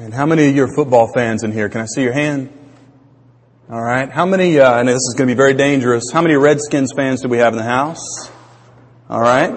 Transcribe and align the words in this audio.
And 0.00 0.14
how 0.14 0.24
many 0.24 0.48
of 0.48 0.56
you 0.56 0.64
are 0.64 0.74
football 0.74 1.12
fans 1.12 1.42
in 1.42 1.52
here? 1.52 1.68
Can 1.68 1.82
I 1.82 1.84
see 1.84 2.02
your 2.02 2.14
hand? 2.14 2.50
All 3.68 3.82
right. 3.82 4.10
How 4.10 4.24
many, 4.24 4.58
uh, 4.58 4.82
know 4.82 4.92
this 4.92 5.02
is 5.02 5.14
going 5.14 5.28
to 5.28 5.34
be 5.34 5.36
very 5.36 5.52
dangerous. 5.52 6.04
How 6.10 6.22
many 6.22 6.36
Redskins 6.36 6.94
fans 6.96 7.20
do 7.20 7.28
we 7.28 7.36
have 7.36 7.52
in 7.52 7.58
the 7.58 7.64
house? 7.64 8.30
All 9.10 9.20
right. 9.20 9.52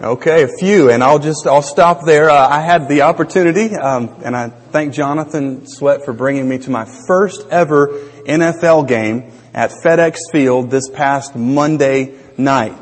Okay, 0.00 0.42
a 0.42 0.48
few, 0.48 0.90
and 0.90 1.04
I'll 1.04 1.18
just, 1.18 1.46
I'll 1.46 1.60
stop 1.60 2.06
there. 2.06 2.30
Uh, 2.30 2.48
I 2.48 2.62
had 2.62 2.88
the 2.88 3.02
opportunity, 3.02 3.76
um, 3.76 4.22
and 4.24 4.34
I 4.34 4.48
thank 4.48 4.94
Jonathan 4.94 5.66
Sweat 5.66 6.06
for 6.06 6.14
bringing 6.14 6.48
me 6.48 6.56
to 6.60 6.70
my 6.70 6.86
first 7.06 7.46
ever 7.50 7.88
NFL 8.26 8.88
game 8.88 9.32
at 9.52 9.70
FedEx 9.84 10.16
Field 10.32 10.70
this 10.70 10.88
past 10.88 11.36
Monday 11.36 12.18
night. 12.38 12.74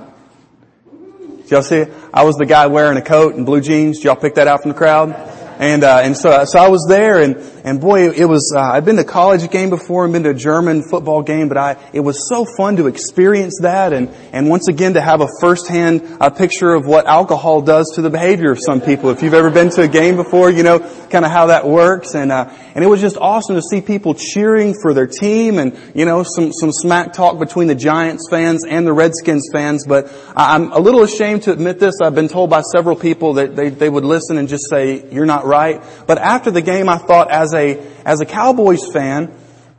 Did 1.38 1.50
y'all 1.50 1.62
see? 1.62 1.84
I 2.14 2.22
was 2.22 2.36
the 2.36 2.46
guy 2.46 2.68
wearing 2.68 2.96
a 2.96 3.02
coat 3.02 3.34
and 3.34 3.44
blue 3.44 3.60
jeans. 3.60 3.98
Did 3.98 4.04
y'all 4.04 4.16
pick 4.16 4.36
that 4.36 4.46
out 4.46 4.62
from 4.62 4.70
the 4.70 4.78
crowd? 4.78 5.31
And, 5.62 5.84
uh, 5.84 6.00
and 6.02 6.16
so, 6.16 6.44
so 6.44 6.58
I 6.58 6.66
was 6.66 6.84
there 6.88 7.20
and, 7.20 7.36
and 7.64 7.80
boy, 7.80 8.10
it 8.10 8.24
was, 8.24 8.52
uh, 8.56 8.60
I've 8.60 8.84
been 8.84 8.96
to 8.96 9.04
college 9.04 9.48
game 9.50 9.70
before 9.70 10.04
and 10.04 10.12
been 10.12 10.24
to 10.24 10.30
a 10.30 10.34
German 10.34 10.82
football 10.82 11.22
game, 11.22 11.48
but 11.48 11.56
I, 11.56 11.76
it 11.92 12.00
was 12.00 12.28
so 12.28 12.44
fun 12.56 12.76
to 12.76 12.88
experience 12.88 13.58
that 13.62 13.92
and, 13.92 14.08
and 14.32 14.48
once 14.48 14.68
again 14.68 14.94
to 14.94 15.00
have 15.00 15.20
a 15.20 15.28
firsthand 15.40 16.16
uh, 16.20 16.30
picture 16.30 16.72
of 16.72 16.86
what 16.86 17.06
alcohol 17.06 17.62
does 17.62 17.92
to 17.94 18.02
the 18.02 18.10
behavior 18.10 18.50
of 18.50 18.58
some 18.60 18.80
people. 18.80 19.10
If 19.10 19.22
you've 19.22 19.34
ever 19.34 19.50
been 19.50 19.70
to 19.70 19.82
a 19.82 19.88
game 19.88 20.16
before, 20.16 20.50
you 20.50 20.62
know 20.62 20.80
kind 21.12 21.24
of 21.24 21.30
how 21.30 21.46
that 21.46 21.66
works 21.66 22.14
and, 22.14 22.32
uh, 22.32 22.52
and 22.74 22.82
it 22.82 22.88
was 22.88 23.00
just 23.00 23.16
awesome 23.18 23.54
to 23.54 23.62
see 23.62 23.80
people 23.80 24.14
cheering 24.14 24.74
for 24.80 24.94
their 24.94 25.06
team 25.06 25.58
and, 25.58 25.78
you 25.94 26.06
know, 26.06 26.24
some, 26.24 26.52
some 26.52 26.72
smack 26.72 27.12
talk 27.12 27.38
between 27.38 27.68
the 27.68 27.74
Giants 27.74 28.26
fans 28.30 28.64
and 28.64 28.86
the 28.86 28.92
Redskins 28.92 29.48
fans, 29.52 29.86
but 29.86 30.10
I'm 30.34 30.72
a 30.72 30.78
little 30.78 31.02
ashamed 31.02 31.42
to 31.42 31.52
admit 31.52 31.78
this. 31.78 31.96
I've 32.02 32.14
been 32.14 32.28
told 32.28 32.50
by 32.50 32.62
several 32.62 32.96
people 32.96 33.34
that 33.34 33.54
they, 33.54 33.68
they 33.68 33.88
would 33.88 34.04
listen 34.04 34.38
and 34.38 34.48
just 34.48 34.68
say, 34.70 35.08
you're 35.10 35.26
not 35.26 35.44
right. 35.44 35.82
But 36.06 36.18
after 36.18 36.50
the 36.50 36.62
game, 36.62 36.88
I 36.88 36.96
thought 36.96 37.30
as 37.30 37.51
a, 37.54 37.84
as 38.04 38.20
a 38.20 38.26
Cowboys 38.26 38.90
fan, 38.92 39.34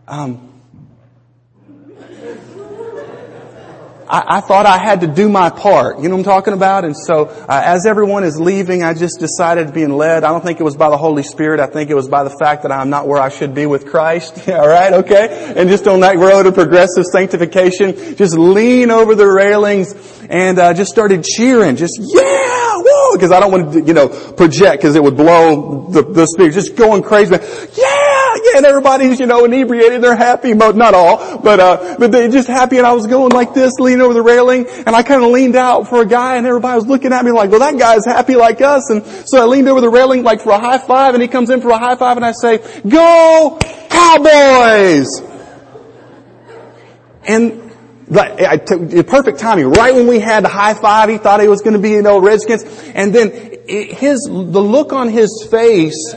um, 0.08 0.54
I, 4.14 4.38
I, 4.38 4.42
thought 4.42 4.66
I 4.66 4.78
had 4.78 5.02
to 5.02 5.08
do 5.08 5.28
my 5.28 5.50
part. 5.50 6.00
You 6.00 6.10
know 6.10 6.16
what 6.16 6.20
I'm 6.20 6.24
talking 6.24 6.54
about? 6.54 6.86
And 6.86 6.96
so, 6.96 7.26
uh, 7.26 7.62
as 7.66 7.86
everyone 7.86 8.24
is 8.24 8.40
leaving, 8.40 8.84
I 8.84 8.94
just 8.94 9.20
decided 9.20 9.74
being 9.74 9.94
led. 9.98 10.24
I 10.24 10.30
don't 10.30 10.44
think 10.44 10.60
it 10.60 10.64
was 10.64 10.76
by 10.76 10.90
the 10.90 10.98
Holy 10.98 11.24
Spirit. 11.24 11.60
I 11.60 11.66
think 11.66 11.90
it 11.90 11.96
was 11.96 12.08
by 12.08 12.24
the 12.24 12.30
fact 12.30 12.62
that 12.64 12.72
I'm 12.72 12.90
not 12.90 13.08
where 13.08 13.20
I 13.20 13.30
should 13.30 13.56
be 13.56 13.66
with 13.66 13.88
Christ. 13.88 14.48
All 14.50 14.68
right, 14.68 14.94
okay? 14.94 15.54
And 15.56 15.68
just 15.70 15.88
on 15.88 16.02
that 16.02 16.18
road 16.18 16.46
of 16.46 16.54
progressive 16.54 17.06
sanctification, 17.06 18.16
just 18.16 18.38
lean 18.38 18.92
over 18.92 19.16
the 19.16 19.28
railings 19.28 19.96
and 20.30 20.60
uh, 20.60 20.74
just 20.74 20.92
started 20.92 21.24
cheering. 21.24 21.76
Just 21.76 21.98
yeah! 22.00 22.43
Because 23.14 23.32
I 23.32 23.40
don't 23.40 23.52
want 23.52 23.74
to, 23.74 23.82
you 23.82 23.94
know, 23.94 24.08
project 24.08 24.82
because 24.82 24.96
it 24.96 25.04
would 25.04 25.18
blow 25.18 25.90
the, 25.90 26.04
the 26.04 26.28
speaker. 26.28 26.52
Just 26.52 26.76
going 26.76 27.04
crazy. 27.04 27.36
Yeah! 27.36 28.14
yeah, 28.44 28.58
and 28.58 28.66
everybody's, 28.66 29.20
you 29.20 29.26
know, 29.26 29.46
inebriated, 29.46 30.02
they're 30.02 30.16
happy, 30.16 30.54
not 30.54 30.94
all, 30.94 31.38
but, 31.40 31.60
uh, 31.60 31.96
but 32.00 32.12
they're 32.12 32.30
just 32.30 32.48
happy 32.48 32.78
and 32.78 32.88
I 32.88 32.94
was 32.94 33.08
going 33.08 33.32
like 33.32 33.54
this, 33.54 33.74
leaning 33.80 34.02
over 34.02 34.14
the 34.14 34.22
railing, 34.22 34.68
and 34.68 34.90
I 34.90 35.04
kind 35.04 35.24
of 35.24 35.32
leaned 35.32 35.56
out 35.56 35.88
for 35.88 36.02
a 36.02 36.06
guy 36.06 36.38
and 36.38 36.46
everybody 36.46 36.76
was 36.76 36.88
looking 36.88 37.14
at 37.14 37.24
me 37.24 37.32
like, 37.32 37.50
well 37.52 37.60
that 37.60 37.78
guy's 37.78 38.06
happy 38.06 38.36
like 38.36 38.62
us, 38.62 38.90
and 38.90 39.06
so 39.28 39.42
I 39.42 39.46
leaned 39.46 39.68
over 39.68 39.82
the 39.82 39.90
railing 39.90 40.24
like 40.24 40.42
for 40.42 40.52
a 40.52 40.60
high 40.60 40.78
five, 40.78 41.14
and 41.14 41.22
he 41.22 41.28
comes 41.28 41.50
in 41.50 41.62
for 41.62 41.70
a 41.70 41.78
high 41.78 41.96
five 41.96 42.18
and 42.18 42.26
I 42.26 42.32
say, 42.32 42.60
go 42.88 43.60
Cowboys! 43.90 45.22
And 47.26 47.63
the 48.08 49.06
perfect 49.08 49.40
timing. 49.40 49.70
Right 49.72 49.94
when 49.94 50.08
we 50.08 50.20
had 50.20 50.44
the 50.44 50.50
high 50.50 50.74
five, 50.74 51.10
he 51.10 51.18
thought 51.18 51.42
he 51.42 51.48
was 51.48 51.62
going 51.62 51.74
to 51.74 51.80
be, 51.80 51.92
you 51.92 52.02
know, 52.02 52.20
Redskins. 52.20 52.64
And 52.94 53.14
then 53.14 53.32
his, 53.68 54.22
the 54.30 54.62
look 54.62 54.94
on 54.94 55.10
his 55.10 55.48
face 55.50 56.14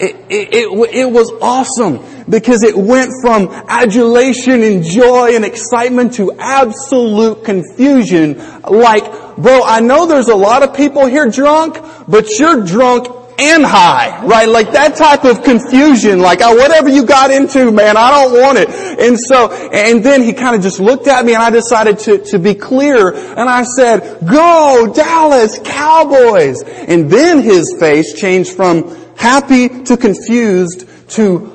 it, 0.00 0.16
it, 0.28 0.94
it, 0.94 1.10
was 1.10 1.30
awesome 1.40 2.24
because 2.28 2.62
it 2.62 2.76
went 2.76 3.12
from 3.22 3.48
adulation 3.68 4.62
and 4.62 4.82
joy 4.82 5.34
and 5.34 5.44
excitement 5.44 6.14
to 6.14 6.32
absolute 6.32 7.44
confusion. 7.44 8.38
Like, 8.62 9.04
bro, 9.36 9.62
I 9.64 9.80
know 9.80 10.06
there's 10.06 10.28
a 10.28 10.34
lot 10.34 10.62
of 10.62 10.74
people 10.74 11.06
here 11.06 11.30
drunk, 11.30 11.78
but 12.08 12.38
you're 12.38 12.64
drunk 12.64 13.06
and 13.38 13.64
high, 13.64 14.24
right? 14.24 14.48
Like 14.48 14.72
that 14.72 14.96
type 14.96 15.24
of 15.24 15.42
confusion, 15.42 16.20
like, 16.20 16.40
oh, 16.42 16.54
whatever 16.56 16.88
you 16.88 17.04
got 17.04 17.30
into, 17.30 17.70
man, 17.70 17.96
I 17.96 18.10
don't 18.10 18.40
want 18.40 18.58
it. 18.58 18.68
And 18.70 19.18
so, 19.18 19.50
and 19.50 20.04
then 20.04 20.22
he 20.22 20.32
kind 20.32 20.56
of 20.56 20.62
just 20.62 20.80
looked 20.80 21.06
at 21.06 21.24
me 21.24 21.34
and 21.34 21.42
I 21.42 21.50
decided 21.50 21.98
to, 22.00 22.18
to 22.26 22.38
be 22.38 22.54
clear 22.54 23.14
and 23.14 23.48
I 23.48 23.64
said, 23.64 24.26
go 24.26 24.92
Dallas 24.94 25.58
Cowboys! 25.64 26.62
And 26.62 27.10
then 27.10 27.42
his 27.42 27.76
face 27.78 28.18
changed 28.18 28.52
from 28.52 28.96
happy 29.16 29.84
to 29.84 29.96
confused 29.96 30.86
to 31.10 31.52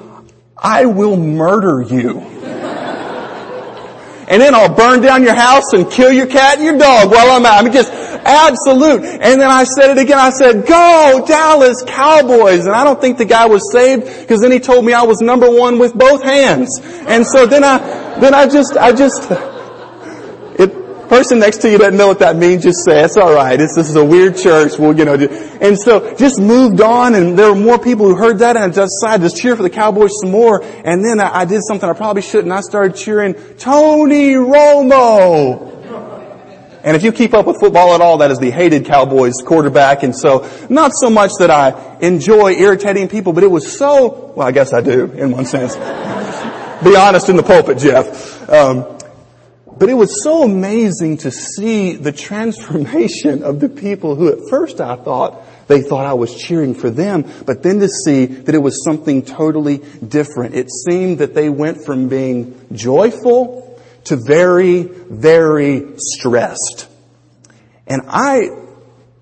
I 0.62 0.85
will 0.85 1.16
murder 1.16 1.81
you. 1.81 2.19
And 4.29 4.40
then 4.40 4.53
I'll 4.53 4.73
burn 4.73 5.01
down 5.01 5.23
your 5.23 5.34
house 5.34 5.73
and 5.73 5.90
kill 5.90 6.12
your 6.12 6.28
cat 6.28 6.57
and 6.57 6.63
your 6.63 6.78
dog 6.78 7.09
while 7.12 7.31
I'm 7.31 7.45
out. 7.45 7.59
I 7.59 7.63
mean, 7.63 7.73
just 7.73 7.91
absolute. 7.91 9.03
And 9.03 9.41
then 9.41 9.50
I 9.50 9.63
said 9.63 9.90
it 9.90 9.97
again. 9.97 10.19
I 10.19 10.29
said, 10.29 10.67
go 10.67 11.25
Dallas 11.28 11.84
Cowboys. 11.88 12.68
And 12.68 12.75
I 12.75 12.84
don't 12.84 13.01
think 13.01 13.18
the 13.18 13.25
guy 13.25 13.47
was 13.47 13.72
saved 13.72 14.06
because 14.06 14.41
then 14.41 14.51
he 14.51 14.59
told 14.59 14.85
me 14.85 14.94
I 14.94 15.01
was 15.01 15.19
number 15.22 15.50
one 15.50 15.79
with 15.79 15.95
both 15.95 16.22
hands. 16.23 16.69
And 17.07 17.25
so 17.25 17.47
then 17.47 17.63
I, 17.63 17.79
then 18.19 18.35
I 18.35 18.47
just, 18.47 18.78
I 18.78 18.91
just, 18.91 19.31
person 21.09 21.40
next 21.40 21.58
to 21.58 21.70
you 21.70 21.78
doesn't 21.78 21.97
know 21.97 22.08
what 22.08 22.20
that 22.20 22.36
means, 22.36 22.64
just 22.64 22.86
say, 22.86 23.03
it's 23.03 23.18
alright. 23.18 23.58
This, 23.58 23.75
this 23.75 23.90
is 23.90 23.96
a 23.96 24.06
weird 24.06 24.38
church. 24.38 24.78
Well, 24.78 24.97
you 24.97 25.06
know, 25.06 25.16
and 25.16 25.78
so 25.78 26.16
just 26.16 26.40
moved 26.40 26.80
on 26.80 27.16
and 27.16 27.38
there 27.38 27.52
were 27.52 27.59
more 27.59 27.80
people 27.80 28.08
who 28.08 28.16
heard 28.16 28.40
that 28.40 28.56
and 28.56 28.66
I 28.66 28.70
just 28.70 28.94
decided 29.02 29.30
to 29.30 29.36
cheer 29.36 29.56
for 29.56 29.64
the 29.64 29.69
Cowboys 29.69 30.12
some 30.22 30.31
more. 30.31 30.64
And 30.64 31.03
then 31.03 31.19
I, 31.19 31.40
I 31.40 31.46
did 31.46 31.62
something 31.68 31.90
I 31.90 31.94
probably 31.94 32.22
shouldn't. 32.22 32.53
I 32.53 32.62
started 32.62 32.96
cheering 32.96 33.34
Tony 33.58 34.34
Romo. 34.36 35.80
And 36.81 36.96
if 36.96 37.03
you 37.03 37.12
keep 37.12 37.34
up 37.34 37.46
with 37.46 37.59
football 37.59 37.94
at 37.94 38.02
all, 38.02 38.19
that 38.19 38.31
is 38.31 38.40
the 38.40 38.52
hated 38.52 38.86
Cowboys 38.86 39.42
quarterback. 39.46 40.03
And 40.03 40.16
so, 40.16 40.50
not 40.69 40.92
so 40.94 41.09
much 41.09 41.31
that 41.40 41.52
I 41.52 41.98
enjoy 42.00 42.53
irritating 42.53 43.09
people, 43.09 43.34
but 43.34 43.44
it 43.44 43.52
was 43.52 43.78
so, 43.78 44.31
well, 44.36 44.48
I 44.48 44.52
guess 44.52 44.72
I 44.72 44.80
do, 44.80 45.06
in 45.12 45.31
one 45.31 45.46
sense. 45.46 45.75
Be 46.84 46.96
honest 46.96 47.28
in 47.28 47.36
the 47.36 47.44
pulpit, 47.44 47.80
Jeff. 47.80 48.50
Um, 48.50 48.99
but 49.79 49.90
it 49.90 49.94
was 49.94 50.23
so 50.23 50.44
amazing 50.44 51.17
to 51.17 51.31
see 51.31 51.94
the 51.94 52.12
transformation 52.12 53.44
of 53.44 53.59
the 53.59 53.69
people 53.69 54.16
who 54.16 54.28
at 54.28 54.50
first 54.50 54.81
I 54.81 54.95
thought 54.97 55.41
they 55.67 55.81
thought 55.81 56.06
I 56.06 56.13
was 56.13 56.35
cheering 56.35 56.73
for 56.73 56.90
them, 56.90 57.25
but 57.45 57.63
then 57.63 57.79
to 57.79 57.88
see 57.88 58.25
that 58.25 58.53
it 58.53 58.59
was 58.59 58.84
something 58.84 59.22
totally 59.22 59.78
different. 60.06 60.56
It 60.56 60.69
seemed 60.69 61.19
that 61.19 61.35
they 61.35 61.47
went 61.47 61.85
from 61.85 62.09
being 62.09 62.59
joyful 62.73 63.79
to 64.06 64.16
very, 64.16 64.81
very 64.81 65.94
stressed. 65.97 66.88
And 67.85 68.01
I 68.07 68.50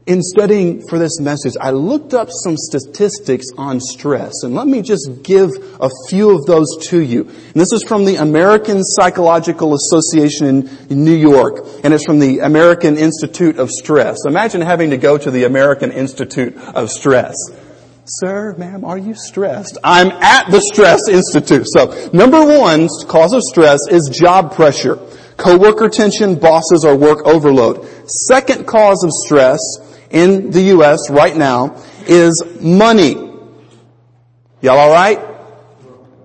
in 0.08 0.22
studying 0.22 0.88
for 0.88 0.98
this 0.98 1.20
message, 1.20 1.54
I 1.60 1.72
looked 1.72 2.14
up 2.14 2.30
some 2.32 2.56
statistics 2.56 3.48
on 3.58 3.82
stress, 3.82 4.44
and 4.44 4.56
let 4.56 4.66
me 4.66 4.82
just 4.82 5.22
give 5.22 5.52
a 5.82 5.90
few 6.08 6.34
of 6.36 6.46
those 6.46 6.68
to 6.88 7.00
you. 7.00 7.24
And 7.24 7.54
this 7.54 7.74
is 7.74 7.84
from 7.84 8.06
the 8.06 8.16
American 8.16 8.84
Psychological 8.84 9.74
Association 9.74 10.70
in 10.90 11.04
New 11.04 11.16
York, 11.16 11.68
and 11.84 11.94
it's 11.94 12.06
from 12.06 12.20
the 12.20 12.40
American 12.40 12.98
Institute 12.98 13.60
of 13.60 13.70
Stress. 13.70 14.20
Imagine 14.26 14.62
having 14.62 14.92
to 14.92 14.98
go 14.98 15.18
to 15.18 15.30
the 15.30 15.44
American 15.44 15.92
Institute 15.92 16.56
of 16.58 16.90
Stress. 16.90 17.36
Sir, 18.06 18.56
ma'am, 18.58 18.86
are 18.86 18.98
you 18.98 19.14
stressed? 19.14 19.78
I'm 19.84 20.08
at 20.08 20.50
the 20.50 20.62
Stress 20.62 21.10
Institute. 21.10 21.68
So, 21.68 22.10
number 22.14 22.46
one 22.46 22.88
cause 23.10 23.34
of 23.34 23.44
stress 23.44 23.82
is 23.90 24.10
job 24.10 24.56
pressure. 24.56 24.98
Coworker 25.36 25.90
tension, 25.90 26.40
bosses, 26.40 26.86
or 26.86 26.96
work 26.96 27.28
overload. 27.28 27.86
Second 28.08 28.66
cause 28.66 29.04
of 29.04 29.12
stress 29.12 29.60
in 30.10 30.52
the 30.52 30.62
U.S. 30.74 31.10
right 31.10 31.36
now 31.36 31.82
is 32.06 32.42
money. 32.62 33.16
Y'all 34.62 34.80
alright? 34.80 35.20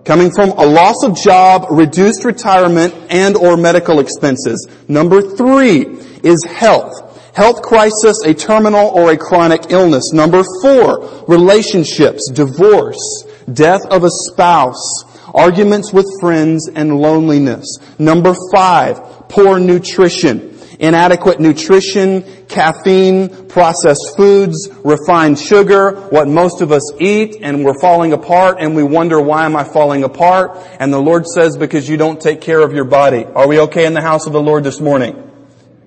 Coming 0.05 0.31
from 0.31 0.49
a 0.51 0.65
loss 0.65 1.03
of 1.03 1.15
job, 1.15 1.67
reduced 1.69 2.25
retirement, 2.25 2.93
and 3.09 3.37
or 3.37 3.55
medical 3.55 3.99
expenses. 3.99 4.67
Number 4.87 5.21
three 5.21 5.85
is 6.23 6.43
health. 6.43 7.03
Health 7.35 7.61
crisis, 7.61 8.17
a 8.25 8.33
terminal 8.33 8.87
or 8.87 9.11
a 9.11 9.17
chronic 9.17 9.71
illness. 9.71 10.11
Number 10.13 10.43
four, 10.61 11.25
relationships, 11.27 12.29
divorce, 12.31 13.23
death 13.51 13.85
of 13.89 14.03
a 14.03 14.09
spouse, 14.09 15.03
arguments 15.33 15.93
with 15.93 16.05
friends, 16.19 16.69
and 16.69 16.99
loneliness. 16.99 17.77
Number 17.97 18.35
five, 18.53 19.29
poor 19.29 19.57
nutrition 19.57 20.52
inadequate 20.79 21.39
nutrition, 21.39 22.45
caffeine, 22.47 23.47
processed 23.47 24.15
foods, 24.15 24.69
refined 24.83 25.39
sugar, 25.39 25.91
what 26.09 26.27
most 26.27 26.61
of 26.61 26.71
us 26.71 26.91
eat, 26.99 27.37
and 27.41 27.63
we're 27.63 27.79
falling 27.79 28.13
apart, 28.13 28.57
and 28.59 28.75
we 28.75 28.83
wonder, 28.83 29.21
why 29.21 29.45
am 29.45 29.55
I 29.55 29.63
falling 29.63 30.03
apart? 30.03 30.57
And 30.79 30.91
the 30.93 30.99
Lord 30.99 31.25
says, 31.27 31.57
because 31.57 31.87
you 31.87 31.97
don't 31.97 32.19
take 32.19 32.41
care 32.41 32.59
of 32.59 32.73
your 32.73 32.85
body. 32.85 33.25
Are 33.25 33.47
we 33.47 33.59
okay 33.61 33.85
in 33.85 33.93
the 33.93 34.01
house 34.01 34.27
of 34.27 34.33
the 34.33 34.41
Lord 34.41 34.63
this 34.63 34.79
morning? 34.79 35.31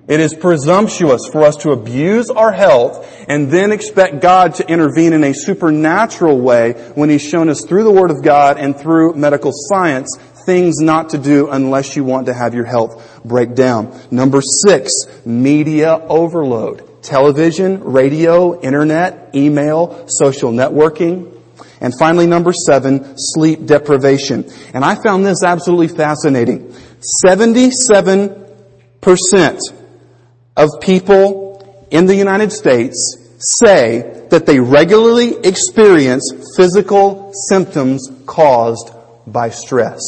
It 0.07 0.21
is 0.21 0.33
presumptuous 0.33 1.27
for 1.27 1.43
us 1.43 1.57
to 1.57 1.71
abuse 1.71 2.29
our 2.29 2.53
health 2.53 3.25
and 3.27 3.51
then 3.51 3.73
expect 3.73 4.21
God 4.21 4.55
to 4.55 4.67
intervene 4.69 5.11
in 5.11 5.23
a 5.25 5.33
supernatural 5.33 6.39
way 6.39 6.73
when 6.95 7.09
He's 7.09 7.27
shown 7.27 7.49
us 7.49 7.65
through 7.65 7.83
the 7.83 7.91
Word 7.91 8.09
of 8.09 8.23
God 8.23 8.57
and 8.57 8.77
through 8.79 9.15
medical 9.15 9.51
science 9.53 10.17
things 10.47 10.79
not 10.79 11.09
to 11.09 11.19
do 11.19 11.49
unless 11.49 11.97
you 11.97 12.05
want 12.05 12.27
to 12.27 12.33
have 12.33 12.55
your 12.55 12.63
health 12.63 13.19
break 13.23 13.53
down. 13.53 13.93
Number 14.09 14.41
six, 14.41 14.93
media 15.25 15.93
overload. 15.93 17.03
Television, 17.03 17.83
radio, 17.83 18.59
internet, 18.61 19.35
email, 19.35 20.07
social 20.07 20.51
networking. 20.51 21.33
And 21.81 21.93
finally, 21.99 22.25
number 22.25 22.53
seven, 22.53 23.17
sleep 23.17 23.65
deprivation. 23.65 24.49
And 24.73 24.85
I 24.85 24.95
found 24.95 25.25
this 25.25 25.43
absolutely 25.43 25.89
fascinating. 25.89 26.73
77% 27.25 29.59
of 30.55 30.69
people 30.81 31.87
in 31.91 32.05
the 32.05 32.15
United 32.15 32.53
States 32.53 33.17
say 33.39 34.27
that 34.29 34.45
they 34.45 34.59
regularly 34.59 35.35
experience 35.43 36.31
physical 36.55 37.33
symptoms 37.49 38.09
caused 38.25 38.91
by 39.27 39.49
stress. 39.49 39.99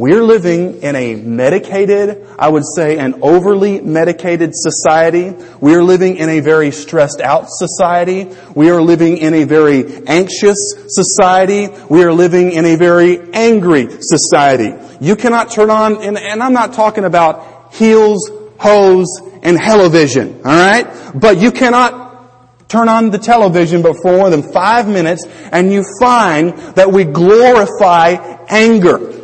We 0.00 0.14
are 0.14 0.22
living 0.22 0.80
in 0.80 0.96
a 0.96 1.14
medicated, 1.14 2.26
I 2.38 2.48
would 2.48 2.62
say 2.74 2.96
an 2.96 3.20
overly 3.20 3.82
medicated 3.82 4.52
society. 4.54 5.36
We 5.60 5.74
are 5.74 5.84
living 5.84 6.16
in 6.16 6.30
a 6.30 6.40
very 6.40 6.70
stressed 6.70 7.20
out 7.20 7.48
society. 7.50 8.26
We 8.54 8.70
are 8.70 8.80
living 8.80 9.18
in 9.18 9.34
a 9.34 9.44
very 9.44 10.06
anxious 10.06 10.56
society. 10.88 11.68
We 11.90 12.02
are 12.02 12.14
living 12.14 12.52
in 12.52 12.64
a 12.64 12.76
very 12.76 13.30
angry 13.34 13.88
society. 14.00 14.72
You 15.02 15.16
cannot 15.16 15.50
turn 15.50 15.68
on, 15.68 16.02
and, 16.02 16.16
and 16.16 16.42
I'm 16.42 16.54
not 16.54 16.72
talking 16.72 17.04
about 17.04 17.74
heels, 17.74 18.30
hose, 18.58 19.20
and 19.42 19.58
television, 19.58 20.36
alright? 20.46 20.86
But 21.14 21.42
you 21.42 21.52
cannot 21.52 22.70
turn 22.70 22.88
on 22.88 23.10
the 23.10 23.18
television 23.18 23.82
but 23.82 23.96
for 24.00 24.16
more 24.16 24.30
than 24.30 24.50
five 24.50 24.88
minutes 24.88 25.26
and 25.52 25.70
you 25.70 25.84
find 26.00 26.56
that 26.76 26.90
we 26.90 27.04
glorify 27.04 28.12
anger. 28.48 29.19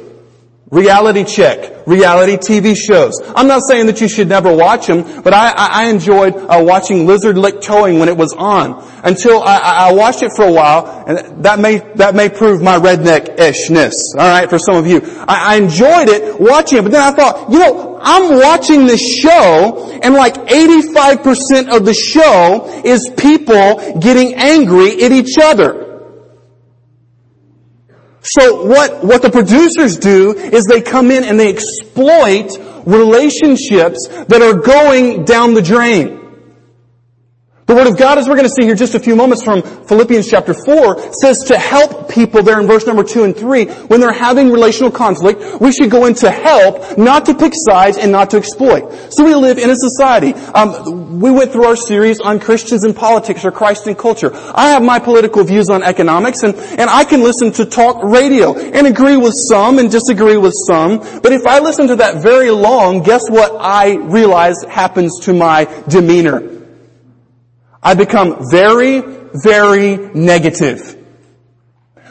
Reality 0.71 1.23
check. 1.23 1.87
Reality 1.87 2.37
TV 2.37 2.77
shows. 2.77 3.21
I'm 3.37 3.47
not 3.47 3.63
saying 3.69 3.87
that 3.87 4.01
you 4.01 4.09
should 4.09 4.29
never 4.29 4.53
watch 4.53 4.89
them, 4.89 5.23
but 5.23 5.33
I, 5.33 5.51
I, 5.51 5.69
I 5.85 5.85
enjoyed 5.91 6.35
uh, 6.35 6.61
watching 6.67 7.07
Lizard 7.07 7.39
Lick 7.39 7.61
Towing 7.61 8.01
when 8.01 8.09
it 8.09 8.17
was 8.17 8.33
on. 8.33 8.85
Until 9.05 9.41
I, 9.41 9.59
I, 9.59 9.93
watched 9.93 10.25
it 10.25 10.33
for 10.35 10.45
a 10.45 10.51
while, 10.51 11.05
and 11.07 11.45
that 11.45 11.61
may, 11.61 11.79
that 11.95 12.17
may 12.17 12.29
prove 12.29 12.61
my 12.61 12.77
redneck-ishness, 12.77 13.95
alright, 14.19 14.51
for 14.51 14.59
some 14.59 14.75
of 14.75 14.89
you. 14.89 15.03
I, 15.29 15.55
I 15.55 15.57
enjoyed 15.59 16.09
it, 16.09 16.41
watching 16.41 16.79
it, 16.79 16.83
but 16.83 16.91
then 16.91 17.03
I 17.03 17.13
thought, 17.13 17.49
you 17.49 17.61
know, 17.61 18.01
I'm 18.03 18.37
watching 18.41 18.87
this 18.87 19.21
show, 19.21 20.01
and 20.03 20.15
like 20.15 20.35
85% 20.35 21.69
of 21.77 21.85
the 21.85 21.95
show 21.95 22.83
is 22.85 23.09
people 23.17 24.01
getting 24.01 24.35
angry 24.35 25.01
at 25.05 25.13
each 25.13 25.39
other. 25.41 25.86
So 28.27 28.67
what, 28.67 29.05
what 29.05 29.23
the 29.23 29.31
producers 29.31 29.97
do 29.97 30.35
is 30.35 30.65
they 30.65 30.81
come 30.81 31.13
in 31.13 31.23
and 31.23 31.39
they 31.39 31.49
exploit 31.49 32.51
relationships 32.85 34.09
that 34.09 34.43
are 34.43 34.55
going 34.55 35.25
down 35.25 35.55
the 35.55 35.63
drain. 35.63 36.26
The 37.67 37.75
Word 37.75 37.89
of 37.89 37.99
God, 37.99 38.17
as 38.17 38.29
we're 38.29 38.37
going 38.37 38.47
to 38.47 38.55
see 38.55 38.63
here 38.63 38.77
just 38.77 38.95
a 38.95 39.01
few 39.01 39.17
moments 39.17 39.43
from 39.43 39.61
Philippians 39.61 40.31
chapter 40.31 40.55
4, 40.55 41.13
says 41.13 41.39
to 41.49 41.59
help 41.59 42.09
people 42.09 42.45
there 42.45 42.61
in 42.61 42.69
verse 42.69 42.87
number 42.87 43.03
2 43.03 43.25
and 43.25 43.37
3, 43.37 43.65
when 43.89 43.99
they're 43.99 44.13
having 44.13 44.53
relational 44.53 44.93
conflict, 44.93 45.61
we 45.61 45.73
should 45.73 45.91
go 45.91 46.07
in 46.07 46.15
to 46.15 46.31
help, 46.31 46.97
not 46.97 47.27
to 47.27 47.35
pick 47.35 47.51
sides 47.57 47.99
and 47.99 48.13
not 48.13 48.31
to 48.31 48.37
exploit. 48.37 49.13
So 49.13 49.25
we 49.25 49.35
live 49.35 49.59
in 49.59 49.69
a 49.69 49.75
society. 49.75 50.33
Um, 50.55 51.19
we 51.19 51.33
went 51.33 51.51
through 51.51 51.65
our 51.65 51.75
series 51.75 52.21
on 52.21 52.39
Christians 52.39 52.85
and 52.85 52.95
politics 52.95 53.45
or 53.45 53.51
Christ 53.51 53.89
and 53.89 53.99
culture. 53.99 54.31
I 54.33 54.69
have 54.69 54.85
my 54.85 55.01
political 55.01 55.43
views 55.43 55.69
on 55.69 55.83
economics 55.83 56.45
and, 56.45 56.55
and 56.55 56.89
I 56.89 57.03
can 57.03 57.25
listen 57.25 57.51
to 57.55 57.67
talk 57.67 58.01
radio 58.05 58.57
and 58.57 58.87
agree 58.87 59.17
with 59.17 59.35
some 59.49 59.81
and 59.81 59.91
disagree 59.91 60.37
with 60.37 60.55
some. 60.69 60.99
But 60.99 61.33
if 61.33 61.45
I 61.45 61.59
listen 61.59 61.89
to 61.89 61.97
that 61.97 62.23
very 62.23 62.53
long, 62.53 63.03
guess 63.03 63.29
what 63.29 63.57
I 63.59 63.97
realize 63.97 64.55
happens 64.69 65.19
to 65.25 65.33
my 65.33 65.65
demeanor? 65.89 66.56
I 67.87 67.95
become 67.95 68.51
very, 68.51 69.01
very 69.33 69.97
negative. 69.97 70.97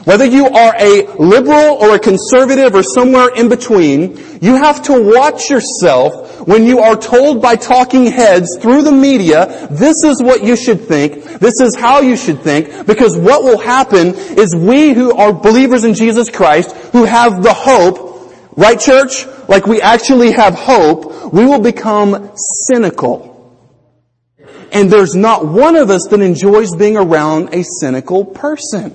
Whether 0.05 0.23
you 0.23 0.47
are 0.47 0.73
a 0.79 1.05
liberal 1.19 1.75
or 1.81 1.95
a 1.95 1.99
conservative 1.99 2.73
or 2.73 2.81
somewhere 2.81 3.35
in 3.35 3.49
between, 3.49 4.39
you 4.41 4.55
have 4.55 4.83
to 4.83 4.93
watch 5.01 5.49
yourself 5.49 6.47
when 6.47 6.63
you 6.63 6.79
are 6.79 6.95
told 6.95 7.41
by 7.41 7.57
talking 7.57 8.05
heads 8.05 8.57
through 8.61 8.83
the 8.83 8.91
media, 8.93 9.67
this 9.69 10.01
is 10.05 10.23
what 10.23 10.45
you 10.45 10.55
should 10.55 10.79
think, 10.79 11.25
this 11.39 11.59
is 11.59 11.75
how 11.75 11.99
you 11.99 12.15
should 12.15 12.39
think, 12.39 12.87
because 12.87 13.17
what 13.17 13.43
will 13.43 13.57
happen 13.57 14.15
is 14.15 14.55
we 14.55 14.93
who 14.93 15.13
are 15.13 15.33
believers 15.33 15.83
in 15.83 15.93
Jesus 15.93 16.29
Christ, 16.29 16.73
who 16.93 17.03
have 17.03 17.43
the 17.43 17.53
hope, 17.53 18.31
right 18.55 18.79
church? 18.79 19.25
Like 19.49 19.67
we 19.67 19.81
actually 19.81 20.31
have 20.31 20.53
hope, 20.53 21.33
we 21.33 21.43
will 21.43 21.59
become 21.59 22.31
cynical. 22.69 23.34
And 24.75 24.91
there's 24.91 25.15
not 25.15 25.47
one 25.47 25.77
of 25.77 25.89
us 25.89 26.05
that 26.09 26.19
enjoys 26.19 26.75
being 26.75 26.97
around 26.97 27.53
a 27.53 27.63
cynical 27.63 28.25
person. 28.25 28.93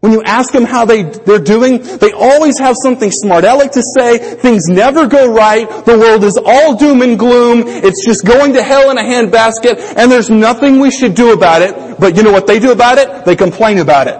When 0.00 0.12
you 0.12 0.22
ask 0.22 0.50
them 0.50 0.64
how 0.64 0.86
they, 0.86 1.02
they're 1.02 1.38
doing, 1.38 1.82
they 1.82 2.12
always 2.12 2.58
have 2.58 2.74
something 2.82 3.10
smart 3.10 3.44
aleck 3.44 3.72
to 3.72 3.82
say. 3.82 4.16
Things 4.16 4.66
never 4.66 5.06
go 5.06 5.30
right. 5.30 5.68
The 5.84 5.98
world 5.98 6.24
is 6.24 6.40
all 6.42 6.74
doom 6.74 7.02
and 7.02 7.18
gloom. 7.18 7.64
It's 7.66 8.02
just 8.02 8.24
going 8.24 8.54
to 8.54 8.62
hell 8.62 8.90
in 8.90 8.96
a 8.96 9.02
handbasket 9.02 9.98
and 9.98 10.10
there's 10.10 10.30
nothing 10.30 10.80
we 10.80 10.90
should 10.90 11.14
do 11.14 11.34
about 11.34 11.60
it. 11.60 12.00
But 12.00 12.16
you 12.16 12.22
know 12.22 12.32
what 12.32 12.46
they 12.46 12.58
do 12.58 12.72
about 12.72 12.96
it? 12.96 13.26
They 13.26 13.36
complain 13.36 13.76
about 13.76 14.06
it. 14.06 14.18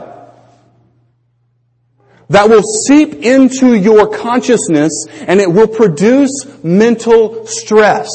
That 2.29 2.51
will 2.51 2.63
seep 2.63 3.15
into 3.15 3.75
your 3.75 4.07
consciousness 4.07 5.07
and 5.23 5.41
it 5.41 5.51
will 5.51 5.67
produce 5.67 6.47
mental 6.63 7.47
stress. 7.47 8.11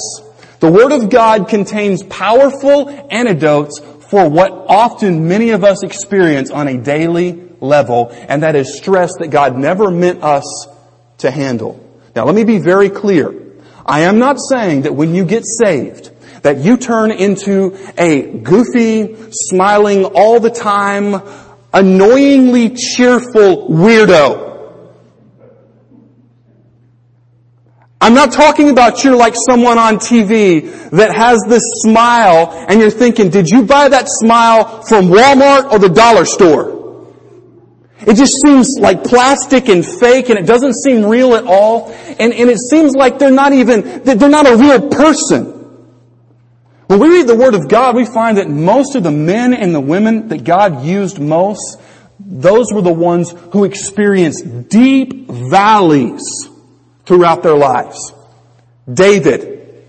The 0.65 0.71
Word 0.71 0.94
of 0.94 1.12
God 1.12 1.47
contains 1.47 2.01
powerful 2.01 2.89
antidotes 3.12 3.79
for 4.09 4.27
what 4.27 4.51
often 4.51 5.27
many 5.27 5.51
of 5.51 5.63
us 5.63 5.83
experience 5.83 6.50
on 6.50 6.67
a 6.67 6.79
daily 6.79 7.39
level, 7.62 8.09
and 8.12 8.41
that 8.41 8.56
is 8.56 8.75
stress 8.75 9.12
that 9.19 9.27
God 9.27 9.56
never 9.56 9.91
meant 9.91 10.23
us 10.23 10.67
to 11.19 11.29
handle. 11.29 11.79
Now 12.15 12.25
let 12.25 12.33
me 12.33 12.45
be 12.45 12.57
very 12.57 12.89
clear. 12.89 13.31
I 13.85 14.01
am 14.01 14.17
not 14.17 14.38
saying 14.39 14.81
that 14.81 14.95
when 14.95 15.13
you 15.13 15.23
get 15.23 15.44
saved, 15.45 16.09
that 16.41 16.57
you 16.57 16.77
turn 16.77 17.12
into 17.12 17.77
a 17.95 18.23
goofy, 18.23 19.17
smiling 19.29 20.06
all 20.06 20.39
the 20.39 20.50
time, 20.50 21.21
annoyingly 21.73 22.72
cheerful 22.72 23.69
weirdo. 23.69 24.54
I'm 28.05 28.13
not 28.13 28.31
talking 28.31 28.69
about 28.69 29.03
you're 29.03 29.15
like 29.15 29.33
someone 29.35 29.79
on 29.79 29.95
TV 29.95 30.91
that 30.91 31.15
has 31.15 31.41
this 31.47 31.63
smile 31.77 32.51
and 32.69 32.79
you're 32.79 32.91
thinking, 32.91 33.31
did 33.31 33.50
you 33.50 33.63
buy 33.63 33.89
that 33.89 34.05
smile 34.07 34.83
from 34.83 35.07
Walmart 35.07 35.71
or 35.71 35.79
the 35.79 35.89
dollar 35.89 36.24
store? 36.24 37.09
It 38.01 38.13
just 38.13 38.35
seems 38.43 38.77
like 38.79 39.03
plastic 39.03 39.69
and 39.69 39.83
fake 39.83 40.29
and 40.29 40.38
it 40.38 40.45
doesn't 40.45 40.75
seem 40.75 41.05
real 41.05 41.33
at 41.33 41.45
all. 41.45 41.89
And, 42.19 42.31
and 42.31 42.47
it 42.47 42.59
seems 42.59 42.95
like 42.95 43.17
they're 43.17 43.31
not 43.31 43.53
even, 43.53 44.03
they're 44.03 44.29
not 44.29 44.47
a 44.47 44.55
real 44.55 44.88
person. 44.88 45.45
When 46.85 47.00
we 47.00 47.07
read 47.07 47.25
the 47.25 47.35
Word 47.35 47.55
of 47.55 47.67
God, 47.67 47.95
we 47.95 48.05
find 48.05 48.38
that 48.38 48.47
most 48.47 48.95
of 48.95 49.01
the 49.01 49.09
men 49.09 49.51
and 49.51 49.74
the 49.74 49.81
women 49.81 50.27
that 50.27 50.43
God 50.43 50.85
used 50.85 51.17
most, 51.19 51.79
those 52.19 52.71
were 52.71 52.83
the 52.83 52.93
ones 52.93 53.33
who 53.51 53.63
experienced 53.63 54.69
deep 54.69 55.27
valleys 55.27 56.51
throughout 57.05 57.43
their 57.43 57.55
lives. 57.55 58.13
David. 58.91 59.83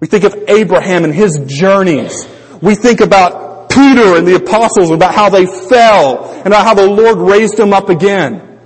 We 0.00 0.06
think 0.06 0.24
of 0.24 0.34
Abraham 0.48 1.04
and 1.04 1.14
his 1.14 1.40
journeys. 1.46 2.26
We 2.60 2.74
think 2.74 3.00
about 3.00 3.70
Peter 3.70 4.16
and 4.16 4.26
the 4.26 4.36
apostles 4.36 4.90
about 4.90 5.14
how 5.14 5.30
they 5.30 5.46
fell 5.46 6.30
and 6.30 6.48
about 6.48 6.64
how 6.64 6.74
the 6.74 6.86
Lord 6.86 7.18
raised 7.18 7.56
them 7.56 7.72
up 7.72 7.88
again. 7.88 8.60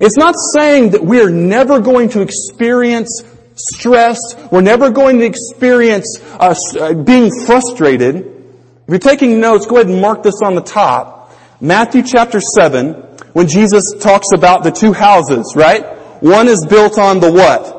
It's 0.00 0.16
not 0.16 0.34
saying 0.56 0.90
that 0.90 1.04
we 1.04 1.20
are 1.20 1.30
never 1.30 1.80
going 1.80 2.08
to 2.10 2.22
experience 2.22 3.22
stress. 3.54 4.18
We're 4.50 4.62
never 4.62 4.90
going 4.90 5.18
to 5.18 5.24
experience 5.24 6.18
uh, 6.20 6.54
uh 6.78 6.94
being 6.94 7.30
frustrated. 7.46 8.16
If 8.16 8.88
you're 8.88 8.98
taking 8.98 9.40
notes, 9.40 9.66
go 9.66 9.76
ahead 9.76 9.88
and 9.88 10.00
mark 10.00 10.22
this 10.22 10.40
on 10.42 10.54
the 10.54 10.62
top. 10.62 11.32
Matthew 11.60 12.02
chapter 12.02 12.40
7, 12.40 12.94
when 13.34 13.46
Jesus 13.46 13.94
talks 14.00 14.28
about 14.34 14.64
the 14.64 14.70
two 14.70 14.92
houses, 14.92 15.52
right? 15.54 15.99
One 16.20 16.48
is 16.48 16.64
built 16.68 16.98
on 16.98 17.20
the 17.20 17.32
what? 17.32 17.76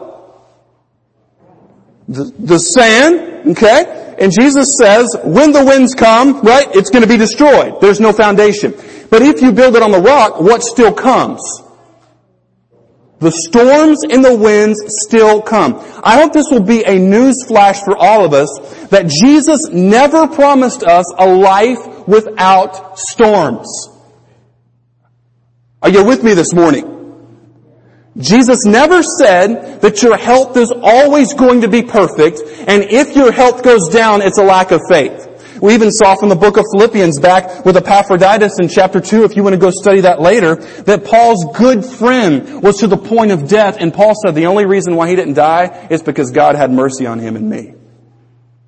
The, 2.07 2.33
the 2.39 2.59
sand, 2.59 3.51
okay? 3.51 4.15
And 4.19 4.31
Jesus 4.31 4.75
says, 4.79 5.15
when 5.23 5.51
the 5.51 5.63
winds 5.63 5.95
come, 5.95 6.41
right, 6.41 6.67
it's 6.75 6.89
going 6.89 7.03
to 7.03 7.07
be 7.07 7.17
destroyed. 7.17 7.81
There's 7.81 7.99
no 7.99 8.13
foundation. 8.13 8.73
But 9.09 9.21
if 9.21 9.41
you 9.41 9.51
build 9.51 9.75
it 9.75 9.83
on 9.83 9.91
the 9.91 10.01
rock, 10.01 10.39
what 10.39 10.63
still 10.63 10.93
comes? 10.93 11.41
The 13.19 13.31
storms 13.31 14.03
and 14.03 14.25
the 14.25 14.35
winds 14.35 14.81
still 15.05 15.41
come. 15.41 15.75
I 16.03 16.19
hope 16.19 16.33
this 16.33 16.47
will 16.49 16.63
be 16.63 16.83
a 16.83 16.97
news 16.97 17.45
flash 17.45 17.81
for 17.81 17.95
all 17.95 18.25
of 18.25 18.33
us 18.33 18.49
that 18.87 19.07
Jesus 19.07 19.69
never 19.69 20.27
promised 20.27 20.83
us 20.83 21.05
a 21.17 21.27
life 21.27 22.07
without 22.07 22.97
storms. 22.97 23.89
Are 25.83 25.89
you 25.89 26.03
with 26.03 26.23
me 26.23 26.33
this 26.33 26.53
morning? 26.53 27.00
Jesus 28.17 28.65
never 28.65 29.01
said 29.03 29.81
that 29.81 30.03
your 30.03 30.17
health 30.17 30.57
is 30.57 30.71
always 30.71 31.33
going 31.33 31.61
to 31.61 31.69
be 31.69 31.81
perfect, 31.81 32.41
and 32.67 32.83
if 32.83 33.15
your 33.15 33.31
health 33.31 33.63
goes 33.63 33.87
down, 33.87 34.21
it's 34.21 34.37
a 34.37 34.43
lack 34.43 34.71
of 34.71 34.81
faith. 34.89 35.29
We 35.61 35.75
even 35.75 35.91
saw 35.91 36.15
from 36.15 36.29
the 36.29 36.35
book 36.35 36.57
of 36.57 36.65
Philippians 36.73 37.19
back 37.19 37.63
with 37.63 37.77
Epaphroditus 37.77 38.59
in 38.59 38.67
chapter 38.67 38.99
2, 38.99 39.23
if 39.23 39.35
you 39.35 39.43
want 39.43 39.53
to 39.53 39.59
go 39.59 39.69
study 39.69 40.01
that 40.01 40.19
later, 40.19 40.55
that 40.55 41.05
Paul's 41.05 41.45
good 41.55 41.85
friend 41.85 42.61
was 42.61 42.79
to 42.79 42.87
the 42.87 42.97
point 42.97 43.31
of 43.31 43.47
death, 43.47 43.77
and 43.79 43.93
Paul 43.93 44.13
said 44.25 44.35
the 44.35 44.47
only 44.47 44.65
reason 44.65 44.95
why 44.95 45.07
he 45.07 45.15
didn't 45.15 45.35
die 45.35 45.87
is 45.89 46.01
because 46.01 46.31
God 46.31 46.55
had 46.55 46.71
mercy 46.71 47.05
on 47.05 47.19
him 47.19 47.35
and 47.35 47.49
me. 47.49 47.75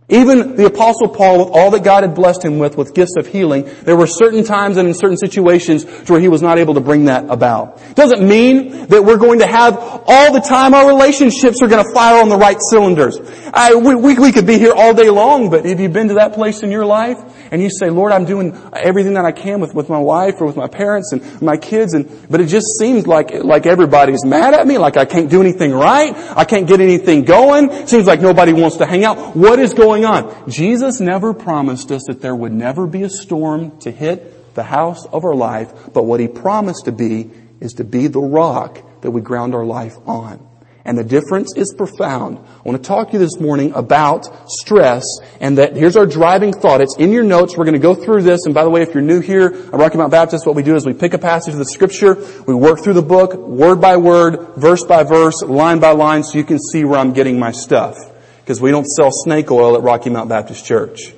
Even 0.09 0.57
the 0.57 0.65
apostle 0.65 1.07
Paul, 1.07 1.45
with 1.45 1.55
all 1.55 1.71
that 1.71 1.83
God 1.83 2.03
had 2.03 2.13
blessed 2.13 2.43
him 2.43 2.59
with, 2.59 2.77
with 2.77 2.93
gifts 2.93 3.15
of 3.17 3.25
healing, 3.25 3.69
there 3.83 3.95
were 3.95 4.05
certain 4.05 4.43
times 4.43 4.75
and 4.75 4.87
in 4.87 4.93
certain 4.93 5.15
situations 5.15 5.85
where 6.09 6.19
he 6.19 6.27
was 6.27 6.41
not 6.41 6.57
able 6.57 6.73
to 6.73 6.81
bring 6.81 7.05
that 7.05 7.29
about. 7.29 7.79
Doesn't 7.95 8.27
mean 8.27 8.87
that 8.87 9.03
we're 9.03 9.17
going 9.17 9.39
to 9.39 9.47
have 9.47 9.77
all 10.05 10.33
the 10.33 10.41
time 10.41 10.73
our 10.73 10.87
relationships 10.87 11.61
are 11.61 11.69
going 11.69 11.83
to 11.83 11.93
fire 11.93 12.21
on 12.21 12.27
the 12.27 12.35
right 12.35 12.57
cylinders. 12.69 13.17
I, 13.53 13.75
we, 13.75 13.95
we, 13.95 14.15
we 14.15 14.31
could 14.33 14.45
be 14.45 14.57
here 14.57 14.73
all 14.73 14.93
day 14.93 15.09
long, 15.09 15.49
but 15.49 15.63
have 15.63 15.79
you 15.79 15.87
been 15.87 16.09
to 16.09 16.15
that 16.15 16.33
place 16.33 16.63
in 16.63 16.71
your 16.71 16.85
life 16.85 17.17
and 17.51 17.61
you 17.61 17.69
say, 17.69 17.91
Lord, 17.91 18.11
I'm 18.11 18.25
doing 18.25 18.59
everything 18.73 19.13
that 19.13 19.25
I 19.25 19.31
can 19.31 19.61
with, 19.61 19.75
with 19.75 19.87
my 19.87 19.99
wife 19.99 20.41
or 20.41 20.47
with 20.47 20.57
my 20.57 20.67
parents 20.67 21.13
and 21.13 21.39
my 21.39 21.55
kids, 21.55 21.93
and 21.93 22.09
but 22.29 22.41
it 22.41 22.47
just 22.47 22.65
seems 22.79 23.05
like 23.05 23.31
like 23.31 23.67
everybody's 23.67 24.25
mad 24.25 24.55
at 24.55 24.65
me, 24.65 24.79
like 24.79 24.97
I 24.97 25.05
can't 25.05 25.29
do 25.29 25.39
anything 25.39 25.71
right, 25.71 26.15
I 26.35 26.45
can't 26.45 26.67
get 26.67 26.81
anything 26.81 27.25
going. 27.25 27.85
Seems 27.85 28.07
like 28.07 28.21
nobody 28.21 28.53
wants 28.53 28.77
to 28.77 28.87
hang 28.87 29.05
out. 29.05 29.35
What 29.35 29.59
is 29.59 29.75
going 29.75 29.92
on? 30.01 30.49
Jesus 30.49 30.99
never 30.99 31.33
promised 31.33 31.91
us 31.91 32.03
that 32.07 32.21
there 32.21 32.35
would 32.35 32.51
never 32.51 32.87
be 32.87 33.03
a 33.03 33.09
storm 33.09 33.77
to 33.79 33.91
hit 33.91 34.55
the 34.55 34.63
house 34.63 35.05
of 35.05 35.23
our 35.23 35.35
life, 35.35 35.71
but 35.93 36.03
what 36.03 36.19
He 36.19 36.27
promised 36.27 36.85
to 36.85 36.91
be 36.91 37.31
is 37.59 37.73
to 37.73 37.83
be 37.83 38.07
the 38.07 38.19
rock 38.19 38.79
that 39.01 39.11
we 39.11 39.21
ground 39.21 39.55
our 39.55 39.65
life 39.65 39.95
on. 40.05 40.47
And 40.85 40.97
the 40.97 41.03
difference 41.03 41.55
is 41.55 41.73
profound. 41.77 42.39
I 42.39 42.61
want 42.67 42.83
to 42.83 42.85
talk 42.85 43.07
to 43.07 43.13
you 43.13 43.19
this 43.19 43.39
morning 43.39 43.71
about 43.73 44.27
stress 44.49 45.05
and 45.39 45.57
that 45.57 45.77
here's 45.77 45.95
our 45.95 46.05
driving 46.05 46.51
thought. 46.51 46.81
It's 46.81 46.97
in 46.97 47.13
your 47.13 47.23
notes. 47.23 47.55
We're 47.55 47.63
going 47.63 47.75
to 47.75 47.79
go 47.79 47.95
through 47.95 48.23
this. 48.23 48.45
And 48.45 48.53
by 48.53 48.65
the 48.65 48.69
way, 48.69 48.81
if 48.81 48.93
you're 48.93 49.01
new 49.01 49.21
here 49.21 49.45
at 49.45 49.73
Rocky 49.73 49.97
Mount 49.97 50.11
Baptist, 50.11 50.45
what 50.45 50.55
we 50.55 50.63
do 50.63 50.75
is 50.75 50.85
we 50.85 50.93
pick 50.93 51.13
a 51.13 51.17
passage 51.17 51.53
of 51.53 51.59
the 51.59 51.65
scripture, 51.65 52.15
we 52.45 52.53
work 52.53 52.83
through 52.83 52.95
the 52.95 53.01
book, 53.01 53.33
word 53.33 53.79
by 53.79 53.95
word, 53.95 54.55
verse 54.57 54.83
by 54.83 55.03
verse, 55.03 55.41
line 55.41 55.79
by 55.79 55.91
line, 55.91 56.21
so 56.21 56.37
you 56.37 56.43
can 56.43 56.59
see 56.59 56.83
where 56.83 56.99
I'm 56.99 57.13
getting 57.13 57.39
my 57.39 57.51
stuff. 57.51 57.95
Because 58.43 58.59
we 58.59 58.71
don't 58.71 58.85
sell 58.85 59.09
snake 59.11 59.49
oil 59.51 59.75
at 59.75 59.83
Rocky 59.83 60.09
Mount 60.09 60.27
Baptist 60.29 60.65
Church. 60.65 61.13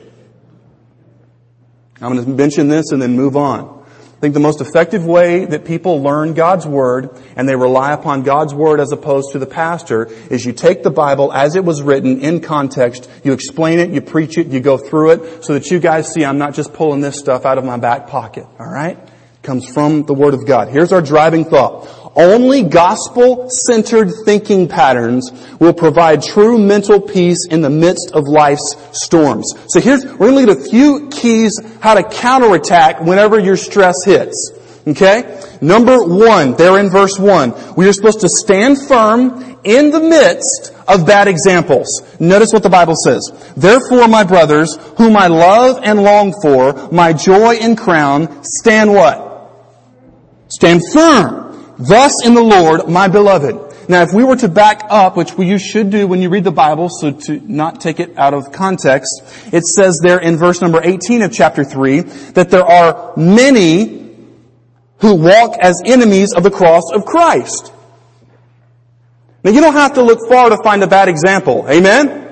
I'm 2.01 2.13
going 2.13 2.24
to 2.24 2.29
mention 2.29 2.67
this 2.67 2.91
and 2.91 3.01
then 3.01 3.15
move 3.15 3.36
on. 3.36 3.84
I 4.15 4.20
think 4.20 4.34
the 4.34 4.39
most 4.39 4.62
effective 4.62 5.05
way 5.05 5.46
that 5.46 5.65
people 5.65 6.01
learn 6.01 6.36
God's 6.36 6.65
Word 6.65 7.10
and 7.36 7.50
they 7.50 7.55
rely 7.55 7.94
upon 7.94 8.24
God's 8.24 8.53
Word 8.53 8.79
as 8.79 8.91
opposed 8.91 9.34
to 9.34 9.39
the 9.39 9.46
pastor 9.46 10.05
is 10.05 10.46
you 10.46 10.53
take 10.53 10.84
the 10.84 10.91
Bible 10.91 11.34
as 11.34 11.55
it 11.55 11.65
was 11.65 11.82
written 11.82 12.22
in 12.22 12.39
context, 12.41 13.10
you 13.24 13.34
explain 13.34 13.79
it, 13.79 13.89
you 13.89 14.01
preach 14.01 14.38
it, 14.38 14.48
you 14.48 14.62
go 14.62 14.77
through 14.77 15.12
it 15.12 15.44
so 15.44 15.53
that 15.53 15.70
you 15.70 15.79
guys 15.79 16.12
see 16.12 16.24
I'm 16.24 16.38
not 16.38 16.53
just 16.53 16.74
pulling 16.74 17.01
this 17.01 17.20
stuff 17.20 17.46
out 17.46 17.58
of 17.58 17.65
my 17.65 17.77
back 17.77 18.08
pocket. 18.08 18.46
Alright? 18.60 19.00
Comes 19.41 19.67
from 19.67 20.03
the 20.03 20.13
Word 20.13 20.34
of 20.34 20.46
God. 20.46 20.70
Here's 20.70 20.91
our 20.91 21.01
driving 21.01 21.46
thought. 21.46 22.05
Only 22.16 22.64
gospel-centered 22.64 24.10
thinking 24.24 24.70
patterns 24.70 25.32
will 25.60 25.74
provide 25.74 26.24
true 26.24 26.58
mental 26.58 27.02
peace 27.02 27.46
in 27.50 27.62
the 27.62 27.70
midst 27.70 28.12
of 28.14 28.24
life's 28.24 28.76
storms. 28.94 29.54
So 29.68 29.82
here's, 29.82 30.06
we're 30.06 30.32
going 30.32 30.46
to 30.46 30.52
look 30.54 30.60
at 30.60 30.66
a 30.66 30.70
few 30.70 31.10
keys 31.10 31.60
how 31.82 31.96
to 31.96 32.04
counterattack 32.04 33.02
whenever 33.02 33.38
your 33.38 33.58
stress 33.58 34.06
hits. 34.06 34.54
Okay? 34.88 35.42
Number 35.62 36.04
one, 36.04 36.54
there 36.56 36.80
in 36.80 36.90
verse 36.90 37.20
one, 37.20 37.54
we 37.76 37.88
are 37.90 37.94
supposed 37.94 38.22
to 38.22 38.30
stand 38.30 38.78
firm 38.88 39.60
in 39.66 39.90
the 39.90 40.00
midst 40.00 40.74
of 40.88 41.06
bad 41.06 41.28
examples. 41.28 41.88
Notice 42.20 42.54
what 42.54 42.64
the 42.64 42.70
Bible 42.70 42.96
says. 42.96 43.30
Therefore, 43.58 44.08
my 44.08 44.24
brothers, 44.24 44.78
whom 44.98 45.18
I 45.18 45.28
love 45.28 45.80
and 45.84 46.04
long 46.04 46.34
for, 46.42 46.90
my 46.94 47.12
joy 47.12 47.56
and 47.56 47.78
crown, 47.78 48.44
stand 48.44 48.94
what? 48.94 49.52
Stand 50.48 50.82
firm. 50.94 51.45
Thus 51.77 52.25
in 52.25 52.34
the 52.34 52.44
Lord, 52.44 52.88
my 52.88 53.08
beloved. 53.08 53.89
Now, 53.89 54.01
if 54.01 54.13
we 54.13 54.24
were 54.24 54.36
to 54.38 54.48
back 54.48 54.84
up, 54.89 55.15
which 55.15 55.38
you 55.38 55.60
should 55.60 55.89
do 55.89 56.08
when 56.08 56.22
you 56.22 56.29
read 56.29 56.44
the 56.44 56.51
Bible, 56.51 56.89
so 56.89 57.12
to 57.12 57.39
not 57.39 57.82
take 57.82 58.00
it 58.00 58.17
out 58.17 58.34
of 58.34 58.51
context, 58.51 59.22
it 59.51 59.63
says 59.63 60.00
there 60.01 60.20
in 60.20 60.38
verse 60.38 60.62
number 60.62 60.82
18 60.84 61.22
of 61.22 61.32
chapter 61.32 61.63
3 61.63 62.01
that 62.34 62.50
there 62.50 62.65
are 62.65 63.13
many 63.15 64.15
who 65.00 65.15
walk 65.15 65.58
as 65.62 65.82
enemies 65.86 66.34
of 66.34 66.44
the 66.44 66.51
cross 66.51 66.91
of 66.94 67.05
Christ. 67.05 67.72
Now, 69.44 69.51
you 69.51 69.62
don't 69.62 69.74
have 69.74 69.94
to 69.94 70.01
look 70.01 70.27
far 70.27 70.50
to 70.50 70.58
find 70.63 70.82
a 70.82 70.88
bad 70.88 71.08
example. 71.08 71.70
Amen? 71.70 72.24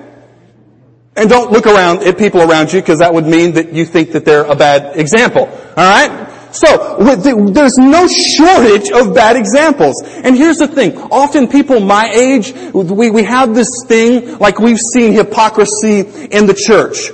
And 1.16 1.30
don't 1.30 1.52
look 1.52 1.66
around 1.66 2.02
at 2.02 2.18
people 2.18 2.42
around 2.42 2.72
you 2.72 2.80
because 2.80 2.98
that 2.98 3.14
would 3.14 3.26
mean 3.26 3.52
that 3.52 3.72
you 3.72 3.84
think 3.84 4.12
that 4.12 4.24
they're 4.24 4.44
a 4.44 4.56
bad 4.56 4.96
example. 4.98 5.42
Alright? 5.78 6.23
So, 6.54 6.96
there's 7.16 7.76
no 7.78 8.06
shortage 8.06 8.90
of 8.92 9.12
bad 9.12 9.36
examples. 9.36 10.00
And 10.04 10.36
here's 10.36 10.58
the 10.58 10.68
thing. 10.68 10.96
Often 10.96 11.48
people 11.48 11.80
my 11.80 12.08
age, 12.10 12.52
we, 12.72 13.10
we 13.10 13.24
have 13.24 13.56
this 13.56 13.68
thing, 13.86 14.38
like 14.38 14.60
we've 14.60 14.78
seen 14.78 15.12
hypocrisy 15.12 16.00
in 16.00 16.46
the 16.46 16.54
church. 16.54 17.10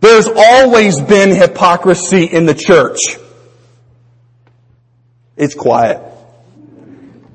There's 0.00 0.26
always 0.26 1.00
been 1.00 1.34
hypocrisy 1.34 2.24
in 2.24 2.46
the 2.46 2.54
church. 2.54 2.98
It's 5.36 5.54
quiet. 5.54 6.13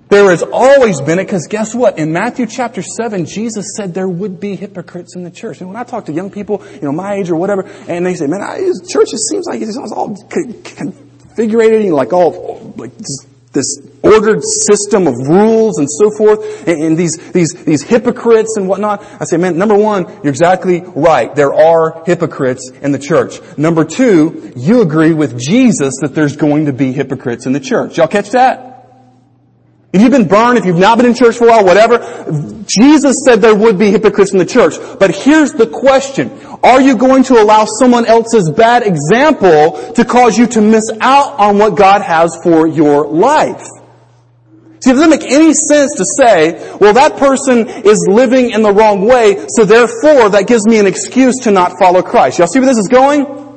There 0.10 0.28
has 0.32 0.42
always 0.42 1.00
been 1.02 1.20
it 1.20 1.26
because 1.26 1.46
guess 1.48 1.76
what? 1.76 2.00
In 2.00 2.12
Matthew 2.12 2.48
chapter 2.48 2.82
7, 2.82 3.26
Jesus 3.26 3.76
said 3.76 3.94
there 3.94 4.10
would 4.10 4.40
be 4.40 4.56
hypocrites 4.56 5.16
in 5.16 5.24
the 5.24 5.30
church. 5.30 5.62
And 5.62 5.70
when 5.70 5.78
I 5.78 5.84
talk 5.84 6.06
to 6.06 6.12
young 6.12 6.32
people, 6.32 6.66
you 6.74 6.82
know, 6.82 6.92
my 6.92 7.14
age 7.14 7.30
or 7.30 7.36
whatever, 7.36 7.68
and 7.88 8.04
they 8.04 8.16
say, 8.16 8.26
man, 8.26 8.42
I, 8.42 8.58
church, 8.90 9.14
it 9.14 9.20
seems 9.30 9.46
like 9.46 9.62
it's 9.62 9.78
all 9.78 10.16
configured, 10.16 11.92
like 11.92 12.12
all, 12.12 12.74
like 12.76 12.98
this, 12.98 13.28
this 13.54 13.88
ordered 14.02 14.42
system 14.44 15.06
of 15.06 15.14
rules 15.28 15.78
and 15.78 15.88
so 15.88 16.10
forth, 16.10 16.68
and, 16.68 16.82
and 16.82 16.98
these, 16.98 17.16
these, 17.32 17.54
these 17.64 17.84
hypocrites 17.84 18.58
and 18.58 18.68
whatnot. 18.68 19.04
I 19.22 19.26
say, 19.26 19.38
man, 19.38 19.60
number 19.60 19.78
one, 19.78 20.08
you're 20.24 20.30
exactly 20.30 20.82
right. 20.82 21.36
There 21.36 21.54
are 21.54 22.04
hypocrites 22.06 22.72
in 22.82 22.94
the 22.94 23.00
church. 23.00 23.40
Number 23.60 23.86
two, 23.86 24.54
you 24.56 24.82
agree 24.82 25.14
with 25.14 25.40
Jesus 25.40 25.98
that 26.02 26.16
there's 26.16 26.36
going 26.36 26.66
to 26.66 26.74
be 26.74 26.94
hypocrites 26.94 27.46
in 27.46 27.54
the 27.54 27.60
church. 27.60 27.98
Y'all 27.98 28.08
catch 28.08 28.32
that? 28.32 28.69
If 29.92 30.02
you've 30.02 30.12
been 30.12 30.28
burned, 30.28 30.60
if 30.60 30.66
you've 30.66 30.78
not 30.78 30.98
been 30.98 31.08
in 31.08 31.16
church 31.16 31.38
for 31.38 31.48
a 31.48 31.50
while, 31.50 31.66
whatever, 31.66 31.98
Jesus 32.68 33.24
said 33.26 33.42
there 33.42 33.56
would 33.56 33.80
be 33.80 33.90
hypocrites 33.90 34.32
in 34.32 34.38
the 34.38 34.46
church. 34.46 34.76
But 35.00 35.16
here's 35.16 35.54
the 35.54 35.66
question. 35.66 36.30
Are 36.64 36.80
you 36.80 36.96
going 36.96 37.24
to 37.24 37.42
allow 37.42 37.66
someone 37.66 38.06
else's 38.06 38.52
bad 38.52 38.84
example 38.84 39.94
to 39.94 40.06
cause 40.06 40.38
you 40.38 40.46
to 40.48 40.62
miss 40.62 40.92
out 41.02 41.40
on 41.40 41.58
what 41.58 41.76
God 41.76 42.04
has 42.04 42.38
for 42.44 42.68
your 42.68 43.08
life? 43.08 43.66
See, 44.82 44.92
it 44.92 44.94
doesn't 44.94 45.10
make 45.10 45.24
any 45.24 45.54
sense 45.54 45.96
to 45.98 46.06
say, 46.06 46.78
well, 46.80 46.94
that 46.94 47.18
person 47.18 47.68
is 47.68 48.08
living 48.10 48.52
in 48.52 48.62
the 48.62 48.72
wrong 48.72 49.06
way, 49.06 49.46
so 49.50 49.66
therefore 49.66 50.30
that 50.30 50.46
gives 50.48 50.66
me 50.68 50.78
an 50.78 50.86
excuse 50.86 51.40
to 51.40 51.52
not 51.52 51.74
follow 51.80 52.04
Christ. 52.04 52.38
Y'all 52.38 52.48
see 52.48 52.60
where 52.60 52.68
this 52.68 52.78
is 52.78 52.88
going? 52.88 53.49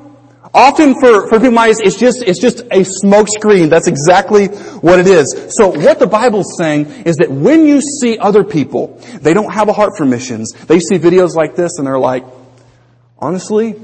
Often 0.55 1.01
for, 1.01 1.29
for 1.29 1.39
people 1.39 1.53
my 1.53 1.69
age, 1.69 1.77
it's 1.81 1.99
just, 1.99 2.23
it's 2.23 2.39
just 2.39 2.63
a 2.71 2.85
smoke 2.85 3.29
screen. 3.29 3.71
That's 3.71 3.89
exactly 3.89 4.49
what 4.49 4.99
it 4.99 5.07
is. 5.07 5.55
So 5.57 5.69
what 5.69 5.99
the 5.99 6.07
Bible's 6.07 6.57
saying 6.59 6.87
is 7.07 7.17
that 7.17 7.31
when 7.31 7.67
you 7.67 7.81
see 7.81 8.19
other 8.19 8.45
people, 8.45 9.01
they 9.23 9.33
don't 9.33 9.51
have 9.51 9.69
a 9.69 9.73
heart 9.73 9.97
for 9.97 10.05
missions. 10.05 10.53
They 10.53 10.79
see 10.79 10.97
videos 10.97 11.35
like 11.35 11.57
this 11.57 11.79
and 11.79 11.87
they're 11.87 11.99
like, 11.99 12.25
honestly, 13.19 13.81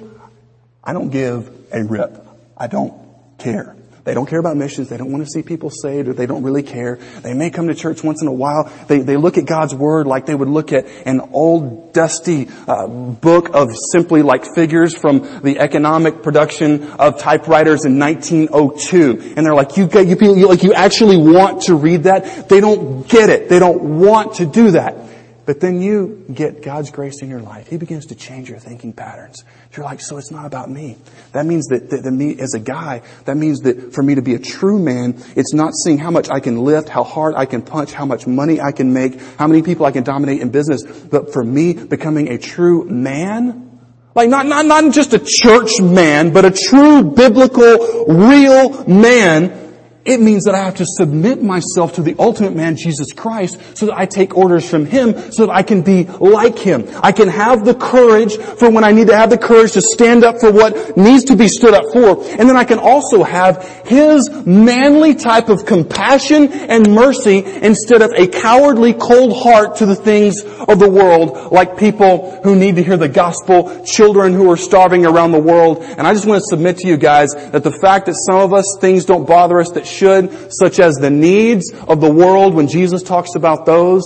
I 0.84 0.92
don't 0.92 1.08
give 1.08 1.50
a 1.72 1.84
rip. 1.84 2.22
I 2.56 2.66
don't 2.66 2.92
care. 3.38 3.74
They 4.08 4.14
don't 4.14 4.24
care 4.24 4.38
about 4.38 4.56
missions. 4.56 4.88
They 4.88 4.96
don't 4.96 5.12
want 5.12 5.22
to 5.26 5.30
see 5.30 5.42
people 5.42 5.68
saved 5.68 6.08
or 6.08 6.14
they 6.14 6.24
don't 6.24 6.42
really 6.42 6.62
care. 6.62 6.96
They 7.20 7.34
may 7.34 7.50
come 7.50 7.68
to 7.68 7.74
church 7.74 8.02
once 8.02 8.22
in 8.22 8.28
a 8.28 8.32
while. 8.32 8.72
They, 8.86 9.00
they 9.00 9.18
look 9.18 9.36
at 9.36 9.44
God's 9.44 9.74
Word 9.74 10.06
like 10.06 10.24
they 10.24 10.34
would 10.34 10.48
look 10.48 10.72
at 10.72 10.86
an 11.04 11.20
old 11.30 11.92
dusty 11.92 12.48
uh, 12.66 12.86
book 12.86 13.50
of 13.54 13.68
simply 13.92 14.22
like 14.22 14.46
figures 14.54 14.96
from 14.96 15.42
the 15.42 15.58
economic 15.58 16.22
production 16.22 16.84
of 16.92 17.18
typewriters 17.18 17.84
in 17.84 17.98
1902. 17.98 19.34
And 19.36 19.44
they're 19.44 19.54
like, 19.54 19.76
you, 19.76 19.86
you, 19.92 20.16
you, 20.36 20.48
like 20.48 20.62
you 20.62 20.72
actually 20.72 21.18
want 21.18 21.64
to 21.64 21.74
read 21.74 22.04
that? 22.04 22.48
They 22.48 22.60
don't 22.60 23.06
get 23.06 23.28
it. 23.28 23.50
They 23.50 23.58
don't 23.58 23.98
want 23.98 24.36
to 24.36 24.46
do 24.46 24.70
that. 24.70 25.07
But 25.48 25.60
then 25.60 25.80
you 25.80 26.26
get 26.30 26.60
God's 26.60 26.90
grace 26.90 27.22
in 27.22 27.30
your 27.30 27.40
life. 27.40 27.68
He 27.68 27.78
begins 27.78 28.04
to 28.08 28.14
change 28.14 28.50
your 28.50 28.58
thinking 28.58 28.92
patterns. 28.92 29.44
You're 29.74 29.86
like, 29.86 30.02
so 30.02 30.18
it's 30.18 30.30
not 30.30 30.44
about 30.44 30.68
me. 30.68 30.98
That 31.32 31.46
means 31.46 31.68
that, 31.68 31.88
that, 31.88 32.02
that, 32.02 32.10
me 32.10 32.38
as 32.38 32.52
a 32.52 32.58
guy, 32.58 33.00
that 33.24 33.34
means 33.34 33.60
that 33.60 33.94
for 33.94 34.02
me 34.02 34.16
to 34.16 34.20
be 34.20 34.34
a 34.34 34.38
true 34.38 34.78
man, 34.78 35.14
it's 35.36 35.54
not 35.54 35.72
seeing 35.72 35.96
how 35.96 36.10
much 36.10 36.28
I 36.28 36.40
can 36.40 36.58
lift, 36.58 36.90
how 36.90 37.02
hard 37.02 37.34
I 37.34 37.46
can 37.46 37.62
punch, 37.62 37.94
how 37.94 38.04
much 38.04 38.26
money 38.26 38.60
I 38.60 38.72
can 38.72 38.92
make, 38.92 39.18
how 39.38 39.46
many 39.46 39.62
people 39.62 39.86
I 39.86 39.90
can 39.90 40.04
dominate 40.04 40.42
in 40.42 40.50
business, 40.50 40.84
but 40.84 41.32
for 41.32 41.42
me 41.42 41.72
becoming 41.72 42.28
a 42.28 42.36
true 42.36 42.84
man, 42.84 43.80
like 44.14 44.28
not, 44.28 44.44
not, 44.44 44.66
not 44.66 44.92
just 44.92 45.14
a 45.14 45.18
church 45.18 45.80
man, 45.80 46.30
but 46.30 46.44
a 46.44 46.50
true 46.50 47.04
biblical, 47.04 48.04
real 48.06 48.86
man 48.86 49.67
it 50.04 50.20
means 50.20 50.44
that 50.44 50.54
I 50.54 50.64
have 50.64 50.76
to 50.76 50.86
submit 50.86 51.42
myself 51.42 51.94
to 51.94 52.02
the 52.02 52.16
ultimate 52.18 52.54
man, 52.54 52.76
Jesus 52.76 53.12
Christ, 53.12 53.60
so 53.76 53.86
that 53.86 53.98
I 53.98 54.06
take 54.06 54.36
orders 54.36 54.68
from 54.68 54.86
Him, 54.86 55.32
so 55.32 55.46
that 55.46 55.52
I 55.52 55.62
can 55.62 55.82
be 55.82 56.04
like 56.04 56.58
Him. 56.58 56.88
I 57.02 57.12
can 57.12 57.28
have 57.28 57.64
the 57.64 57.74
courage 57.74 58.36
for 58.36 58.70
when 58.70 58.84
I 58.84 58.92
need 58.92 59.08
to 59.08 59.16
have 59.16 59.28
the 59.28 59.36
courage 59.36 59.72
to 59.72 59.82
stand 59.82 60.24
up 60.24 60.40
for 60.40 60.50
what 60.50 60.96
needs 60.96 61.24
to 61.24 61.36
be 61.36 61.48
stood 61.48 61.74
up 61.74 61.92
for. 61.92 62.24
And 62.24 62.48
then 62.48 62.56
I 62.56 62.64
can 62.64 62.78
also 62.78 63.22
have 63.22 63.62
His 63.86 64.30
manly 64.46 65.14
type 65.14 65.48
of 65.48 65.66
compassion 65.66 66.52
and 66.52 66.94
mercy 66.94 67.44
instead 67.44 68.00
of 68.00 68.12
a 68.12 68.28
cowardly 68.28 68.94
cold 68.94 69.36
heart 69.36 69.76
to 69.76 69.86
the 69.86 69.96
things 69.96 70.42
of 70.42 70.78
the 70.78 70.88
world, 70.88 71.52
like 71.52 71.76
people 71.76 72.40
who 72.42 72.56
need 72.56 72.76
to 72.76 72.82
hear 72.82 72.96
the 72.96 73.08
gospel, 73.08 73.84
children 73.84 74.32
who 74.32 74.50
are 74.50 74.56
starving 74.56 75.04
around 75.04 75.32
the 75.32 75.40
world. 75.40 75.82
And 75.82 76.06
I 76.06 76.14
just 76.14 76.26
want 76.26 76.40
to 76.40 76.46
submit 76.48 76.78
to 76.78 76.88
you 76.88 76.96
guys 76.96 77.30
that 77.30 77.64
the 77.64 77.72
fact 77.72 78.06
that 78.06 78.14
some 78.14 78.38
of 78.38 78.52
us, 78.52 78.64
things 78.80 79.04
don't 79.04 79.26
bother 79.26 79.60
us 79.60 79.70
that 79.72 79.86
should, 79.88 80.52
such 80.52 80.78
as 80.78 80.94
the 80.94 81.10
needs 81.10 81.72
of 81.72 82.00
the 82.00 82.12
world 82.12 82.54
when 82.54 82.68
Jesus 82.68 83.02
talks 83.02 83.34
about 83.34 83.66
those 83.66 84.04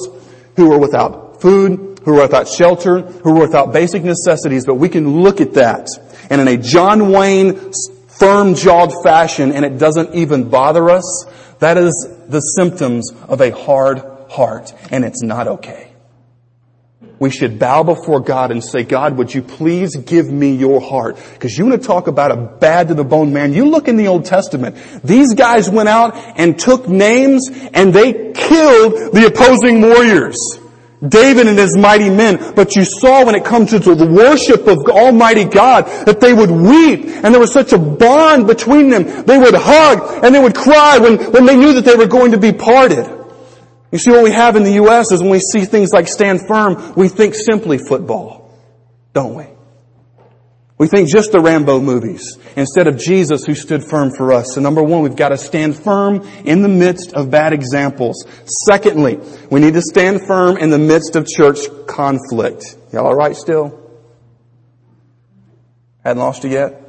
who 0.56 0.72
are 0.72 0.78
without 0.78 1.40
food, 1.40 2.00
who 2.04 2.18
are 2.18 2.22
without 2.22 2.48
shelter, 2.48 3.02
who 3.02 3.36
are 3.36 3.40
without 3.40 3.72
basic 3.72 4.02
necessities, 4.02 4.64
but 4.66 4.74
we 4.74 4.88
can 4.88 5.22
look 5.22 5.40
at 5.40 5.54
that 5.54 5.88
and 6.30 6.40
in 6.40 6.48
a 6.48 6.56
John 6.56 7.12
Wayne 7.12 7.72
firm-jawed 8.18 9.02
fashion 9.02 9.52
and 9.52 9.64
it 9.64 9.78
doesn't 9.78 10.14
even 10.14 10.48
bother 10.48 10.88
us, 10.88 11.26
that 11.58 11.76
is 11.76 11.92
the 12.28 12.40
symptoms 12.40 13.12
of 13.28 13.40
a 13.40 13.50
hard 13.50 13.98
heart 14.30 14.72
and 14.90 15.04
it's 15.04 15.22
not 15.22 15.46
okay 15.46 15.91
we 17.22 17.30
should 17.30 17.58
bow 17.58 17.84
before 17.84 18.18
God 18.18 18.50
and 18.50 18.62
say, 18.62 18.82
God, 18.82 19.16
would 19.16 19.32
you 19.32 19.42
please 19.42 19.94
give 19.94 20.28
me 20.28 20.56
your 20.56 20.80
heart? 20.80 21.16
Because 21.34 21.56
you 21.56 21.64
want 21.64 21.80
to 21.80 21.86
talk 21.86 22.08
about 22.08 22.32
a 22.32 22.36
bad 22.36 22.88
to 22.88 22.94
the 22.94 23.04
bone 23.04 23.32
man. 23.32 23.52
You 23.52 23.66
look 23.66 23.86
in 23.86 23.96
the 23.96 24.08
Old 24.08 24.24
Testament. 24.24 24.76
These 25.04 25.34
guys 25.34 25.70
went 25.70 25.88
out 25.88 26.16
and 26.36 26.58
took 26.58 26.88
names 26.88 27.48
and 27.72 27.94
they 27.94 28.32
killed 28.32 29.14
the 29.14 29.26
opposing 29.32 29.80
warriors. 29.82 30.36
David 31.06 31.46
and 31.46 31.58
his 31.58 31.76
mighty 31.76 32.10
men. 32.10 32.54
But 32.56 32.74
you 32.74 32.84
saw 32.84 33.24
when 33.24 33.36
it 33.36 33.44
comes 33.44 33.70
to 33.70 33.78
the 33.78 34.06
worship 34.06 34.66
of 34.66 34.78
Almighty 34.88 35.44
God 35.44 35.86
that 36.06 36.20
they 36.20 36.32
would 36.32 36.50
weep 36.50 37.06
and 37.06 37.32
there 37.32 37.40
was 37.40 37.52
such 37.52 37.72
a 37.72 37.78
bond 37.78 38.48
between 38.48 38.88
them. 38.88 39.24
They 39.24 39.38
would 39.38 39.54
hug 39.54 40.24
and 40.24 40.34
they 40.34 40.40
would 40.40 40.56
cry 40.56 40.98
when, 40.98 41.18
when 41.32 41.46
they 41.46 41.56
knew 41.56 41.72
that 41.74 41.84
they 41.84 41.94
were 41.94 42.06
going 42.08 42.32
to 42.32 42.38
be 42.38 42.52
parted. 42.52 43.21
You 43.92 43.98
see, 43.98 44.10
what 44.10 44.24
we 44.24 44.30
have 44.30 44.56
in 44.56 44.62
the 44.62 44.72
U.S. 44.72 45.12
is 45.12 45.20
when 45.20 45.30
we 45.30 45.38
see 45.38 45.66
things 45.66 45.92
like 45.92 46.08
stand 46.08 46.46
firm, 46.48 46.94
we 46.96 47.08
think 47.08 47.34
simply 47.34 47.78
football, 47.78 48.50
don't 49.12 49.34
we? 49.34 49.44
We 50.78 50.88
think 50.88 51.08
just 51.08 51.30
the 51.30 51.38
Rambo 51.38 51.80
movies 51.80 52.38
instead 52.56 52.88
of 52.88 52.96
Jesus 52.98 53.44
who 53.44 53.54
stood 53.54 53.84
firm 53.84 54.10
for 54.10 54.32
us. 54.32 54.54
So 54.54 54.60
number 54.60 54.82
one, 54.82 55.02
we've 55.02 55.14
got 55.14 55.28
to 55.28 55.36
stand 55.36 55.76
firm 55.76 56.22
in 56.44 56.62
the 56.62 56.68
midst 56.68 57.12
of 57.12 57.30
bad 57.30 57.52
examples. 57.52 58.26
Secondly, 58.66 59.20
we 59.48 59.60
need 59.60 59.74
to 59.74 59.82
stand 59.82 60.26
firm 60.26 60.56
in 60.56 60.70
the 60.70 60.78
midst 60.78 61.14
of 61.14 61.28
church 61.28 61.58
conflict. 61.86 62.76
Y'all 62.92 63.06
alright 63.06 63.36
still? 63.36 63.78
Hadn't 66.02 66.18
lost 66.18 66.42
you 66.42 66.50
yet? 66.50 66.82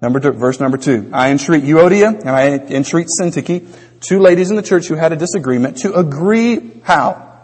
Number 0.00 0.20
two, 0.20 0.32
verse 0.32 0.60
number 0.60 0.78
two. 0.78 1.10
I 1.12 1.32
entreat 1.32 1.64
Euodia 1.64 2.18
and 2.20 2.30
I 2.30 2.56
entreat 2.56 3.08
Syntyche 3.20 3.66
two 4.00 4.20
ladies 4.20 4.50
in 4.50 4.56
the 4.56 4.62
church 4.62 4.86
who 4.86 4.94
had 4.94 5.12
a 5.12 5.16
disagreement 5.16 5.78
to 5.78 5.94
agree 5.94 6.80
how? 6.84 7.40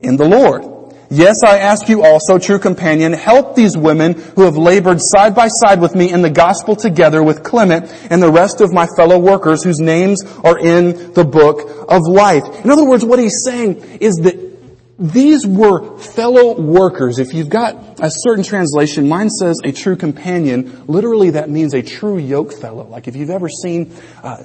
In 0.00 0.16
the 0.16 0.28
Lord. 0.28 0.74
Yes, 1.10 1.44
I 1.44 1.58
ask 1.58 1.88
you 1.88 2.02
also, 2.02 2.38
true 2.38 2.58
companion, 2.58 3.12
help 3.12 3.54
these 3.54 3.76
women 3.76 4.14
who 4.14 4.42
have 4.42 4.56
labored 4.56 4.98
side 5.00 5.34
by 5.34 5.48
side 5.48 5.80
with 5.80 5.94
me 5.94 6.10
in 6.10 6.22
the 6.22 6.30
gospel 6.30 6.74
together 6.74 7.22
with 7.22 7.42
Clement 7.42 7.92
and 8.10 8.22
the 8.22 8.32
rest 8.32 8.60
of 8.60 8.72
my 8.72 8.86
fellow 8.96 9.18
workers 9.18 9.62
whose 9.62 9.78
names 9.78 10.24
are 10.42 10.58
in 10.58 11.12
the 11.12 11.24
book 11.24 11.86
of 11.88 12.02
life. 12.08 12.42
In 12.64 12.70
other 12.70 12.84
words, 12.84 13.04
what 13.04 13.18
he's 13.18 13.44
saying 13.44 13.98
is 14.00 14.16
that 14.16 14.44
these 14.98 15.46
were 15.46 15.98
fellow 15.98 16.60
workers. 16.60 17.18
If 17.18 17.34
you've 17.34 17.48
got 17.48 18.00
a 18.00 18.10
certain 18.10 18.44
translation, 18.44 19.08
mine 19.08 19.28
says 19.28 19.60
a 19.64 19.72
true 19.72 19.96
companion. 19.96 20.84
Literally 20.86 21.30
that 21.30 21.50
means 21.50 21.74
a 21.74 21.82
true 21.82 22.16
yoke 22.16 22.52
fellow. 22.52 22.86
Like 22.86 23.08
if 23.08 23.16
you've 23.16 23.30
ever 23.30 23.48
seen 23.48 23.94
uh, 24.22 24.44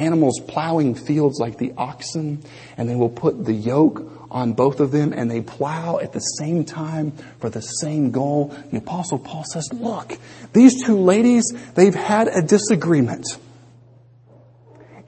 animals 0.00 0.40
plowing 0.40 0.94
fields 0.94 1.38
like 1.38 1.58
the 1.58 1.72
oxen, 1.76 2.42
and 2.76 2.88
they 2.88 2.96
will 2.96 3.10
put 3.10 3.44
the 3.44 3.52
yoke 3.52 4.02
on 4.30 4.52
both 4.52 4.80
of 4.80 4.92
them 4.92 5.12
and 5.12 5.30
they 5.30 5.40
plow 5.40 5.98
at 5.98 6.12
the 6.12 6.20
same 6.20 6.64
time 6.64 7.12
for 7.40 7.50
the 7.50 7.60
same 7.60 8.10
goal. 8.10 8.54
The 8.70 8.78
apostle 8.78 9.18
Paul 9.18 9.44
says, 9.44 9.68
look, 9.72 10.16
these 10.52 10.84
two 10.84 10.98
ladies, 10.98 11.52
they've 11.74 11.94
had 11.94 12.28
a 12.28 12.42
disagreement. 12.42 13.26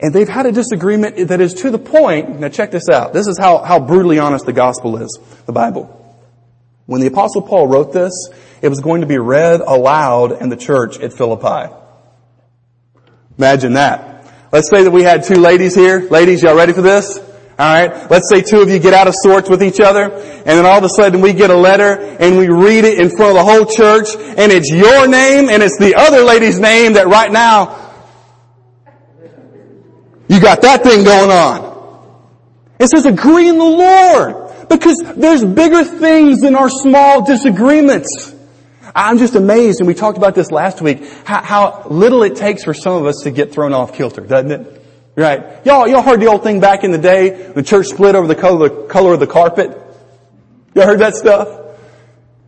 And 0.00 0.12
they've 0.12 0.28
had 0.28 0.46
a 0.46 0.52
disagreement 0.52 1.28
that 1.28 1.40
is 1.40 1.54
to 1.54 1.70
the 1.70 1.78
point, 1.78 2.40
now 2.40 2.48
check 2.48 2.72
this 2.72 2.88
out. 2.88 3.12
This 3.12 3.28
is 3.28 3.38
how, 3.38 3.58
how 3.58 3.78
brutally 3.78 4.18
honest 4.18 4.44
the 4.44 4.52
gospel 4.52 4.96
is, 4.96 5.16
the 5.46 5.52
Bible. 5.52 5.98
When 6.86 7.00
the 7.00 7.06
apostle 7.06 7.42
Paul 7.42 7.68
wrote 7.68 7.92
this, 7.92 8.12
it 8.60 8.68
was 8.68 8.80
going 8.80 9.02
to 9.02 9.06
be 9.06 9.18
read 9.18 9.60
aloud 9.60 10.42
in 10.42 10.48
the 10.48 10.56
church 10.56 10.98
at 10.98 11.12
Philippi. 11.12 11.72
Imagine 13.38 13.74
that. 13.74 14.11
Let's 14.52 14.68
say 14.68 14.82
that 14.82 14.90
we 14.90 15.02
had 15.02 15.24
two 15.24 15.40
ladies 15.40 15.74
here. 15.74 16.00
Ladies, 16.10 16.42
y'all 16.42 16.54
ready 16.54 16.74
for 16.74 16.82
this? 16.82 17.18
Alright? 17.58 18.10
Let's 18.10 18.28
say 18.28 18.42
two 18.42 18.60
of 18.60 18.68
you 18.68 18.78
get 18.78 18.92
out 18.92 19.08
of 19.08 19.14
sorts 19.16 19.48
with 19.48 19.62
each 19.62 19.80
other, 19.80 20.12
and 20.12 20.46
then 20.46 20.66
all 20.66 20.76
of 20.76 20.84
a 20.84 20.90
sudden 20.90 21.22
we 21.22 21.32
get 21.32 21.48
a 21.50 21.56
letter, 21.56 21.98
and 22.20 22.36
we 22.36 22.48
read 22.48 22.84
it 22.84 22.98
in 22.98 23.08
front 23.08 23.30
of 23.30 23.34
the 23.36 23.44
whole 23.44 23.64
church, 23.64 24.08
and 24.14 24.52
it's 24.52 24.70
your 24.70 25.08
name, 25.08 25.48
and 25.48 25.62
it's 25.62 25.78
the 25.78 25.94
other 25.94 26.22
lady's 26.22 26.60
name 26.60 26.92
that 26.94 27.06
right 27.06 27.32
now, 27.32 27.78
you 30.28 30.38
got 30.38 30.60
that 30.62 30.82
thing 30.82 31.04
going 31.04 31.30
on. 31.30 31.72
It 32.78 32.88
says 32.88 33.06
agree 33.06 33.48
in 33.48 33.56
the 33.56 33.64
Lord. 33.64 34.68
Because 34.68 35.02
there's 35.16 35.44
bigger 35.44 35.84
things 35.84 36.40
than 36.40 36.56
our 36.56 36.68
small 36.70 37.24
disagreements. 37.24 38.34
I'm 38.94 39.18
just 39.18 39.34
amazed, 39.34 39.80
and 39.80 39.86
we 39.86 39.94
talked 39.94 40.18
about 40.18 40.34
this 40.34 40.50
last 40.50 40.82
week, 40.82 41.04
how, 41.24 41.42
how, 41.42 41.86
little 41.88 42.22
it 42.22 42.36
takes 42.36 42.64
for 42.64 42.74
some 42.74 42.94
of 42.94 43.06
us 43.06 43.22
to 43.24 43.30
get 43.30 43.52
thrown 43.52 43.72
off 43.72 43.94
kilter, 43.94 44.20
doesn't 44.20 44.52
it? 44.52 44.86
Right? 45.16 45.64
Y'all, 45.64 45.86
y'all 45.88 46.02
heard 46.02 46.20
the 46.20 46.26
old 46.26 46.42
thing 46.42 46.60
back 46.60 46.84
in 46.84 46.90
the 46.90 46.98
day, 46.98 47.30
the 47.52 47.62
church 47.62 47.86
split 47.86 48.14
over 48.14 48.26
the 48.26 48.34
color, 48.34 48.68
the 48.68 48.86
color 48.86 49.14
of 49.14 49.20
the 49.20 49.26
carpet? 49.26 49.70
Y'all 50.74 50.86
heard 50.86 51.00
that 51.00 51.14
stuff? 51.16 51.48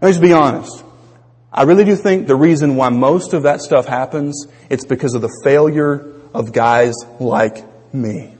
Let 0.00 0.08
me 0.08 0.10
just 0.10 0.22
be 0.22 0.32
honest. 0.32 0.84
I 1.52 1.62
really 1.62 1.84
do 1.84 1.94
think 1.94 2.26
the 2.26 2.36
reason 2.36 2.76
why 2.76 2.88
most 2.88 3.32
of 3.32 3.44
that 3.44 3.60
stuff 3.60 3.86
happens, 3.86 4.46
it's 4.68 4.84
because 4.84 5.14
of 5.14 5.22
the 5.22 5.34
failure 5.44 6.12
of 6.34 6.52
guys 6.52 6.94
like 7.20 7.64
me. 7.94 8.34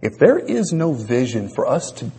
If 0.00 0.18
there 0.18 0.38
is 0.38 0.72
no 0.72 0.92
vision 0.92 1.48
for 1.48 1.66
us 1.66 1.90
to 1.92 2.12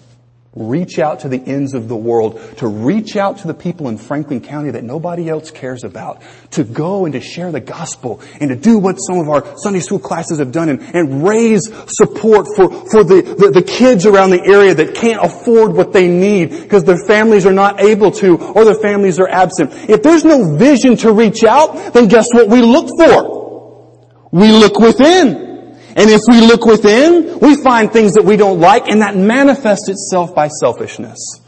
reach 0.55 0.97
out 0.97 1.19
to 1.19 1.29
the 1.29 1.39
ends 1.45 1.73
of 1.73 1.88
the 1.88 1.95
world, 1.95 2.41
to 2.57 2.67
reach 2.67 3.15
out 3.15 3.39
to 3.39 3.47
the 3.47 3.53
people 3.53 3.89
in 3.89 3.97
Franklin 3.97 4.41
County 4.41 4.71
that 4.71 4.83
nobody 4.83 5.29
else 5.29 5.51
cares 5.51 5.83
about, 5.83 6.21
to 6.51 6.63
go 6.63 7.05
and 7.05 7.13
to 7.13 7.21
share 7.21 7.51
the 7.51 7.60
gospel 7.60 8.21
and 8.39 8.49
to 8.49 8.55
do 8.55 8.79
what 8.79 8.95
some 8.95 9.19
of 9.19 9.29
our 9.29 9.57
Sunday 9.57 9.79
school 9.79 9.99
classes 9.99 10.39
have 10.39 10.51
done 10.51 10.69
and, 10.69 10.81
and 10.95 11.27
raise 11.27 11.71
support 11.88 12.47
for, 12.55 12.69
for 12.89 13.03
the, 13.03 13.21
the, 13.38 13.51
the 13.51 13.62
kids 13.62 14.05
around 14.05 14.31
the 14.31 14.43
area 14.43 14.73
that 14.73 14.95
can't 14.95 15.23
afford 15.23 15.73
what 15.73 15.93
they 15.93 16.07
need 16.07 16.49
because 16.49 16.83
their 16.83 17.05
families 17.05 17.45
are 17.45 17.53
not 17.53 17.79
able 17.79 18.12
to 18.12 18.38
or 18.38 18.65
their 18.65 18.75
families 18.75 19.19
are 19.19 19.29
absent. 19.29 19.71
If 19.89 20.01
there's 20.01 20.25
no 20.25 20.55
vision 20.57 20.97
to 20.97 21.12
reach 21.12 21.43
out, 21.43 21.93
then 21.93 22.07
guess 22.07 22.33
what 22.33 22.49
we 22.49 22.62
look 22.62 22.88
for? 22.97 24.29
We 24.31 24.51
look 24.51 24.79
within. 24.79 25.46
And 25.97 26.12
if 26.12 26.21
we 26.29 26.41
look 26.41 26.63
within, 26.63 27.39
we 27.39 27.55
find 27.55 27.91
things 27.91 28.13
that 28.13 28.23
we 28.23 28.38
don't 28.38 28.60
like 28.60 28.88
and 28.88 29.01
that 29.01 29.15
manifests 29.15 29.89
itself 29.89 30.36
by 30.36 30.47
selfishness. 30.47 31.41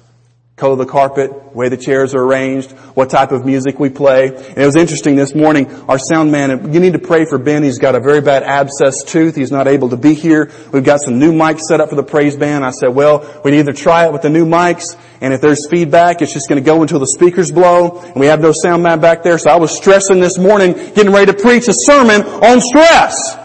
Color 0.55 0.73
of 0.73 0.79
the 0.79 0.85
carpet, 0.87 1.55
way 1.55 1.69
the 1.69 1.77
chairs 1.77 2.15
are 2.15 2.23
arranged, 2.23 2.71
what 2.71 3.11
type 3.11 3.31
of 3.31 3.45
music 3.45 3.79
we 3.79 3.89
play. 3.89 4.29
And 4.29 4.57
it 4.57 4.65
was 4.65 4.75
interesting 4.75 5.15
this 5.15 5.35
morning, 5.35 5.71
our 5.87 5.99
sound 5.99 6.31
man, 6.31 6.73
you 6.73 6.79
need 6.79 6.93
to 6.93 6.99
pray 6.99 7.25
for 7.25 7.37
Ben. 7.37 7.61
He's 7.61 7.77
got 7.77 7.93
a 7.93 7.99
very 7.99 8.21
bad 8.21 8.41
abscess 8.41 9.03
tooth. 9.03 9.35
He's 9.35 9.51
not 9.51 9.67
able 9.67 9.89
to 9.89 9.97
be 9.97 10.15
here. 10.15 10.51
We've 10.73 10.83
got 10.83 11.01
some 11.01 11.19
new 11.19 11.31
mics 11.31 11.61
set 11.61 11.79
up 11.79 11.89
for 11.89 11.95
the 11.95 12.03
praise 12.03 12.35
band. 12.35 12.65
I 12.65 12.71
said, 12.71 12.89
well, 12.89 13.41
we'd 13.45 13.53
either 13.53 13.71
try 13.71 14.07
it 14.07 14.11
with 14.11 14.23
the 14.23 14.29
new 14.29 14.47
mics 14.47 14.97
and 15.21 15.31
if 15.31 15.41
there's 15.41 15.69
feedback, 15.69 16.23
it's 16.23 16.33
just 16.33 16.49
going 16.49 16.61
to 16.61 16.65
go 16.65 16.81
until 16.81 16.99
the 16.99 17.07
speakers 17.07 17.51
blow 17.51 17.99
and 17.99 18.15
we 18.15 18.25
have 18.25 18.41
no 18.41 18.51
sound 18.51 18.81
man 18.81 18.99
back 18.99 19.21
there. 19.21 19.37
So 19.37 19.51
I 19.51 19.57
was 19.57 19.77
stressing 19.77 20.19
this 20.19 20.39
morning, 20.39 20.73
getting 20.73 21.11
ready 21.11 21.31
to 21.31 21.37
preach 21.37 21.67
a 21.67 21.73
sermon 21.73 22.23
on 22.23 22.59
stress. 22.61 23.38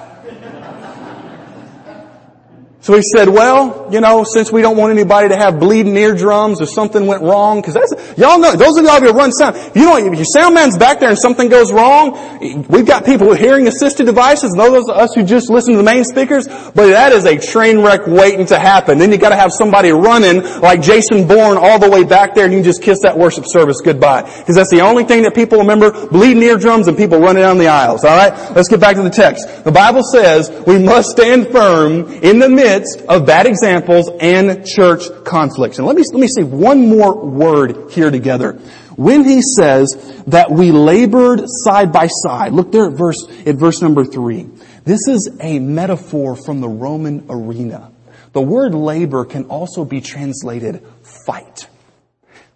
So 2.84 2.92
he 2.92 3.00
said, 3.00 3.30
well, 3.30 3.88
you 3.90 4.02
know, 4.02 4.24
since 4.24 4.52
we 4.52 4.60
don't 4.60 4.76
want 4.76 4.92
anybody 4.92 5.30
to 5.30 5.36
have 5.36 5.58
bleeding 5.58 5.96
eardrums 5.96 6.60
or 6.60 6.66
something 6.66 7.06
went 7.06 7.22
wrong, 7.22 7.62
cause 7.62 7.72
that's, 7.72 7.94
y'all 8.18 8.38
know, 8.38 8.54
those 8.56 8.76
of 8.76 8.84
y'all 8.84 9.00
who 9.00 9.10
run 9.12 9.32
sound, 9.32 9.56
you 9.74 9.86
know, 9.86 9.96
if 9.96 10.14
your 10.14 10.26
sound 10.26 10.54
man's 10.54 10.76
back 10.76 11.00
there 11.00 11.08
and 11.08 11.18
something 11.18 11.48
goes 11.48 11.72
wrong, 11.72 12.66
we've 12.68 12.84
got 12.84 13.06
people 13.06 13.26
with 13.26 13.38
hearing 13.38 13.66
assisted 13.68 14.04
devices, 14.04 14.50
and 14.50 14.60
those 14.60 14.86
of 14.86 14.98
us 14.98 15.14
who 15.14 15.22
just 15.22 15.48
listen 15.48 15.72
to 15.72 15.78
the 15.78 15.82
main 15.82 16.04
speakers, 16.04 16.46
but 16.46 16.88
that 16.88 17.12
is 17.12 17.24
a 17.24 17.38
train 17.38 17.80
wreck 17.80 18.06
waiting 18.06 18.44
to 18.44 18.58
happen. 18.58 18.98
Then 18.98 19.10
you 19.10 19.16
gotta 19.16 19.36
have 19.36 19.50
somebody 19.50 19.90
running 19.90 20.42
like 20.60 20.82
Jason 20.82 21.26
Bourne 21.26 21.56
all 21.56 21.78
the 21.78 21.88
way 21.88 22.04
back 22.04 22.34
there 22.34 22.44
and 22.44 22.52
you 22.52 22.62
just 22.62 22.82
kiss 22.82 23.00
that 23.00 23.16
worship 23.16 23.44
service 23.46 23.80
goodbye. 23.80 24.24
Cause 24.44 24.56
that's 24.56 24.70
the 24.70 24.82
only 24.82 25.04
thing 25.04 25.22
that 25.22 25.34
people 25.34 25.56
remember, 25.56 26.06
bleeding 26.08 26.42
eardrums 26.42 26.86
and 26.86 26.98
people 26.98 27.18
running 27.18 27.44
down 27.44 27.56
the 27.56 27.68
aisles, 27.68 28.04
alright? 28.04 28.54
Let's 28.54 28.68
get 28.68 28.78
back 28.78 28.96
to 28.96 29.02
the 29.02 29.08
text. 29.08 29.64
The 29.64 29.72
Bible 29.72 30.02
says 30.02 30.50
we 30.66 30.78
must 30.78 31.08
stand 31.08 31.48
firm 31.48 32.12
in 32.22 32.40
the 32.40 32.50
midst 32.50 32.73
midst 32.74 33.02
of 33.02 33.26
bad 33.26 33.46
examples 33.46 34.10
and 34.20 34.66
church 34.66 35.02
conflicts. 35.24 35.78
And 35.78 35.86
let 35.86 35.96
me, 35.96 36.02
let 36.12 36.20
me 36.20 36.28
say 36.28 36.42
one 36.42 36.88
more 36.88 37.24
word 37.24 37.90
here 37.90 38.10
together. 38.10 38.52
When 38.96 39.24
he 39.24 39.42
says 39.42 40.22
that 40.26 40.50
we 40.50 40.70
labored 40.70 41.42
side 41.46 41.92
by 41.92 42.08
side, 42.08 42.52
look 42.52 42.70
there 42.72 42.86
at 42.86 42.92
verse, 42.92 43.26
at 43.46 43.56
verse 43.56 43.82
number 43.82 44.04
three. 44.04 44.48
This 44.84 45.08
is 45.08 45.36
a 45.40 45.58
metaphor 45.58 46.36
from 46.36 46.60
the 46.60 46.68
Roman 46.68 47.26
arena. 47.28 47.90
The 48.32 48.42
word 48.42 48.74
labor 48.74 49.24
can 49.24 49.44
also 49.44 49.84
be 49.84 50.00
translated 50.00 50.84
fight. 51.26 51.68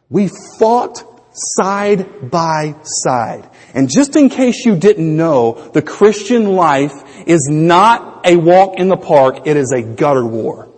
We 0.08 0.30
fought 0.58 1.04
side 1.38 2.30
by 2.30 2.74
side. 2.82 3.48
And 3.74 3.90
just 3.90 4.16
in 4.16 4.28
case 4.28 4.64
you 4.64 4.76
didn't 4.76 5.16
know, 5.16 5.70
the 5.72 5.82
Christian 5.82 6.54
life 6.54 6.92
is 7.26 7.48
not 7.50 8.26
a 8.26 8.36
walk 8.36 8.78
in 8.78 8.88
the 8.88 8.96
park, 8.96 9.46
it 9.46 9.56
is 9.56 9.72
a 9.72 9.82
gutter 9.82 10.26
war. 10.26 10.68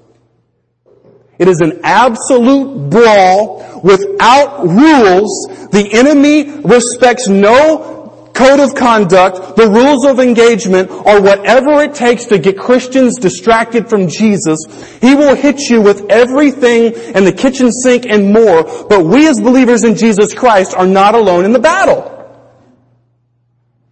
It 1.38 1.48
is 1.48 1.60
an 1.62 1.80
absolute 1.84 2.90
brawl 2.90 3.80
without 3.82 4.62
rules. 4.64 5.68
The 5.70 5.88
enemy 5.90 6.60
respects 6.60 7.28
no 7.28 7.99
code 8.40 8.60
of 8.60 8.74
conduct, 8.74 9.56
the 9.56 9.68
rules 9.68 10.06
of 10.06 10.18
engagement, 10.18 10.90
or 10.90 11.20
whatever 11.20 11.82
it 11.82 11.94
takes 11.94 12.24
to 12.26 12.38
get 12.38 12.58
Christians 12.58 13.18
distracted 13.18 13.90
from 13.90 14.08
Jesus. 14.08 14.58
He 15.02 15.14
will 15.14 15.34
hit 15.34 15.68
you 15.68 15.82
with 15.82 16.06
everything 16.10 16.94
and 17.14 17.26
the 17.26 17.32
kitchen 17.32 17.70
sink 17.70 18.06
and 18.06 18.32
more, 18.32 18.62
but 18.88 19.04
we 19.04 19.28
as 19.28 19.38
believers 19.38 19.84
in 19.84 19.94
Jesus 19.94 20.32
Christ 20.32 20.74
are 20.74 20.86
not 20.86 21.14
alone 21.14 21.44
in 21.44 21.52
the 21.52 21.58
battle. 21.58 22.16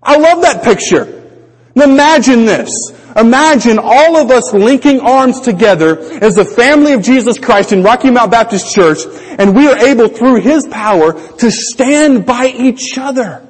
I 0.02 0.16
love 0.16 0.40
that 0.42 0.64
picture. 0.64 1.14
Imagine 1.76 2.46
this. 2.46 2.72
Imagine 3.16 3.78
all 3.78 4.16
of 4.16 4.30
us 4.30 4.54
linking 4.54 5.00
arms 5.00 5.40
together 5.40 5.98
as 6.22 6.36
the 6.36 6.44
family 6.44 6.92
of 6.92 7.02
Jesus 7.02 7.38
Christ 7.38 7.72
in 7.72 7.82
Rocky 7.82 8.10
Mount 8.10 8.30
Baptist 8.30 8.74
Church, 8.74 9.00
and 9.38 9.54
we 9.54 9.68
are 9.68 9.76
able 9.76 10.08
through 10.08 10.40
His 10.40 10.66
power 10.68 11.12
to 11.38 11.50
stand 11.50 12.24
by 12.24 12.46
each 12.46 12.96
other. 12.96 13.47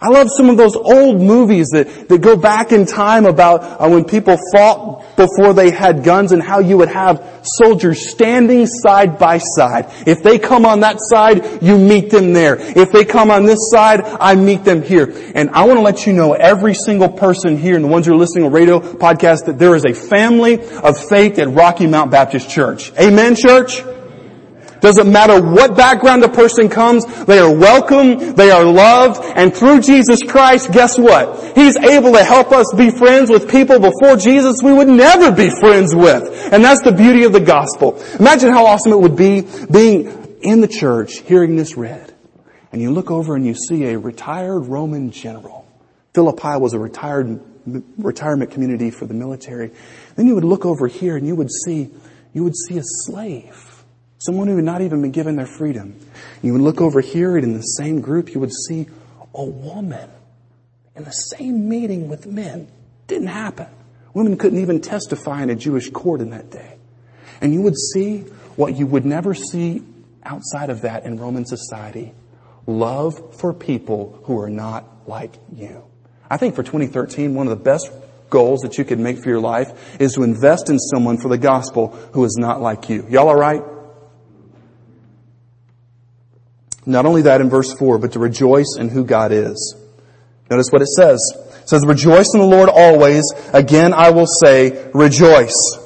I 0.00 0.08
love 0.08 0.28
some 0.30 0.50
of 0.50 0.56
those 0.58 0.76
old 0.76 1.20
movies 1.20 1.68
that, 1.72 2.08
that 2.08 2.20
go 2.20 2.36
back 2.36 2.70
in 2.70 2.84
time 2.84 3.24
about 3.24 3.62
uh, 3.80 3.88
when 3.88 4.04
people 4.04 4.36
fought 4.52 5.16
before 5.16 5.54
they 5.54 5.70
had 5.70 6.04
guns 6.04 6.32
and 6.32 6.42
how 6.42 6.58
you 6.58 6.76
would 6.76 6.90
have 6.90 7.40
soldiers 7.42 8.10
standing 8.10 8.66
side 8.66 9.18
by 9.18 9.38
side. 9.38 9.86
If 10.06 10.22
they 10.22 10.38
come 10.38 10.66
on 10.66 10.80
that 10.80 10.98
side, 11.00 11.62
you 11.62 11.78
meet 11.78 12.10
them 12.10 12.34
there. 12.34 12.56
If 12.58 12.92
they 12.92 13.06
come 13.06 13.30
on 13.30 13.46
this 13.46 13.70
side, 13.70 14.02
I 14.02 14.34
meet 14.34 14.64
them 14.64 14.82
here. 14.82 15.14
And 15.34 15.50
I 15.50 15.64
want 15.64 15.78
to 15.78 15.82
let 15.82 16.06
you 16.06 16.12
know, 16.12 16.34
every 16.34 16.74
single 16.74 17.08
person 17.08 17.56
here 17.56 17.76
and 17.76 17.84
the 17.84 17.88
ones 17.88 18.06
who 18.06 18.12
are 18.12 18.18
listening 18.18 18.44
on 18.44 18.52
radio 18.52 18.80
podcast, 18.80 19.46
that 19.46 19.58
there 19.58 19.74
is 19.74 19.84
a 19.86 19.94
family 19.94 20.60
of 20.60 21.08
faith 21.08 21.38
at 21.38 21.48
Rocky 21.48 21.86
Mount 21.86 22.10
Baptist 22.10 22.50
Church. 22.50 22.92
Amen, 23.00 23.34
church? 23.34 23.82
Doesn't 24.86 25.10
matter 25.10 25.42
what 25.42 25.76
background 25.76 26.22
a 26.22 26.28
person 26.28 26.68
comes, 26.68 27.04
they 27.24 27.40
are 27.40 27.52
welcome, 27.52 28.36
they 28.36 28.52
are 28.52 28.62
loved, 28.62 29.20
and 29.34 29.52
through 29.52 29.80
Jesus 29.80 30.22
Christ, 30.22 30.70
guess 30.70 30.96
what? 30.96 31.56
He's 31.56 31.76
able 31.76 32.12
to 32.12 32.22
help 32.22 32.52
us 32.52 32.72
be 32.72 32.92
friends 32.92 33.28
with 33.28 33.50
people 33.50 33.80
before 33.80 34.16
Jesus 34.16 34.62
we 34.62 34.72
would 34.72 34.86
never 34.86 35.32
be 35.32 35.50
friends 35.50 35.92
with. 35.92 36.52
And 36.52 36.62
that's 36.62 36.82
the 36.82 36.92
beauty 36.92 37.24
of 37.24 37.32
the 37.32 37.40
gospel. 37.40 38.00
Imagine 38.20 38.50
how 38.50 38.64
awesome 38.64 38.92
it 38.92 39.00
would 39.00 39.16
be 39.16 39.44
being 39.68 40.38
in 40.42 40.60
the 40.60 40.68
church, 40.68 41.18
hearing 41.18 41.56
this 41.56 41.76
read. 41.76 42.14
And 42.70 42.80
you 42.80 42.92
look 42.92 43.10
over 43.10 43.34
and 43.34 43.44
you 43.44 43.54
see 43.54 43.86
a 43.86 43.98
retired 43.98 44.66
Roman 44.68 45.10
general. 45.10 45.66
Philippi 46.14 46.60
was 46.60 46.74
a 46.74 46.78
retired, 46.78 47.40
retirement 47.98 48.52
community 48.52 48.92
for 48.92 49.06
the 49.06 49.14
military. 49.14 49.72
Then 50.14 50.28
you 50.28 50.36
would 50.36 50.44
look 50.44 50.64
over 50.64 50.86
here 50.86 51.16
and 51.16 51.26
you 51.26 51.34
would 51.34 51.50
see, 51.50 51.90
you 52.32 52.44
would 52.44 52.54
see 52.54 52.78
a 52.78 52.84
slave 52.84 53.65
Someone 54.18 54.48
who 54.48 54.56
had 54.56 54.64
not 54.64 54.80
even 54.80 55.02
been 55.02 55.12
given 55.12 55.36
their 55.36 55.46
freedom. 55.46 55.98
You 56.42 56.52
would 56.52 56.62
look 56.62 56.80
over 56.80 57.00
here 57.00 57.36
and 57.36 57.44
in 57.44 57.52
the 57.52 57.62
same 57.62 58.00
group 58.00 58.32
you 58.32 58.40
would 58.40 58.52
see 58.52 58.86
a 59.34 59.44
woman 59.44 60.10
in 60.94 61.04
the 61.04 61.12
same 61.12 61.68
meeting 61.68 62.08
with 62.08 62.26
men. 62.26 62.68
Didn't 63.06 63.28
happen. 63.28 63.66
Women 64.14 64.38
couldn't 64.38 64.60
even 64.60 64.80
testify 64.80 65.42
in 65.42 65.50
a 65.50 65.54
Jewish 65.54 65.90
court 65.90 66.20
in 66.22 66.30
that 66.30 66.50
day. 66.50 66.76
And 67.40 67.52
you 67.52 67.60
would 67.62 67.76
see 67.76 68.20
what 68.56 68.76
you 68.76 68.86
would 68.86 69.04
never 69.04 69.34
see 69.34 69.82
outside 70.24 70.70
of 70.70 70.80
that 70.82 71.04
in 71.04 71.18
Roman 71.18 71.44
society. 71.44 72.14
Love 72.66 73.38
for 73.38 73.52
people 73.52 74.18
who 74.24 74.40
are 74.40 74.48
not 74.48 75.06
like 75.06 75.34
you. 75.54 75.84
I 76.30 76.38
think 76.38 76.54
for 76.54 76.62
2013, 76.62 77.34
one 77.34 77.46
of 77.46 77.56
the 77.56 77.62
best 77.62 77.90
goals 78.30 78.60
that 78.62 78.78
you 78.78 78.84
could 78.84 78.98
make 78.98 79.22
for 79.22 79.28
your 79.28 79.40
life 79.40 80.00
is 80.00 80.14
to 80.14 80.22
invest 80.22 80.68
in 80.70 80.78
someone 80.78 81.18
for 81.18 81.28
the 81.28 81.38
gospel 81.38 81.88
who 82.12 82.24
is 82.24 82.36
not 82.38 82.60
like 82.60 82.88
you. 82.88 83.06
Y'all 83.08 83.28
alright? 83.28 83.62
Not 86.86 87.04
only 87.04 87.22
that 87.22 87.40
in 87.40 87.50
verse 87.50 87.74
4, 87.74 87.98
but 87.98 88.12
to 88.12 88.20
rejoice 88.20 88.76
in 88.78 88.88
who 88.88 89.04
God 89.04 89.32
is. 89.32 89.76
Notice 90.48 90.70
what 90.70 90.82
it 90.82 90.88
says. 90.88 91.20
It 91.62 91.68
says, 91.68 91.84
rejoice 91.84 92.32
in 92.32 92.40
the 92.40 92.46
Lord 92.46 92.68
always. 92.68 93.24
Again, 93.52 93.92
I 93.92 94.10
will 94.10 94.28
say, 94.28 94.88
rejoice. 94.94 95.78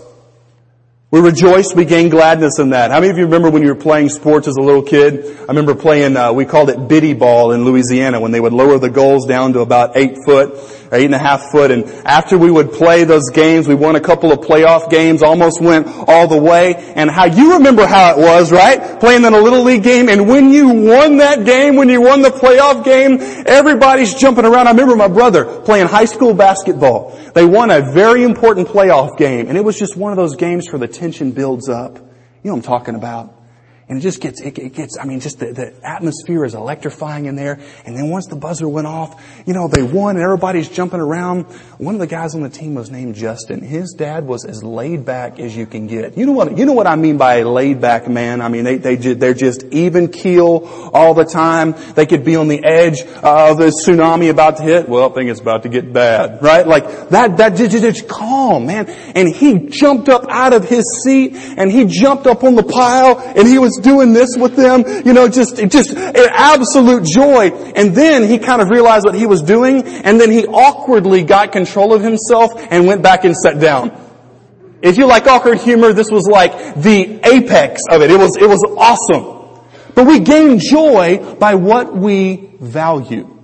We 1.10 1.20
rejoice, 1.20 1.74
we 1.74 1.86
gain 1.86 2.08
gladness 2.08 2.60
in 2.60 2.70
that. 2.70 2.92
How 2.92 3.00
many 3.00 3.10
of 3.10 3.18
you 3.18 3.24
remember 3.24 3.50
when 3.50 3.62
you 3.62 3.68
were 3.68 3.80
playing 3.80 4.10
sports 4.10 4.46
as 4.46 4.56
a 4.56 4.60
little 4.60 4.82
kid? 4.82 5.24
I 5.40 5.46
remember 5.46 5.74
playing, 5.74 6.16
uh, 6.16 6.32
we 6.32 6.44
called 6.44 6.70
it 6.70 6.86
biddy 6.86 7.14
ball 7.14 7.50
in 7.50 7.64
Louisiana 7.64 8.20
when 8.20 8.30
they 8.30 8.38
would 8.38 8.52
lower 8.52 8.78
the 8.78 8.90
goals 8.90 9.26
down 9.26 9.54
to 9.54 9.60
about 9.60 9.96
eight 9.96 10.18
foot 10.24 10.56
eight 10.92 11.04
and 11.04 11.14
a 11.14 11.18
half 11.18 11.50
foot. 11.50 11.70
And 11.70 11.84
after 12.04 12.36
we 12.36 12.50
would 12.50 12.72
play 12.72 13.04
those 13.04 13.30
games, 13.30 13.68
we 13.68 13.74
won 13.74 13.96
a 13.96 14.00
couple 14.00 14.32
of 14.32 14.40
playoff 14.40 14.90
games, 14.90 15.22
almost 15.22 15.60
went 15.60 15.86
all 15.86 16.28
the 16.28 16.40
way. 16.40 16.74
And 16.74 17.10
how 17.10 17.26
you 17.26 17.54
remember 17.54 17.86
how 17.86 18.12
it 18.12 18.18
was, 18.18 18.52
right? 18.52 18.98
Playing 19.00 19.24
in 19.24 19.32
a 19.32 19.38
little 19.40 19.62
league 19.62 19.82
game. 19.82 20.08
And 20.08 20.28
when 20.28 20.50
you 20.50 20.68
won 20.68 21.18
that 21.18 21.44
game, 21.44 21.76
when 21.76 21.88
you 21.88 22.00
won 22.00 22.22
the 22.22 22.30
playoff 22.30 22.84
game, 22.84 23.18
everybody's 23.46 24.14
jumping 24.14 24.44
around. 24.44 24.66
I 24.66 24.70
remember 24.70 24.96
my 24.96 25.08
brother 25.08 25.60
playing 25.62 25.86
high 25.86 26.04
school 26.06 26.34
basketball. 26.34 27.18
They 27.34 27.44
won 27.44 27.70
a 27.70 27.80
very 27.80 28.24
important 28.24 28.68
playoff 28.68 29.16
game. 29.16 29.48
And 29.48 29.56
it 29.56 29.64
was 29.64 29.78
just 29.78 29.96
one 29.96 30.12
of 30.12 30.16
those 30.16 30.36
games 30.36 30.70
where 30.70 30.80
the 30.80 30.88
tension 30.88 31.32
builds 31.32 31.68
up. 31.68 31.96
You 31.96 32.50
know 32.50 32.54
what 32.54 32.56
I'm 32.56 32.62
talking 32.62 32.94
about. 32.94 33.39
And 33.90 33.98
it 33.98 34.02
just 34.02 34.20
gets, 34.20 34.40
it, 34.40 34.56
it 34.56 34.72
gets, 34.72 34.96
I 35.00 35.04
mean, 35.04 35.18
just 35.18 35.40
the, 35.40 35.46
the, 35.52 35.74
atmosphere 35.82 36.44
is 36.44 36.54
electrifying 36.54 37.24
in 37.24 37.34
there. 37.34 37.58
And 37.84 37.96
then 37.96 38.08
once 38.08 38.28
the 38.28 38.36
buzzer 38.36 38.68
went 38.68 38.86
off, 38.86 39.20
you 39.46 39.52
know, 39.52 39.66
they 39.66 39.82
won 39.82 40.14
and 40.14 40.22
everybody's 40.22 40.68
jumping 40.68 41.00
around. 41.00 41.46
One 41.78 41.94
of 41.96 42.00
the 42.00 42.06
guys 42.06 42.36
on 42.36 42.42
the 42.42 42.50
team 42.50 42.76
was 42.76 42.88
named 42.88 43.16
Justin. 43.16 43.62
His 43.62 43.94
dad 43.98 44.28
was 44.28 44.44
as 44.44 44.62
laid 44.62 45.04
back 45.04 45.40
as 45.40 45.56
you 45.56 45.66
can 45.66 45.88
get. 45.88 46.16
You 46.16 46.26
know 46.26 46.32
what, 46.32 46.56
you 46.56 46.66
know 46.66 46.72
what 46.72 46.86
I 46.86 46.94
mean 46.94 47.18
by 47.18 47.38
a 47.38 47.48
laid 47.48 47.80
back 47.80 48.06
man? 48.06 48.40
I 48.40 48.48
mean, 48.48 48.62
they, 48.62 48.76
they, 48.76 48.94
they're 48.94 49.34
just 49.34 49.64
even 49.72 50.06
keel 50.06 50.90
all 50.94 51.14
the 51.14 51.24
time. 51.24 51.74
They 51.96 52.06
could 52.06 52.24
be 52.24 52.36
on 52.36 52.46
the 52.46 52.62
edge 52.64 53.00
of 53.02 53.58
the 53.58 53.72
tsunami 53.72 54.30
about 54.30 54.58
to 54.58 54.62
hit. 54.62 54.88
Well, 54.88 55.10
I 55.10 55.14
think 55.14 55.30
it's 55.30 55.40
about 55.40 55.64
to 55.64 55.68
get 55.68 55.92
bad, 55.92 56.40
right? 56.44 56.64
Like 56.64 57.08
that, 57.08 57.38
that 57.38 57.56
just, 57.56 57.72
just 57.72 58.06
calm, 58.06 58.66
man. 58.66 58.88
And 58.88 59.28
he 59.28 59.66
jumped 59.66 60.08
up 60.08 60.26
out 60.28 60.52
of 60.52 60.68
his 60.68 60.84
seat 61.02 61.34
and 61.34 61.72
he 61.72 61.86
jumped 61.86 62.28
up 62.28 62.44
on 62.44 62.54
the 62.54 62.62
pile 62.62 63.18
and 63.18 63.48
he 63.48 63.58
was 63.58 63.79
doing 63.82 64.12
this 64.12 64.36
with 64.36 64.56
them, 64.56 64.84
you 65.06 65.12
know, 65.12 65.28
just, 65.28 65.56
just 65.68 65.94
absolute 65.96 67.04
joy. 67.04 67.50
And 67.50 67.94
then 67.94 68.28
he 68.28 68.38
kind 68.38 68.62
of 68.62 68.70
realized 68.70 69.04
what 69.04 69.14
he 69.14 69.26
was 69.26 69.42
doing, 69.42 69.82
and 69.84 70.20
then 70.20 70.30
he 70.30 70.46
awkwardly 70.46 71.22
got 71.22 71.52
control 71.52 71.92
of 71.92 72.02
himself 72.02 72.52
and 72.70 72.86
went 72.86 73.02
back 73.02 73.24
and 73.24 73.36
sat 73.36 73.60
down. 73.60 73.96
If 74.82 74.96
you 74.96 75.06
like 75.06 75.26
awkward 75.26 75.58
humor, 75.58 75.92
this 75.92 76.10
was 76.10 76.26
like 76.26 76.74
the 76.76 77.20
apex 77.22 77.82
of 77.90 78.02
it. 78.02 78.10
It 78.10 78.18
was, 78.18 78.36
it 78.36 78.48
was 78.48 78.64
awesome. 78.76 79.64
But 79.94 80.06
we 80.06 80.20
gain 80.20 80.58
joy 80.58 81.36
by 81.38 81.54
what 81.56 81.94
we 81.94 82.50
value. 82.60 83.36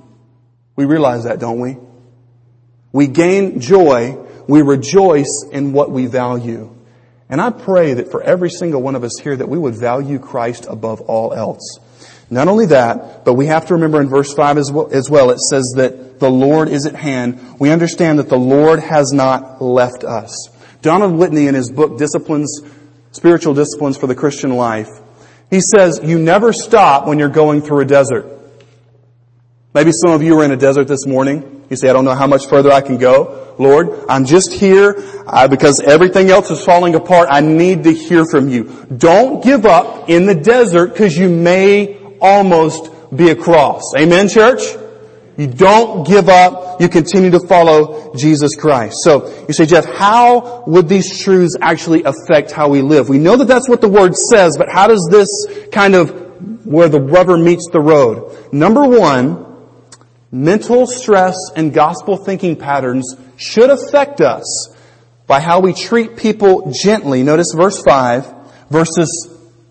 We 0.77 0.85
realize 0.85 1.25
that, 1.25 1.39
don't 1.39 1.61
we? 1.61 1.79
We 2.93 3.09
gain 3.09 3.61
joy, 3.61 4.17
we 4.49 4.63
rejoice 4.63 5.45
in 5.51 5.73
what 5.73 5.91
we 5.91 6.07
value. 6.07 6.76
And 7.29 7.41
I 7.41 7.51
pray 7.51 7.95
that 7.95 8.11
for 8.11 8.23
every 8.23 8.51
single 8.51 8.83
one 8.83 8.95
of 8.95 9.03
us 9.03 9.19
here 9.21 9.37
that 9.37 9.49
we 9.49 9.59
would 9.59 9.75
value 9.75 10.19
Christ 10.19 10.67
above 10.69 11.01
all 11.03 11.33
else. 11.33 11.79
Not 12.31 12.49
only 12.49 12.67
that, 12.67 13.25
but 13.25 13.35
we 13.35 13.47
have 13.47 13.67
to 13.67 13.75
remember 13.75 14.01
in 14.01 14.09
verse 14.09 14.33
5 14.33 14.59
as 14.59 14.73
well, 14.73 14.89
as 14.93 15.09
well, 15.09 15.31
it 15.31 15.39
says 15.39 15.75
that 15.77 16.19
the 16.19 16.31
Lord 16.31 16.69
is 16.69 16.87
at 16.87 16.95
hand. 16.95 17.41
We 17.61 17.71
understand 17.71 18.19
that 18.19 18.29
the 18.29 18.39
Lord 18.39 18.81
has 18.81 19.13
not 19.13 19.63
left 19.63 20.03
us. 20.03 20.49
Donald 20.83 21.15
Whitney 21.15 21.47
in 21.47 21.55
his 21.55 21.71
book 21.71 21.99
Disciplines, 21.99 22.61
Spiritual 23.13 23.55
Disciplines 23.55 23.97
for 23.97 24.07
the 24.07 24.15
Christian 24.15 24.57
Life, 24.57 24.89
he 25.51 25.61
says, 25.61 26.01
you 26.03 26.19
never 26.19 26.53
stop 26.53 27.07
when 27.07 27.19
you're 27.19 27.29
going 27.29 27.63
through 27.63 27.81
a 27.81 27.85
desert. 27.85 28.27
Maybe 29.73 29.93
some 29.93 30.13
of 30.13 30.23
you 30.23 30.41
are 30.41 30.45
in 30.45 30.51
a 30.51 30.57
desert 30.57 30.89
this 30.89 31.07
morning. 31.07 31.56
You 31.69 31.77
say, 31.77 31.89
I 31.89 31.93
don't 31.93 32.05
know 32.05 32.15
how 32.15 32.27
much 32.27 32.47
further 32.47 32.71
I 32.71 32.81
can 32.81 32.97
go. 32.99 33.55
Lord, 33.59 34.05
I'm 34.09 34.25
just 34.25 34.53
here 34.53 34.95
uh, 35.27 35.49
because 35.49 35.81
everything 35.81 36.31
else 36.31 36.51
is 36.51 36.65
falling 36.65 36.95
apart. 36.95 37.29
I 37.31 37.41
need 37.41 37.85
to 37.85 37.93
hear 37.93 38.25
from 38.25 38.49
you. 38.49 38.87
Don't 38.97 39.43
give 39.43 39.67
up 39.67 40.09
in 40.09 40.27
the 40.27 40.35
desert 40.35 40.93
because 40.93 41.17
you 41.17 41.29
may 41.29 41.97
almost 42.21 42.91
be 43.15 43.31
across. 43.31 43.83
Amen, 43.97 44.29
church? 44.29 44.63
You 45.37 45.47
don't 45.47 46.07
give 46.07 46.29
up. 46.29 46.81
You 46.81 46.89
continue 46.89 47.31
to 47.31 47.41
follow 47.41 48.15
Jesus 48.15 48.55
Christ. 48.57 48.99
So 49.03 49.45
you 49.47 49.55
say, 49.55 49.67
Jeff, 49.67 49.85
how 49.85 50.65
would 50.67 50.89
these 50.89 51.19
truths 51.19 51.57
actually 51.61 52.05
affect 52.05 52.53
how 52.53 52.69
we 52.69 52.81
live? 52.81 53.09
We 53.09 53.19
know 53.19 53.37
that 53.37 53.47
that's 53.47 53.69
what 53.69 53.81
the 53.81 53.89
word 53.89 54.17
says, 54.17 54.57
but 54.57 54.69
how 54.71 54.87
does 54.87 55.07
this 55.11 55.29
kind 55.73 55.95
of 55.95 56.67
where 56.67 56.89
the 56.89 57.01
rubber 57.01 57.37
meets 57.37 57.69
the 57.71 57.81
road? 57.81 58.53
Number 58.53 58.87
one, 58.87 59.46
mental 60.31 60.87
stress 60.87 61.37
and 61.55 61.73
gospel 61.73 62.17
thinking 62.17 62.57
patterns 62.57 63.17
should 63.37 63.71
affect 63.71 64.21
us 64.21 64.75
by 65.27 65.41
how 65.41 65.61
we 65.61 65.73
treat 65.73 66.17
people 66.17 66.73
gently. 66.73 67.23
Notice 67.23 67.53
verse 67.55 67.83
5 67.83 68.33
versus 68.71 69.31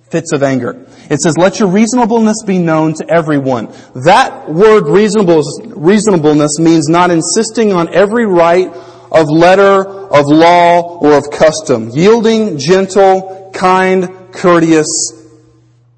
fits 0.10 0.34
of 0.34 0.44
anger. 0.44 0.86
It 1.10 1.22
says, 1.22 1.38
let 1.38 1.60
your 1.60 1.70
reasonableness 1.70 2.44
be 2.46 2.58
known 2.58 2.94
to 2.96 3.06
everyone. 3.10 3.74
That 4.06 4.50
word 4.52 4.88
reasonableness 4.88 6.60
means 6.60 6.88
not 6.90 7.12
insisting 7.12 7.74
on 7.74 7.94
every 7.94 8.26
right 8.26 8.68
of 9.12 9.30
letter, 9.30 9.88
of 9.88 10.26
law, 10.26 11.00
or 11.00 11.14
of 11.18 11.30
custom. 11.32 11.90
Yielding, 11.90 12.58
gentle, 12.58 13.52
kind, 13.54 14.32
courteous, 14.32 15.14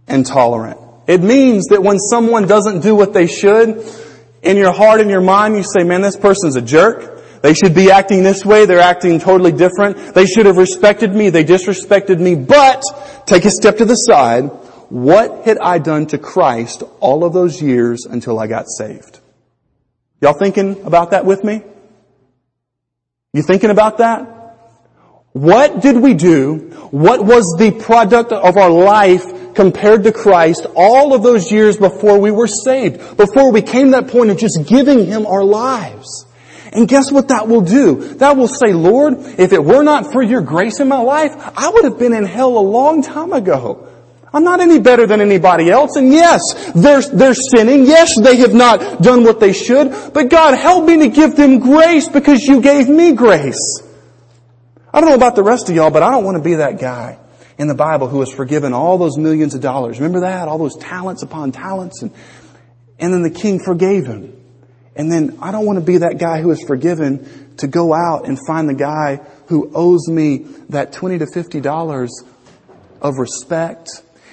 and 0.07 0.25
tolerant. 0.25 0.79
It 1.07 1.21
means 1.21 1.67
that 1.67 1.81
when 1.81 1.99
someone 1.99 2.47
doesn't 2.47 2.81
do 2.81 2.95
what 2.95 3.13
they 3.13 3.27
should, 3.27 3.83
in 4.47 4.57
your 4.57 4.71
heart 4.71 5.01
and 5.01 5.09
your 5.09 5.21
mind 5.21 5.55
you 5.55 5.63
say, 5.63 5.83
man, 5.83 6.01
this 6.01 6.17
person's 6.17 6.55
a 6.55 6.61
jerk. 6.61 7.41
They 7.41 7.53
should 7.53 7.75
be 7.75 7.91
acting 7.91 8.23
this 8.23 8.43
way. 8.43 8.65
They're 8.65 8.79
acting 8.79 9.19
totally 9.19 9.51
different. 9.51 10.15
They 10.15 10.25
should 10.25 10.47
have 10.47 10.57
respected 10.57 11.13
me. 11.13 11.29
They 11.29 11.43
disrespected 11.43 12.19
me. 12.19 12.35
But 12.35 12.83
take 13.25 13.45
a 13.45 13.51
step 13.51 13.77
to 13.77 13.85
the 13.85 13.95
side 13.95 14.49
what 14.89 15.43
had 15.45 15.57
I 15.57 15.79
done 15.79 16.07
to 16.07 16.17
Christ 16.17 16.83
all 16.99 17.25
of 17.25 17.33
those 17.33 17.61
years 17.61 18.05
until 18.05 18.39
I 18.39 18.47
got 18.47 18.65
saved? 18.69 19.19
Y'all 20.21 20.33
thinking 20.33 20.85
about 20.85 21.11
that 21.11 21.25
with 21.25 21.43
me? 21.43 21.61
You 23.33 23.43
thinking 23.43 23.69
about 23.69 23.97
that? 23.97 24.21
What 25.33 25.81
did 25.81 25.97
we 25.97 26.13
do? 26.13 26.71
What 26.91 27.23
was 27.23 27.55
the 27.59 27.71
product 27.71 28.31
of 28.31 28.57
our 28.57 28.69
life 28.69 29.25
compared 29.57 30.03
to 30.03 30.11
Christ 30.11 30.67
all 30.75 31.15
of 31.15 31.23
those 31.23 31.51
years 31.51 31.77
before 31.77 32.19
we 32.19 32.29
were 32.29 32.47
saved? 32.47 33.17
Before 33.17 33.51
we 33.51 33.63
came 33.63 33.87
to 33.87 34.01
that 34.01 34.07
point 34.07 34.29
of 34.29 34.37
just 34.37 34.65
giving 34.67 35.07
Him 35.07 35.25
our 35.25 35.43
lives? 35.43 36.27
And 36.71 36.87
guess 36.87 37.11
what 37.11 37.29
that 37.29 37.47
will 37.47 37.61
do? 37.61 37.95
That 38.15 38.37
will 38.37 38.47
say, 38.47 38.71
Lord, 38.71 39.15
if 39.17 39.53
it 39.53 39.63
were 39.63 39.81
not 39.81 40.13
for 40.13 40.21
your 40.21 40.41
grace 40.41 40.79
in 40.79 40.87
my 40.87 40.99
life, 40.99 41.33
I 41.57 41.69
would 41.69 41.85
have 41.85 41.97
been 41.97 42.13
in 42.13 42.23
hell 42.23 42.55
a 42.55 42.61
long 42.61 43.01
time 43.01 43.33
ago. 43.33 43.89
I'm 44.31 44.43
not 44.43 44.59
any 44.59 44.77
better 44.77 45.07
than 45.07 45.21
anybody 45.21 45.71
else. 45.71 45.95
And 45.95 46.13
yes, 46.13 46.41
they're, 46.75 47.01
they're 47.01 47.33
sinning. 47.33 47.85
Yes, 47.85 48.13
they 48.21 48.37
have 48.37 48.53
not 48.53 49.01
done 49.01 49.23
what 49.23 49.39
they 49.39 49.53
should. 49.53 50.13
But 50.13 50.29
God, 50.29 50.55
help 50.55 50.85
me 50.85 50.97
to 50.99 51.07
give 51.07 51.35
them 51.35 51.57
grace 51.57 52.07
because 52.07 52.43
you 52.43 52.61
gave 52.61 52.87
me 52.87 53.13
grace. 53.13 53.81
I 54.93 55.01
don't 55.01 55.09
know 55.09 55.15
about 55.15 55.35
the 55.35 55.43
rest 55.43 55.69
of 55.69 55.75
y'all, 55.75 55.89
but 55.89 56.03
I 56.03 56.11
don't 56.11 56.25
want 56.25 56.37
to 56.37 56.43
be 56.43 56.55
that 56.55 56.79
guy 56.79 57.17
in 57.57 57.67
the 57.67 57.75
Bible 57.75 58.07
who 58.07 58.17
was 58.19 58.31
forgiven 58.31 58.73
all 58.73 58.97
those 58.97 59.17
millions 59.17 59.55
of 59.55 59.61
dollars. 59.61 59.99
Remember 59.99 60.21
that? 60.21 60.47
All 60.47 60.57
those 60.57 60.77
talents 60.77 61.23
upon 61.23 61.51
talents 61.51 62.01
and, 62.01 62.11
and 62.99 63.13
then 63.13 63.23
the 63.23 63.31
king 63.31 63.59
forgave 63.59 64.05
him. 64.05 64.33
And 64.95 65.11
then 65.11 65.37
I 65.41 65.51
don't 65.51 65.65
want 65.65 65.79
to 65.79 65.85
be 65.85 65.99
that 65.99 66.17
guy 66.17 66.41
who 66.41 66.51
is 66.51 66.63
forgiven 66.63 67.55
to 67.57 67.67
go 67.67 67.93
out 67.93 68.27
and 68.27 68.37
find 68.47 68.67
the 68.67 68.73
guy 68.73 69.17
who 69.47 69.71
owes 69.73 70.07
me 70.07 70.39
that 70.69 70.91
20 70.93 71.19
to 71.19 71.27
50 71.31 71.61
dollars 71.61 72.23
of 73.01 73.17
respect 73.17 73.89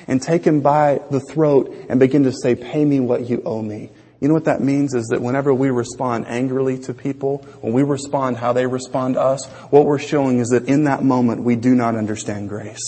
and 0.06 0.20
take 0.20 0.44
him 0.44 0.60
by 0.60 1.00
the 1.10 1.20
throat 1.20 1.74
and 1.88 2.00
begin 2.00 2.24
to 2.24 2.32
say, 2.32 2.54
pay 2.54 2.84
me 2.84 3.00
what 3.00 3.28
you 3.28 3.42
owe 3.44 3.62
me. 3.62 3.90
You 4.20 4.28
know 4.28 4.34
what 4.34 4.46
that 4.46 4.62
means 4.62 4.94
is 4.94 5.08
that 5.08 5.20
whenever 5.20 5.52
we 5.52 5.70
respond 5.70 6.26
angrily 6.28 6.78
to 6.80 6.94
people, 6.94 7.38
when 7.60 7.74
we 7.74 7.82
respond 7.82 8.38
how 8.38 8.54
they 8.54 8.66
respond 8.66 9.14
to 9.14 9.20
us, 9.20 9.46
what 9.70 9.84
we're 9.84 9.98
showing 9.98 10.38
is 10.38 10.48
that 10.48 10.66
in 10.66 10.84
that 10.84 11.02
moment 11.02 11.42
we 11.42 11.56
do 11.56 11.74
not 11.74 11.94
understand 11.94 12.48
grace. 12.48 12.80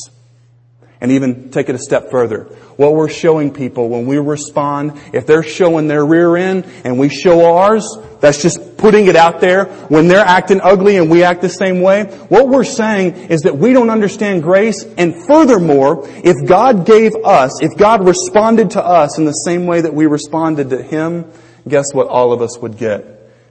And 1.01 1.13
even 1.13 1.51
take 1.51 1.69
it 1.69 1.75
a 1.75 1.79
step 1.79 2.11
further. 2.11 2.45
What 2.77 2.95
we're 2.95 3.11
showing 3.11 3.53
people 3.53 3.91
when 3.91 4.07
we 4.07 4.19
respond, 4.19 4.99
if 5.13 5.27
they're 5.27 5.43
showing 5.43 5.89
their 5.89 6.05
rear 6.05 6.37
end 6.37 6.67
and 6.85 6.99
we 6.99 7.11
show 7.11 7.55
ours, 7.55 7.87
that's 8.21 8.41
just 8.41 8.79
putting 8.79 9.07
it 9.07 9.17
out 9.17 9.41
there. 9.41 9.67
When 9.89 10.09
they're 10.09 10.25
acting 10.25 10.61
ugly 10.63 10.97
and 10.97 11.11
we 11.11 11.23
act 11.23 11.43
the 11.43 11.51
same 11.51 11.83
way, 11.83 12.05
what 12.29 12.49
we're 12.49 12.65
saying 12.65 13.15
is 13.31 13.43
that 13.43 13.57
we 13.57 13.75
don't 13.75 13.91
understand 13.91 14.43
grace. 14.43 14.85
And 14.97 15.15
furthermore, 15.27 16.09
if 16.25 16.47
God 16.49 16.87
gave 16.87 17.15
us, 17.25 17.63
if 17.63 17.77
God 17.77 18.07
responded 18.07 18.71
to 18.73 18.85
us 18.85 19.19
in 19.19 19.27
the 19.27 19.33
same 19.33 19.67
way 19.67 19.83
that 19.83 19.93
we 19.93 20.07
responded 20.07 20.71
to 20.71 20.83
Him, 20.83 21.31
guess 21.69 21.93
what 21.93 22.09
all 22.09 22.33
of 22.33 22.41
us 22.41 22.59
would 22.59 22.79
get? 22.79 23.05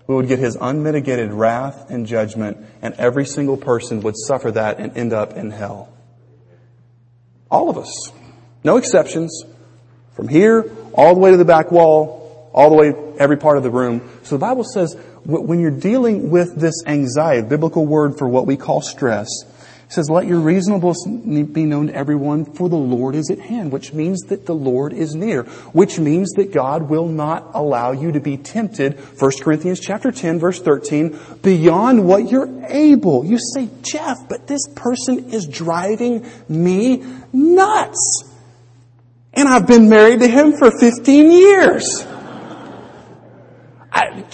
We 0.08 0.15
would 0.15 0.27
get 0.27 0.39
His 0.39 0.58
unmitigated 0.60 1.31
wrath 1.31 1.89
and 1.89 2.05
judgment, 2.05 2.58
and 2.81 2.93
every 2.95 3.25
single 3.25 3.58
person 3.58 4.01
would 4.01 4.15
suffer 4.17 4.51
that 4.51 4.79
and 4.79 4.95
end 4.97 5.13
up 5.13 5.34
in 5.34 5.51
hell. 5.51 5.94
All 7.49 7.69
of 7.69 7.77
us. 7.77 8.12
No 8.63 8.77
exceptions. 8.77 9.43
From 10.15 10.27
here 10.27 10.71
all 10.93 11.13
the 11.13 11.19
way 11.19 11.31
to 11.31 11.38
the 11.38 11.45
back 11.45 11.71
wall, 11.71 12.49
all 12.53 12.69
the 12.69 12.75
way 12.75 12.93
every 13.19 13.38
part 13.38 13.58
of 13.58 13.63
the 13.63 13.69
room. 13.69 14.10
So 14.23 14.36
the 14.36 14.39
Bible 14.39 14.63
says 14.63 14.95
when 15.25 15.60
you're 15.60 15.71
dealing 15.71 16.29
with 16.29 16.55
this 16.55 16.84
anxiety, 16.86 17.47
biblical 17.47 17.86
word 17.86 18.17
for 18.17 18.27
what 18.27 18.45
we 18.45 18.58
call 18.58 18.81
stress, 18.81 19.27
it 19.86 19.93
says, 19.93 20.10
let 20.10 20.26
your 20.26 20.39
reasonableness 20.39 21.06
be 21.06 21.63
known 21.63 21.88
to 21.88 21.95
everyone, 21.95 22.45
for 22.45 22.69
the 22.69 22.76
Lord 22.76 23.13
is 23.13 23.30
at 23.30 23.38
hand, 23.38 23.71
which 23.71 23.93
means 23.93 24.19
that 24.30 24.48
the 24.48 24.56
Lord 24.56 24.93
is 24.93 25.13
near, 25.13 25.43
which 25.74 26.00
means 26.00 26.32
that 26.34 26.52
God 26.52 26.89
will 26.89 27.08
not 27.08 27.52
allow 27.54 27.91
you 27.91 28.12
to 28.13 28.19
be 28.19 28.36
tempted, 28.36 29.00
1 29.19 29.32
Corinthians 29.41 29.80
chapter 29.80 30.12
10 30.12 30.39
verse 30.39 30.60
13, 30.60 31.19
beyond 31.43 32.08
what 32.08 32.32
you're 32.32 32.65
able. 32.67 33.26
You 33.26 33.38
say, 33.38 33.69
Jeff, 33.84 34.17
but 34.28 34.48
this 34.48 34.67
person 34.69 35.30
is 35.32 35.45
driving 35.45 36.28
me 36.50 37.06
nuts. 37.32 38.24
And 39.36 39.48
I've 39.48 39.67
been 39.67 39.88
married 39.88 40.21
to 40.21 40.28
him 40.28 40.54
for 40.58 40.71
15 40.80 41.30
years. 41.30 42.04
I, 43.91 44.26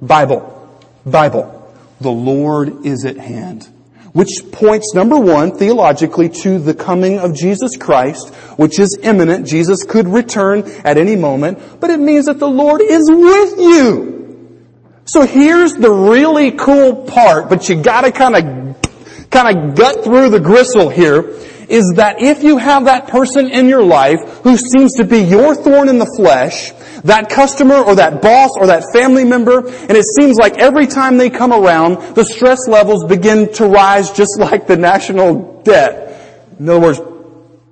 Bible. 0.00 0.80
Bible. 1.04 1.74
The 2.00 2.10
Lord 2.10 2.86
is 2.86 3.04
at 3.04 3.16
hand 3.16 3.68
which 4.12 4.28
points, 4.52 4.92
number 4.94 5.18
one, 5.18 5.56
theologically 5.56 6.28
to 6.28 6.58
the 6.58 6.74
coming 6.74 7.18
of 7.18 7.34
Jesus 7.34 7.76
Christ, 7.76 8.34
which 8.56 8.78
is 8.78 8.98
imminent. 9.02 9.46
Jesus 9.46 9.84
could 9.84 10.06
return 10.06 10.64
at 10.84 10.98
any 10.98 11.16
moment, 11.16 11.58
but 11.80 11.90
it 11.90 11.98
means 11.98 12.26
that 12.26 12.38
the 12.38 12.48
Lord 12.48 12.82
is 12.82 13.10
with 13.10 13.58
you. 13.58 14.12
So 15.06 15.26
here's 15.26 15.74
the 15.74 15.90
really 15.90 16.52
cool 16.52 17.04
part, 17.04 17.48
but 17.48 17.68
you 17.68 17.82
gotta 17.82 18.12
kinda, 18.12 18.76
kinda 19.30 19.72
gut 19.74 20.04
through 20.04 20.28
the 20.28 20.40
gristle 20.40 20.90
here, 20.90 21.30
is 21.68 21.94
that 21.96 22.20
if 22.20 22.42
you 22.42 22.58
have 22.58 22.84
that 22.84 23.08
person 23.08 23.48
in 23.48 23.66
your 23.66 23.82
life 23.82 24.20
who 24.42 24.56
seems 24.58 24.94
to 24.94 25.04
be 25.04 25.20
your 25.20 25.54
thorn 25.54 25.88
in 25.88 25.98
the 25.98 26.12
flesh, 26.16 26.72
that 27.04 27.30
customer 27.30 27.76
or 27.76 27.96
that 27.96 28.22
boss 28.22 28.50
or 28.56 28.68
that 28.68 28.92
family 28.92 29.24
member, 29.24 29.66
and 29.66 29.90
it 29.90 30.04
seems 30.04 30.36
like 30.36 30.58
every 30.58 30.86
time 30.86 31.18
they 31.18 31.30
come 31.30 31.52
around, 31.52 32.14
the 32.14 32.24
stress 32.24 32.68
levels 32.68 33.04
begin 33.04 33.52
to 33.54 33.66
rise 33.66 34.10
just 34.10 34.32
like 34.38 34.66
the 34.66 34.76
national 34.76 35.62
debt. 35.62 36.48
In 36.58 36.68
other 36.68 36.80
words, 36.80 37.00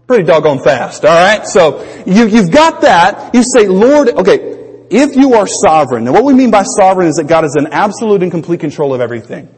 pretty 0.06 0.24
doggone 0.24 0.62
fast, 0.62 1.04
alright? 1.04 1.46
So, 1.46 1.84
you, 2.06 2.26
you've 2.26 2.50
got 2.50 2.80
that, 2.80 3.34
you 3.34 3.44
say, 3.44 3.68
Lord, 3.68 4.08
okay, 4.08 4.86
if 4.90 5.14
you 5.14 5.34
are 5.34 5.46
sovereign, 5.46 6.04
now 6.04 6.12
what 6.12 6.24
we 6.24 6.34
mean 6.34 6.50
by 6.50 6.64
sovereign 6.64 7.06
is 7.06 7.14
that 7.16 7.28
God 7.28 7.44
is 7.44 7.56
in 7.56 7.68
absolute 7.68 8.22
and 8.22 8.32
complete 8.32 8.58
control 8.58 8.92
of 8.92 9.00
everything. 9.00 9.48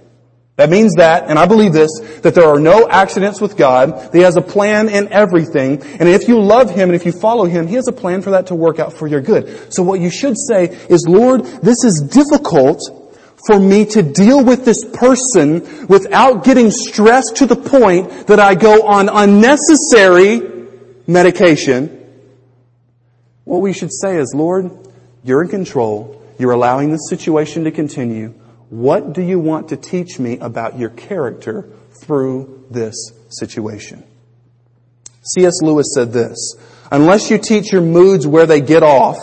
That 0.57 0.69
means 0.69 0.95
that, 0.97 1.29
and 1.29 1.39
I 1.39 1.47
believe 1.47 1.73
this, 1.73 1.91
that 2.21 2.35
there 2.35 2.47
are 2.47 2.61
no 2.61 2.87
accidents 2.89 3.41
with 3.41 3.57
God. 3.57 4.11
He 4.13 4.21
has 4.21 4.37
a 4.37 4.43
plan 4.43 4.91
in 4.91 5.11
everything. 5.11 5.83
And 5.83 6.09
if 6.09 6.29
you 6.29 6.41
love 6.41 6.71
Him 6.71 6.91
and 6.91 6.95
if 6.95 7.07
you 7.07 7.13
follow 7.13 7.47
Him, 7.47 7.67
He 7.67 7.77
has 7.77 7.89
a 7.89 7.93
plan 7.93 8.21
for 8.21 8.31
that 8.31 8.49
to 8.49 8.55
work 8.55 8.79
out 8.79 8.93
for 8.93 9.07
your 9.07 9.23
good. 9.23 9.73
So 9.73 9.83
what 9.83 10.01
you 10.01 10.11
should 10.11 10.37
say 10.37 10.65
is, 10.91 11.07
Lord, 11.09 11.45
this 11.45 11.85
is 11.85 12.07
difficult 12.11 12.83
for 13.47 13.59
me 13.59 13.87
to 13.87 14.03
deal 14.03 14.45
with 14.45 14.65
this 14.65 14.85
person 14.85 15.87
without 15.87 16.45
getting 16.45 16.71
stressed 16.71 17.37
to 17.37 17.47
the 17.47 17.57
point 17.57 18.27
that 18.27 18.39
I 18.39 18.55
go 18.55 18.87
on 18.87 19.09
unnecessary 19.09 20.69
medication. 21.07 21.99
What 23.45 23.63
we 23.63 23.73
should 23.73 23.93
say 23.93 24.19
is, 24.19 24.33
Lord, 24.37 24.71
you're 25.25 25.43
in 25.43 25.49
control. 25.49 26.23
You're 26.39 26.53
allowing 26.53 26.91
this 26.91 27.09
situation 27.09 27.65
to 27.65 27.71
continue. 27.71 28.35
What 28.73 29.13
do 29.13 29.21
you 29.21 29.39
want 29.39 29.69
to 29.69 29.77
teach 29.77 30.19
me 30.19 30.39
about 30.39 30.79
your 30.79 30.89
character 30.89 31.69
through 32.01 32.65
this 32.71 33.13
situation? 33.29 34.03
C.S. 35.21 35.61
Lewis 35.61 35.93
said 35.95 36.11
this, 36.11 36.57
unless 36.91 37.31
you 37.31 37.37
teach 37.37 37.71
your 37.71 37.83
moods 37.83 38.27
where 38.27 38.47
they 38.47 38.63
get 38.63 38.83
off, 38.83 39.19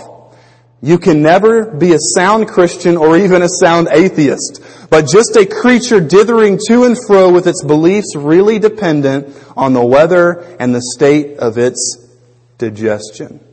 you 0.83 0.99
can 0.99 1.23
never 1.23 1.65
be 1.65 1.93
a 1.93 1.99
sound 1.99 2.47
Christian 2.47 2.95
or 2.95 3.17
even 3.17 3.41
a 3.41 3.49
sound 3.49 3.87
atheist, 3.91 4.61
but 4.91 5.09
just 5.09 5.35
a 5.35 5.47
creature 5.47 5.99
dithering 5.99 6.59
to 6.67 6.83
and 6.83 6.95
fro 7.07 7.31
with 7.31 7.47
its 7.47 7.63
beliefs 7.63 8.15
really 8.15 8.59
dependent 8.59 9.35
on 9.57 9.73
the 9.73 9.83
weather 9.83 10.41
and 10.59 10.75
the 10.75 10.83
state 10.95 11.39
of 11.39 11.57
its 11.57 12.07
digestion. 12.59 13.43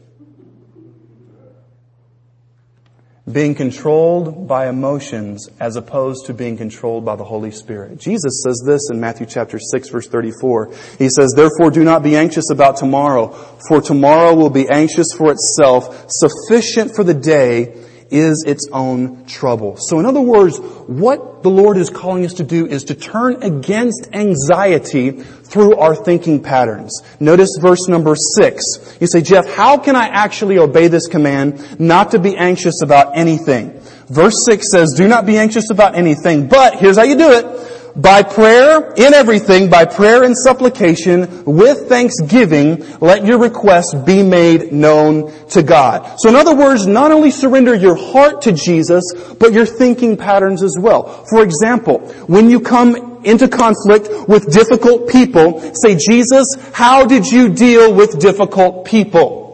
Being 3.30 3.56
controlled 3.56 4.46
by 4.46 4.68
emotions 4.68 5.48
as 5.58 5.74
opposed 5.74 6.26
to 6.26 6.34
being 6.34 6.56
controlled 6.56 7.04
by 7.04 7.16
the 7.16 7.24
Holy 7.24 7.50
Spirit. 7.50 7.98
Jesus 7.98 8.42
says 8.44 8.62
this 8.64 8.88
in 8.90 9.00
Matthew 9.00 9.26
chapter 9.26 9.58
6 9.58 9.88
verse 9.88 10.06
34. 10.06 10.72
He 10.98 11.08
says, 11.08 11.32
therefore 11.34 11.72
do 11.72 11.82
not 11.82 12.04
be 12.04 12.16
anxious 12.16 12.50
about 12.50 12.76
tomorrow, 12.76 13.28
for 13.68 13.80
tomorrow 13.80 14.34
will 14.34 14.50
be 14.50 14.68
anxious 14.68 15.12
for 15.12 15.32
itself. 15.32 16.06
Sufficient 16.08 16.94
for 16.94 17.02
the 17.02 17.14
day 17.14 17.84
is 18.10 18.44
its 18.46 18.68
own 18.72 19.24
trouble. 19.26 19.76
So 19.78 19.98
in 19.98 20.06
other 20.06 20.20
words, 20.20 20.58
what 20.58 21.42
the 21.42 21.50
Lord 21.50 21.76
is 21.76 21.90
calling 21.90 22.24
us 22.24 22.34
to 22.34 22.44
do 22.44 22.66
is 22.66 22.84
to 22.84 22.94
turn 22.94 23.42
against 23.42 24.08
anxiety 24.12 25.10
through 25.10 25.76
our 25.76 25.94
thinking 25.94 26.42
patterns. 26.42 27.02
Notice 27.20 27.56
verse 27.60 27.88
number 27.88 28.16
six. 28.36 28.62
You 29.00 29.06
say, 29.06 29.22
Jeff, 29.22 29.46
how 29.54 29.78
can 29.78 29.96
I 29.96 30.06
actually 30.08 30.58
obey 30.58 30.88
this 30.88 31.06
command 31.06 31.80
not 31.80 32.12
to 32.12 32.18
be 32.18 32.36
anxious 32.36 32.82
about 32.82 33.16
anything? 33.16 33.80
Verse 34.08 34.44
six 34.44 34.70
says, 34.70 34.94
do 34.96 35.08
not 35.08 35.26
be 35.26 35.36
anxious 35.36 35.70
about 35.70 35.96
anything, 35.96 36.48
but 36.48 36.76
here's 36.76 36.96
how 36.96 37.04
you 37.04 37.16
do 37.16 37.32
it 37.32 37.65
by 37.96 38.22
prayer, 38.22 38.92
in 38.96 39.14
everything, 39.14 39.70
by 39.70 39.86
prayer 39.86 40.22
and 40.22 40.36
supplication, 40.36 41.44
with 41.44 41.88
thanksgiving, 41.88 42.84
let 43.00 43.24
your 43.24 43.38
requests 43.38 43.94
be 43.94 44.22
made 44.22 44.70
known 44.70 45.32
to 45.48 45.62
God. 45.62 46.20
So 46.20 46.28
in 46.28 46.36
other 46.36 46.54
words, 46.54 46.86
not 46.86 47.10
only 47.10 47.30
surrender 47.30 47.74
your 47.74 47.96
heart 47.96 48.42
to 48.42 48.52
Jesus, 48.52 49.02
but 49.38 49.54
your 49.54 49.64
thinking 49.64 50.18
patterns 50.18 50.62
as 50.62 50.76
well. 50.78 51.24
For 51.24 51.42
example, 51.42 52.00
when 52.26 52.50
you 52.50 52.60
come 52.60 53.22
into 53.24 53.48
conflict 53.48 54.08
with 54.28 54.52
difficult 54.52 55.08
people, 55.08 55.60
say, 55.74 55.96
Jesus, 55.96 56.54
how 56.74 57.06
did 57.06 57.26
you 57.26 57.48
deal 57.48 57.94
with 57.94 58.18
difficult 58.18 58.84
people? 58.84 59.46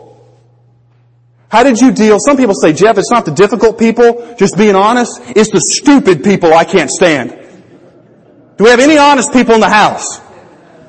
How 1.48 1.62
did 1.62 1.80
you 1.80 1.92
deal? 1.92 2.18
Some 2.18 2.36
people 2.36 2.54
say, 2.54 2.72
Jeff, 2.72 2.98
it's 2.98 3.10
not 3.10 3.24
the 3.24 3.30
difficult 3.30 3.78
people, 3.78 4.34
just 4.36 4.56
being 4.56 4.74
honest, 4.74 5.20
it's 5.28 5.50
the 5.50 5.60
stupid 5.60 6.24
people 6.24 6.52
I 6.52 6.64
can't 6.64 6.90
stand. 6.90 7.38
Do 8.62 8.66
we 8.66 8.70
have 8.70 8.78
any 8.78 8.96
honest 8.96 9.32
people 9.32 9.56
in 9.56 9.60
the 9.60 9.68
house? 9.68 10.20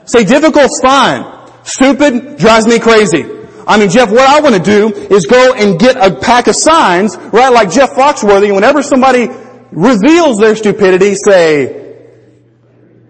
Say 0.06 0.24
difficult's 0.24 0.80
fine. 0.80 1.26
Stupid 1.64 2.38
drives 2.38 2.68
me 2.68 2.78
crazy. 2.78 3.26
I 3.66 3.80
mean, 3.80 3.90
Jeff, 3.90 4.12
what 4.12 4.30
I 4.30 4.42
want 4.42 4.54
to 4.54 4.62
do 4.62 4.94
is 4.94 5.26
go 5.26 5.56
and 5.56 5.80
get 5.80 5.98
a 5.98 6.14
pack 6.20 6.46
of 6.46 6.56
signs, 6.56 7.18
right, 7.18 7.52
like 7.52 7.72
Jeff 7.72 7.90
Foxworthy, 7.94 8.46
and 8.46 8.54
whenever 8.54 8.84
somebody 8.84 9.28
reveals 9.72 10.38
their 10.38 10.56
stupidity, 10.56 11.16
say, 11.16 12.06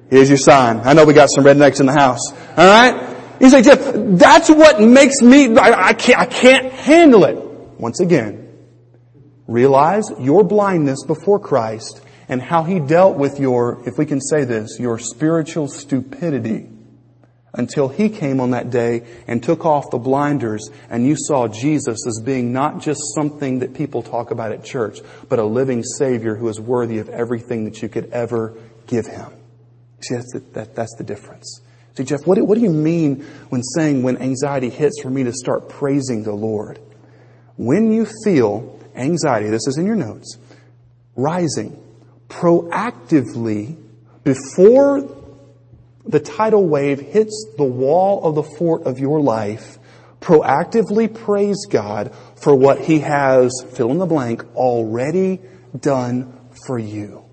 here's 0.10 0.30
your 0.30 0.38
sign. 0.38 0.80
I 0.86 0.94
know 0.94 1.04
we 1.04 1.14
got 1.14 1.28
some 1.30 1.44
rednecks 1.44 1.82
in 1.82 1.86
the 1.86 1.92
house. 1.92 2.32
Alright? 2.58 3.42
You 3.42 3.50
say, 3.50 3.64
Jeff, 3.64 3.80
that's 3.94 4.50
what 4.50 4.80
makes 4.80 5.22
me, 5.22 5.58
I, 5.58 5.90
I, 5.90 5.94
can't, 5.94 6.20
I 6.22 6.26
can't 6.26 6.72
handle 6.72 7.26
it. 7.26 7.36
Once 7.36 8.00
again, 8.00 8.50
realize 9.46 10.10
your 10.22 10.46
blindness 10.46 11.04
before 11.04 11.38
Christ 11.38 12.00
and 12.28 12.42
how 12.42 12.64
he 12.64 12.80
dealt 12.80 13.18
with 13.18 13.40
your, 13.40 13.82
if 13.88 13.98
we 13.98 14.06
can 14.06 14.22
say 14.22 14.44
this, 14.44 14.80
your 14.80 15.00
spiritual 15.00 15.68
stupidity 15.68 16.70
until 17.54 17.88
he 17.88 18.10
came 18.10 18.40
on 18.40 18.52
that 18.52 18.72
day 18.72 19.06
and 19.28 19.44
took 19.44 19.66
off 19.66 19.92
the 19.92 19.98
blinders 19.98 20.70
and 20.90 21.06
you 21.06 21.16
saw 21.16 21.48
Jesus 21.48 22.06
as 22.08 22.22
being 22.24 22.52
not 22.52 22.82
just 22.82 23.00
something 23.16 23.60
that 23.60 23.74
people 23.74 24.02
talk 24.02 24.32
about 24.32 24.52
at 24.52 24.64
church, 24.64 25.00
but 25.30 25.40
a 25.40 25.44
living 25.44 25.84
Savior 25.84 26.36
who 26.36 26.48
is 26.50 26.60
worthy 26.60 26.98
of 26.98 27.10
everything 27.10 27.66
that 27.66 27.82
you 27.82 27.90
could 27.90 28.10
ever 28.12 28.58
give 28.88 29.06
him. 29.06 29.32
See, 30.02 30.16
that's 30.16 30.34
the, 30.34 30.40
that, 30.54 30.76
that's 30.76 30.96
the 30.98 31.04
difference. 31.04 31.62
See, 31.96 32.04
Jeff, 32.04 32.26
what, 32.26 32.42
what 32.42 32.56
do 32.56 32.62
you 32.62 32.72
mean 32.72 33.22
when 33.50 33.62
saying 33.62 34.02
when 34.02 34.18
anxiety 34.18 34.70
hits 34.70 35.02
for 35.02 35.12
me 35.12 35.24
to 35.24 35.32
start 35.32 35.70
praising 35.70 36.24
the 36.24 36.34
Lord? 36.34 36.80
When 37.56 37.92
you 37.92 38.08
feel 38.24 38.80
anxiety, 38.96 39.50
this 39.50 39.68
is 39.68 39.78
in 39.78 39.86
your 39.86 39.96
notes, 39.96 40.38
rising, 41.16 41.83
proactively, 42.28 43.78
before 44.24 45.10
the 46.06 46.20
tidal 46.20 46.68
wave 46.68 47.00
hits 47.00 47.54
the 47.58 47.64
wall 47.64 48.24
of 48.26 48.36
the 48.36 48.44
fort 48.44 48.84
of 48.84 49.00
your 49.00 49.22
life, 49.22 49.78
proactively 50.20 51.14
praise 51.14 51.66
God 51.70 52.14
for 52.36 52.56
what 52.56 52.80
He 52.80 53.00
has, 53.00 53.52
fill 53.74 53.92
in 53.92 53.98
the 53.98 54.06
blank, 54.06 54.44
already 54.56 55.42
done 55.78 56.40
for 56.66 56.80
you. 56.80 57.24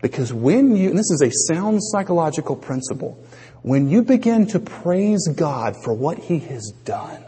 Because 0.00 0.32
when 0.32 0.74
you, 0.76 0.90
this 0.92 1.10
is 1.10 1.22
a 1.22 1.52
sound 1.52 1.80
psychological 1.82 2.56
principle, 2.56 3.24
when 3.62 3.88
you 3.88 4.02
begin 4.02 4.46
to 4.48 4.58
praise 4.58 5.28
God 5.28 5.76
for 5.84 5.94
what 5.94 6.18
He 6.18 6.40
has 6.40 6.72
done 6.84 7.24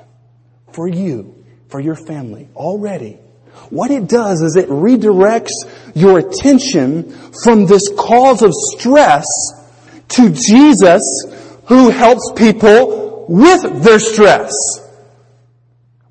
for 0.72 0.88
you, 0.88 1.44
for 1.68 1.80
your 1.80 1.94
family 1.94 2.48
already, 2.56 3.18
what 3.70 3.90
it 3.90 4.08
does 4.08 4.42
is 4.42 4.56
it 4.56 4.68
redirects 4.68 5.52
your 5.94 6.18
attention 6.18 7.10
from 7.42 7.66
this 7.66 7.88
cause 7.96 8.42
of 8.42 8.52
stress 8.52 9.26
to 10.08 10.30
Jesus 10.30 11.02
who 11.66 11.90
helps 11.90 12.32
people 12.36 13.26
with 13.28 13.82
their 13.82 13.98
stress. 13.98 14.52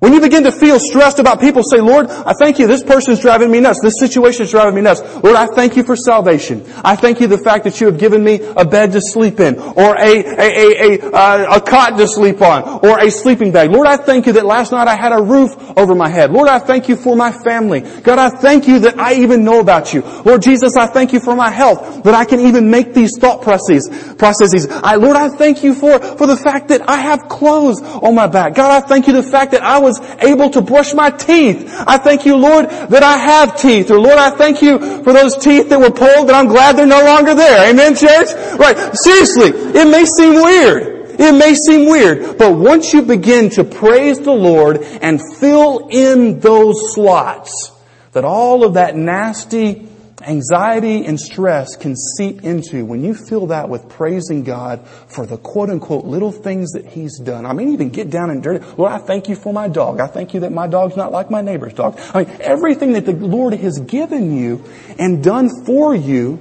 When 0.04 0.12
you 0.12 0.20
begin 0.20 0.42
to 0.42 0.52
feel 0.52 0.78
stressed 0.78 1.18
about 1.18 1.40
people, 1.40 1.62
say, 1.62 1.80
Lord, 1.80 2.10
I 2.10 2.34
thank 2.34 2.58
you. 2.58 2.66
This 2.66 2.82
person's 2.82 3.20
driving 3.20 3.50
me 3.50 3.60
nuts. 3.60 3.80
This 3.80 3.98
situation 3.98 4.42
is 4.42 4.50
driving 4.50 4.74
me 4.74 4.82
nuts. 4.82 5.00
Lord, 5.00 5.34
I 5.34 5.46
thank 5.46 5.78
you 5.78 5.82
for 5.82 5.96
salvation. 5.96 6.62
I 6.84 6.94
thank 6.94 7.22
you 7.22 7.26
the 7.26 7.38
fact 7.38 7.64
that 7.64 7.80
you 7.80 7.86
have 7.86 7.98
given 7.98 8.22
me 8.22 8.40
a 8.54 8.66
bed 8.66 8.92
to 8.92 9.00
sleep 9.00 9.40
in, 9.40 9.58
or 9.58 9.96
a 9.96 10.12
a 10.12 10.36
a 10.36 11.00
a, 11.00 11.10
uh, 11.10 11.56
a 11.56 11.60
cot 11.62 11.96
to 11.96 12.06
sleep 12.06 12.42
on, 12.42 12.84
or 12.84 12.98
a 12.98 13.10
sleeping 13.10 13.50
bag. 13.50 13.70
Lord, 13.70 13.86
I 13.86 13.96
thank 13.96 14.26
you 14.26 14.34
that 14.34 14.44
last 14.44 14.72
night 14.72 14.88
I 14.88 14.94
had 14.94 15.12
a 15.12 15.22
roof 15.22 15.56
over 15.74 15.94
my 15.94 16.10
head. 16.10 16.30
Lord, 16.30 16.48
I 16.48 16.58
thank 16.58 16.90
you 16.90 16.96
for 16.96 17.16
my 17.16 17.32
family. 17.32 17.80
God, 17.80 18.18
I 18.18 18.28
thank 18.28 18.68
you 18.68 18.80
that 18.80 18.98
I 18.98 19.14
even 19.14 19.42
know 19.42 19.60
about 19.60 19.94
you. 19.94 20.02
Lord 20.02 20.42
Jesus, 20.42 20.76
I 20.76 20.86
thank 20.86 21.14
you 21.14 21.20
for 21.20 21.34
my 21.34 21.48
health, 21.48 22.04
that 22.04 22.14
I 22.14 22.26
can 22.26 22.40
even 22.40 22.70
make 22.70 22.92
these 22.92 23.16
thought 23.18 23.40
processes. 23.40 23.88
Processes. 24.16 24.66
I, 24.70 24.96
Lord, 24.96 25.16
I 25.16 25.30
thank 25.30 25.64
you 25.64 25.74
for 25.74 25.98
for 25.98 26.26
the 26.26 26.36
fact 26.36 26.68
that 26.68 26.86
I 26.90 26.98
have 26.98 27.26
clothes 27.30 27.80
on 27.80 28.14
my 28.14 28.26
back. 28.26 28.54
God, 28.54 28.84
I 28.84 28.86
thank 28.86 29.06
you 29.06 29.14
the 29.14 29.22
fact 29.22 29.52
that 29.52 29.62
I 29.62 29.78
was 29.78 29.93
able 30.18 30.50
to 30.50 30.60
brush 30.60 30.94
my 30.94 31.10
teeth. 31.10 31.72
I 31.86 31.98
thank 31.98 32.24
you, 32.26 32.36
Lord, 32.36 32.68
that 32.68 33.02
I 33.02 33.16
have 33.16 33.60
teeth. 33.60 33.90
Or 33.90 33.98
Lord, 33.98 34.18
I 34.18 34.30
thank 34.30 34.62
you 34.62 35.02
for 35.02 35.12
those 35.12 35.36
teeth 35.36 35.68
that 35.68 35.78
were 35.78 35.90
pulled 35.90 36.28
that 36.28 36.34
I'm 36.34 36.48
glad 36.48 36.76
they're 36.76 36.86
no 36.86 37.04
longer 37.04 37.34
there. 37.34 37.70
Amen, 37.70 37.94
church? 37.94 38.28
Right. 38.58 38.76
Seriously, 38.96 39.50
it 39.78 39.88
may 39.90 40.04
seem 40.04 40.34
weird. 40.34 40.94
It 41.18 41.32
may 41.32 41.54
seem 41.54 41.88
weird, 41.88 42.38
but 42.38 42.56
once 42.56 42.92
you 42.92 43.02
begin 43.02 43.50
to 43.50 43.62
praise 43.62 44.18
the 44.18 44.32
Lord 44.32 44.82
and 44.82 45.20
fill 45.38 45.88
in 45.88 46.40
those 46.40 46.92
slots, 46.92 47.70
that 48.12 48.24
all 48.24 48.64
of 48.64 48.74
that 48.74 48.96
nasty 48.96 49.88
anxiety 50.26 51.04
and 51.06 51.18
stress 51.18 51.76
can 51.76 51.96
seep 51.96 52.44
into 52.44 52.84
when 52.84 53.04
you 53.04 53.14
fill 53.14 53.48
that 53.48 53.68
with 53.68 53.88
praising 53.88 54.44
God 54.44 54.86
for 54.86 55.26
the 55.26 55.36
quote 55.36 55.70
unquote 55.70 56.04
little 56.04 56.32
things 56.32 56.72
that 56.72 56.86
He's 56.86 57.18
done. 57.18 57.46
I 57.46 57.52
mean, 57.52 57.72
even 57.72 57.90
get 57.90 58.10
down 58.10 58.30
and 58.30 58.42
dirty. 58.42 58.64
Lord, 58.76 58.92
I 58.92 58.98
thank 58.98 59.28
you 59.28 59.36
for 59.36 59.52
my 59.52 59.68
dog. 59.68 60.00
I 60.00 60.06
thank 60.06 60.34
you 60.34 60.40
that 60.40 60.52
my 60.52 60.66
dog's 60.66 60.96
not 60.96 61.12
like 61.12 61.30
my 61.30 61.42
neighbor's 61.42 61.74
dog. 61.74 61.98
I 62.14 62.24
mean, 62.24 62.36
everything 62.40 62.92
that 62.92 63.06
the 63.06 63.12
Lord 63.12 63.54
has 63.54 63.78
given 63.78 64.36
you 64.36 64.64
and 64.98 65.22
done 65.22 65.64
for 65.64 65.94
you, 65.94 66.36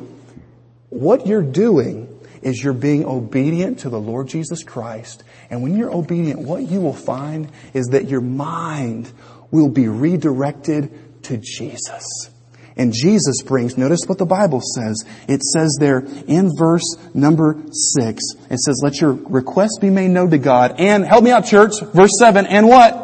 what 0.90 1.28
you're 1.28 1.44
doing 1.44 2.10
is 2.42 2.62
you're 2.62 2.74
being 2.74 3.06
obedient 3.06 3.80
to 3.80 3.90
the 3.90 4.00
Lord 4.00 4.28
Jesus 4.28 4.64
Christ. 4.64 5.24
And 5.50 5.64
when 5.64 5.78
you're 5.78 5.94
obedient, 5.94 6.42
what 6.42 6.64
you 6.64 6.82
will 6.82 6.94
find 6.94 7.50
is 7.74 7.88
that 7.88 8.08
your 8.08 8.22
mind 8.22 9.12
will 9.50 9.70
be 9.70 9.88
redirected 9.88 11.24
to 11.24 11.38
Jesus. 11.38 12.33
And 12.76 12.92
Jesus 12.92 13.42
brings, 13.44 13.78
notice 13.78 14.02
what 14.08 14.18
the 14.18 14.26
Bible 14.26 14.60
says. 14.62 15.06
It 15.28 15.44
says 15.44 15.78
there 15.80 16.00
in 16.28 16.50
verse 16.58 16.96
number 17.14 17.62
six, 17.72 18.24
it 18.50 18.60
says, 18.60 18.82
let 18.84 19.00
your 19.00 19.14
requests 19.14 19.78
be 19.80 19.90
made 19.90 20.10
known 20.10 20.32
to 20.32 20.40
God. 20.40 20.76
And, 20.80 21.06
help 21.06 21.24
me 21.24 21.32
out 21.32 21.46
church, 21.46 21.80
verse 21.94 22.12
seven, 22.18 22.48
and 22.48 22.68
what? 22.68 23.02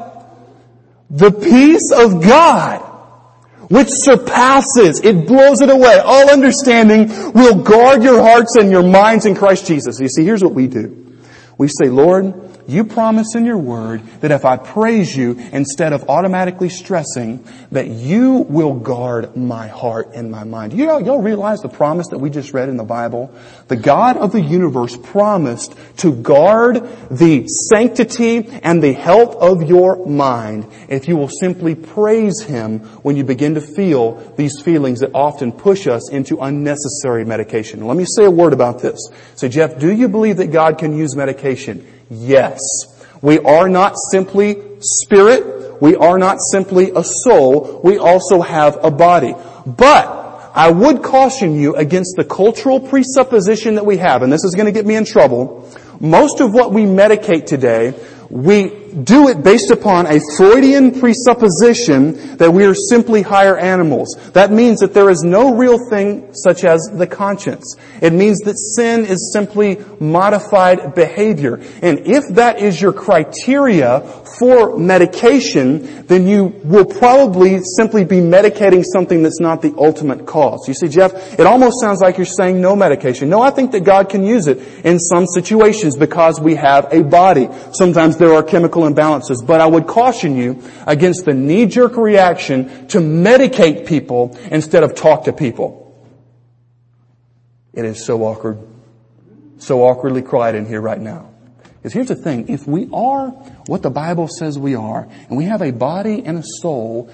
The 1.12 1.32
peace 1.32 1.91
of 1.96 2.24
God, 2.24 2.82
which 3.70 3.89
surpasses, 3.89 5.02
it 5.02 5.28
blows 5.28 5.62
it 5.62 5.70
away, 5.70 6.00
all 6.04 6.32
understanding, 6.32 7.08
will 7.34 7.64
guard 7.64 8.04
your 8.04 8.22
hearts 8.22 8.56
and 8.56 8.72
your 8.72 8.84
minds 8.84 9.26
in 9.26 9.36
Christ 9.36 9.68
Jesus. 9.68 10.00
You 10.00 10.08
see, 10.08 10.24
here's 10.24 10.43
what 10.43 10.54
we 10.54 10.68
do. 10.68 11.16
We 11.58 11.68
say, 11.68 11.89
Lord, 11.89 12.59
you 12.70 12.84
promise 12.84 13.36
in 13.36 13.45
your 13.45 13.57
word 13.57 14.05
that 14.22 14.32
if 14.32 14.45
I 14.45 14.57
praise 14.57 15.15
you, 15.15 15.32
instead 15.51 15.93
of 15.93 16.09
automatically 16.09 16.70
stressing, 16.70 17.43
that 17.72 17.88
you 17.88 18.45
will 18.49 18.74
guard 18.74 19.36
my 19.36 19.67
heart 19.67 20.11
and 20.15 20.32
my 20.32 20.43
mind. 20.43 20.74
You 20.74 20.86
know, 20.86 20.97
y'all 20.97 21.22
realize 21.22 21.59
the 21.61 21.70
promise 21.70 22.07
that 22.09 22.20
we 22.20 22.30
just 22.30 22.53
read 22.53 22.70
in 22.70 22.78
the 22.78 22.84
Bible? 22.84 23.34
The 23.67 23.76
God 23.76 24.17
of 24.17 24.32
the 24.32 24.41
universe 24.41 24.95
promised 24.97 25.76
to 25.97 26.13
guard 26.13 26.76
the 27.11 27.47
sanctity 27.47 28.47
and 28.63 28.82
the 28.82 28.93
health 28.93 29.36
of 29.36 29.63
your 29.63 30.05
mind 30.05 30.67
if 30.88 31.07
you 31.07 31.17
will 31.17 31.30
simply 31.30 31.76
praise 31.76 32.41
Him 32.43 32.80
when 33.03 33.15
you 33.15 33.24
begin 33.24 33.55
to 33.55 33.61
feel 33.61 34.15
these 34.36 34.61
feelings 34.61 34.99
that 34.99 35.11
often 35.13 35.51
push 35.51 35.88
us 35.88 36.09
into 36.11 36.38
unnecessary 36.39 37.26
medication. 37.26 37.86
Let 37.86 37.97
me 37.97 38.05
say 38.05 38.26
a 38.26 38.32
word 38.32 38.53
about 38.53 38.80
this. 38.80 38.99
Say, 39.36 39.49
Jeff, 39.49 39.80
do 39.80 39.91
you 39.91 40.07
believe 40.07 40.38
that 40.38 40.51
God 40.51 40.78
can 40.78 40.97
use 40.97 41.15
medication? 41.15 41.86
Yes. 42.10 42.60
We 43.22 43.39
are 43.39 43.70
not 43.70 43.95
simply 44.12 44.57
spirit. 44.80 45.82
We 45.82 45.95
are 45.95 46.18
not 46.18 46.38
simply 46.51 46.91
a 46.95 47.03
soul. 47.03 47.82
We 47.84 47.97
also 47.97 48.41
have 48.41 48.78
a 48.84 48.91
body. 48.91 49.36
But 49.66 50.51
I 50.53 50.72
would 50.72 51.03
caution 51.03 51.55
you 51.55 51.76
against 51.76 52.16
the 52.16 52.24
cultural 52.24 52.80
presupposition 52.80 53.76
that 53.76 53.86
we 53.86 53.97
have, 53.97 54.24
and 54.24 54.34
this 54.34 54.43
is 54.43 54.55
going 54.55 54.66
to 54.66 54.72
get 54.72 54.86
me 54.86 54.95
in 54.95 55.05
trouble. 55.05 55.70
Most 55.99 56.41
of 56.41 56.53
what 56.53 56.74
we 56.74 56.84
medicate 56.84 57.45
today 57.45 57.93
we 58.30 58.79
do 58.90 59.30
it 59.30 59.44
based 59.44 59.72
upon 59.72 60.06
a 60.08 60.20
Freudian 60.36 61.00
presupposition 61.00 62.38
that 62.38 62.52
we 62.52 62.66
are 62.66 62.74
simply 62.74 63.22
higher 63.22 63.58
animals. 63.58 64.16
That 64.34 64.52
means 64.52 64.80
that 64.80 64.94
there 64.94 65.10
is 65.10 65.22
no 65.24 65.56
real 65.56 65.78
thing 65.90 66.34
such 66.34 66.64
as 66.64 66.82
the 66.94 67.08
conscience. 67.08 67.76
It 68.02 68.14
means 68.14 68.40
that 68.40 68.58
sin 68.58 69.06
is 69.06 69.32
simply 69.34 69.78
modified 70.00 70.96
behavior. 70.96 71.62
And 71.82 72.00
if 72.08 72.24
that 72.36 72.60
is 72.60 72.82
your 72.82 72.94
criteria 72.94 74.02
for 74.40 74.78
medication, 74.78 76.06
then 76.08 76.28
you 76.28 76.46
will 76.64 76.86
probably 76.86 77.60
simply 77.78 78.06
be 78.06 78.18
medicating 78.18 78.84
something 78.84 79.22
that's 79.24 79.40
not 79.40 79.62
the 79.62 79.74
ultimate 79.78 80.26
cause. 80.26 80.68
You 80.68 80.74
see, 80.74 80.88
Jeff, 80.88 81.40
it 81.40 81.46
almost 81.46 81.82
sounds 81.82 82.02
like 82.02 82.18
you're 82.18 82.26
saying 82.26 82.62
no 82.62 82.76
medication. 82.76 83.30
No, 83.30 83.42
I 83.42 83.52
think 83.52 83.72
that 83.72 83.82
God 83.82 84.10
can 84.10 84.26
use 84.26 84.48
it 84.48 84.60
in 84.86 85.00
some 85.00 85.26
situations 85.28 85.96
because 85.96 86.40
we 86.40 86.56
have 86.56 86.92
a 86.94 87.04
body. 87.04 87.50
Sometimes 87.74 88.18
there 88.18 88.34
are 88.34 88.44
chemical 88.44 88.79
imbalances, 88.82 89.46
but 89.46 89.62
I 89.62 89.68
would 89.68 89.88
caution 89.88 90.36
you 90.36 90.64
against 90.86 91.26
the 91.26 91.34
knee-jerk 91.34 91.98
reaction 91.98 92.88
to 92.90 93.00
medicate 93.00 93.88
people 93.88 94.38
instead 94.52 94.84
of 94.84 94.96
talk 94.96 95.26
to 95.26 95.34
people. 95.34 95.86
It 97.74 97.86
is 97.86 98.06
so 98.06 98.24
awkward, 98.24 98.60
so 99.58 99.84
awkwardly 99.84 100.22
quiet 100.22 100.56
in 100.56 100.66
here 100.66 100.82
right 100.82 101.00
now. 101.00 101.30
Because 101.78 101.94
here's 101.94 102.08
the 102.10 102.16
thing, 102.16 102.50
if 102.50 102.68
we 102.68 102.90
are 102.92 103.30
what 103.68 103.82
the 103.82 103.90
Bible 103.90 104.28
says 104.28 104.60
we 104.60 104.76
are, 104.76 105.08
and 105.30 105.38
we 105.38 105.46
have 105.46 105.62
a 105.62 105.72
body 105.72 106.24
and 106.26 106.38
a 106.38 106.44
soul, 106.44 107.10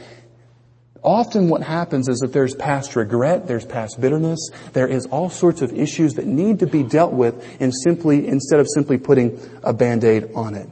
often 1.03 1.49
what 1.49 1.61
happens 1.61 2.09
is 2.09 2.17
that 2.19 2.33
there's 2.33 2.55
past 2.55 2.95
regret, 2.95 3.47
there's 3.47 3.63
past 3.63 4.01
bitterness, 4.01 4.49
there 4.73 4.87
is 4.87 5.05
all 5.05 5.29
sorts 5.29 5.61
of 5.61 5.71
issues 5.71 6.15
that 6.15 6.25
need 6.25 6.59
to 6.59 6.65
be 6.65 6.81
dealt 6.81 7.13
with 7.13 7.61
in 7.61 7.71
simply, 7.71 8.27
instead 8.27 8.59
of 8.59 8.67
simply 8.73 8.97
putting 8.97 9.39
a 9.61 9.71
band-aid 9.71 10.31
on 10.33 10.55
it. 10.55 10.67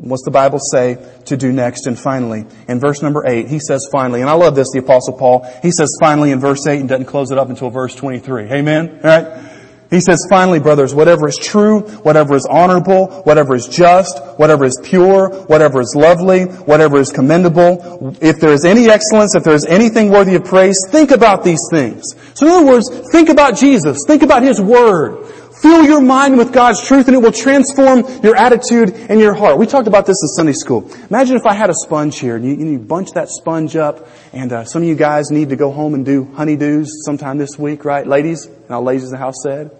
What's 0.00 0.24
the 0.24 0.30
Bible 0.30 0.58
say 0.58 0.96
to 1.26 1.36
do 1.36 1.52
next? 1.52 1.86
And 1.86 1.98
finally, 1.98 2.46
in 2.68 2.80
verse 2.80 3.02
number 3.02 3.26
8, 3.26 3.48
he 3.48 3.58
says 3.58 3.86
finally, 3.92 4.22
and 4.22 4.30
I 4.30 4.32
love 4.32 4.54
this, 4.54 4.68
the 4.72 4.78
apostle 4.78 5.12
Paul, 5.12 5.46
he 5.60 5.70
says 5.70 5.94
finally 6.00 6.30
in 6.30 6.40
verse 6.40 6.66
8 6.66 6.80
and 6.80 6.88
doesn't 6.88 7.04
close 7.04 7.30
it 7.30 7.36
up 7.36 7.50
until 7.50 7.68
verse 7.68 7.94
23. 7.94 8.44
Amen? 8.44 9.00
Alright? 9.04 9.50
He 9.90 10.00
says 10.00 10.24
finally, 10.30 10.60
brothers, 10.60 10.94
whatever 10.94 11.28
is 11.28 11.36
true, 11.36 11.80
whatever 11.80 12.34
is 12.34 12.46
honorable, 12.46 13.08
whatever 13.24 13.56
is 13.56 13.66
just, 13.66 14.22
whatever 14.38 14.64
is 14.64 14.78
pure, 14.82 15.28
whatever 15.46 15.80
is 15.80 15.94
lovely, 15.96 16.44
whatever 16.44 16.98
is 16.98 17.10
commendable, 17.10 18.16
if 18.22 18.38
there 18.40 18.52
is 18.52 18.64
any 18.64 18.88
excellence, 18.88 19.34
if 19.34 19.42
there 19.42 19.54
is 19.54 19.66
anything 19.66 20.10
worthy 20.10 20.36
of 20.36 20.44
praise, 20.44 20.78
think 20.90 21.10
about 21.10 21.42
these 21.42 21.60
things. 21.70 22.04
So 22.34 22.46
in 22.46 22.52
other 22.52 22.66
words, 22.66 22.88
think 23.10 23.28
about 23.28 23.56
Jesus. 23.56 24.04
Think 24.06 24.22
about 24.22 24.44
His 24.44 24.60
Word. 24.60 25.26
Fill 25.60 25.84
your 25.84 26.00
mind 26.00 26.38
with 26.38 26.52
God's 26.52 26.86
truth 26.86 27.06
and 27.08 27.14
it 27.14 27.20
will 27.20 27.32
transform 27.32 28.04
your 28.22 28.34
attitude 28.34 28.94
and 28.94 29.20
your 29.20 29.34
heart. 29.34 29.58
We 29.58 29.66
talked 29.66 29.88
about 29.88 30.06
this 30.06 30.16
in 30.22 30.28
Sunday 30.28 30.52
school. 30.54 30.90
Imagine 31.10 31.36
if 31.36 31.44
I 31.44 31.52
had 31.52 31.68
a 31.68 31.74
sponge 31.74 32.18
here 32.18 32.36
and 32.36 32.44
you, 32.44 32.54
you 32.54 32.78
bunch 32.78 33.10
that 33.12 33.28
sponge 33.28 33.76
up 33.76 34.08
and 34.32 34.52
uh, 34.52 34.64
some 34.64 34.82
of 34.82 34.88
you 34.88 34.94
guys 34.94 35.30
need 35.30 35.50
to 35.50 35.56
go 35.56 35.70
home 35.70 35.92
and 35.92 36.04
do 36.04 36.24
honeydews 36.24 36.86
sometime 37.04 37.36
this 37.36 37.58
week, 37.58 37.84
right? 37.84 38.06
Ladies? 38.06 38.46
And 38.46 38.70
all 38.70 38.82
ladies 38.82 39.04
in 39.04 39.10
the 39.10 39.18
house 39.18 39.42
said? 39.42 39.70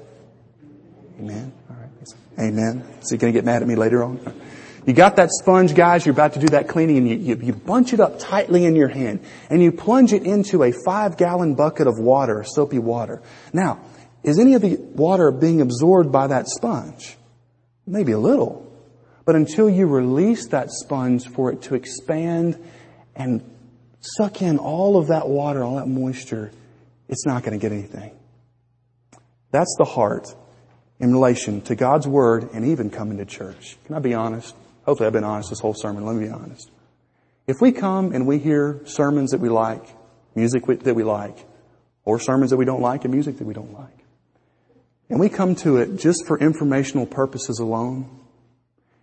Amen. 1.18 1.52
Amen. 2.38 2.84
So 3.00 3.14
you're 3.14 3.18
going 3.18 3.32
to 3.32 3.36
get 3.36 3.44
mad 3.44 3.62
at 3.62 3.68
me 3.68 3.74
later 3.74 4.02
on? 4.02 4.20
You 4.86 4.94
got 4.94 5.16
that 5.16 5.30
sponge, 5.30 5.74
guys, 5.74 6.06
you're 6.06 6.14
about 6.14 6.32
to 6.32 6.40
do 6.40 6.48
that 6.48 6.66
cleaning 6.66 6.96
and 6.96 7.08
you, 7.08 7.16
you, 7.16 7.40
you, 7.42 7.52
bunch 7.52 7.92
it 7.92 8.00
up 8.00 8.18
tightly 8.18 8.64
in 8.64 8.74
your 8.74 8.88
hand 8.88 9.20
and 9.50 9.62
you 9.62 9.72
plunge 9.72 10.14
it 10.14 10.22
into 10.22 10.62
a 10.62 10.72
five 10.72 11.18
gallon 11.18 11.54
bucket 11.54 11.86
of 11.86 11.98
water, 11.98 12.42
soapy 12.44 12.78
water. 12.78 13.20
Now, 13.52 13.78
is 14.22 14.38
any 14.38 14.54
of 14.54 14.62
the 14.62 14.76
water 14.76 15.30
being 15.30 15.60
absorbed 15.60 16.12
by 16.12 16.26
that 16.26 16.48
sponge? 16.48 17.16
Maybe 17.86 18.12
a 18.12 18.18
little. 18.18 18.66
But 19.24 19.36
until 19.36 19.68
you 19.70 19.86
release 19.86 20.48
that 20.48 20.70
sponge 20.70 21.28
for 21.28 21.52
it 21.52 21.62
to 21.62 21.74
expand 21.74 22.58
and 23.14 23.42
suck 24.00 24.42
in 24.42 24.58
all 24.58 24.96
of 24.96 25.08
that 25.08 25.28
water, 25.28 25.62
all 25.62 25.76
that 25.76 25.88
moisture, 25.88 26.50
it's 27.08 27.26
not 27.26 27.42
going 27.42 27.58
to 27.58 27.62
get 27.62 27.72
anything. 27.72 28.12
That's 29.50 29.74
the 29.78 29.84
heart 29.84 30.28
in 30.98 31.12
relation 31.12 31.60
to 31.62 31.74
God's 31.74 32.06
Word 32.06 32.50
and 32.52 32.66
even 32.66 32.90
coming 32.90 33.18
to 33.18 33.24
church. 33.24 33.76
Can 33.86 33.94
I 33.94 33.98
be 33.98 34.14
honest? 34.14 34.54
Hopefully 34.84 35.06
I've 35.06 35.12
been 35.12 35.24
honest 35.24 35.50
this 35.50 35.60
whole 35.60 35.74
sermon. 35.74 36.04
Let 36.06 36.16
me 36.16 36.26
be 36.26 36.32
honest. 36.32 36.70
If 37.46 37.60
we 37.60 37.72
come 37.72 38.12
and 38.12 38.26
we 38.26 38.38
hear 38.38 38.80
sermons 38.84 39.30
that 39.32 39.40
we 39.40 39.48
like, 39.48 39.84
music 40.34 40.64
that 40.66 40.94
we 40.94 41.02
like, 41.02 41.36
or 42.04 42.18
sermons 42.20 42.50
that 42.50 42.56
we 42.56 42.64
don't 42.64 42.80
like 42.80 43.04
and 43.04 43.12
music 43.12 43.38
that 43.38 43.46
we 43.46 43.54
don't 43.54 43.72
like, 43.72 43.99
and 45.10 45.18
we 45.18 45.28
come 45.28 45.56
to 45.56 45.76
it 45.76 45.96
just 45.96 46.24
for 46.26 46.38
informational 46.38 47.04
purposes 47.04 47.58
alone. 47.58 48.08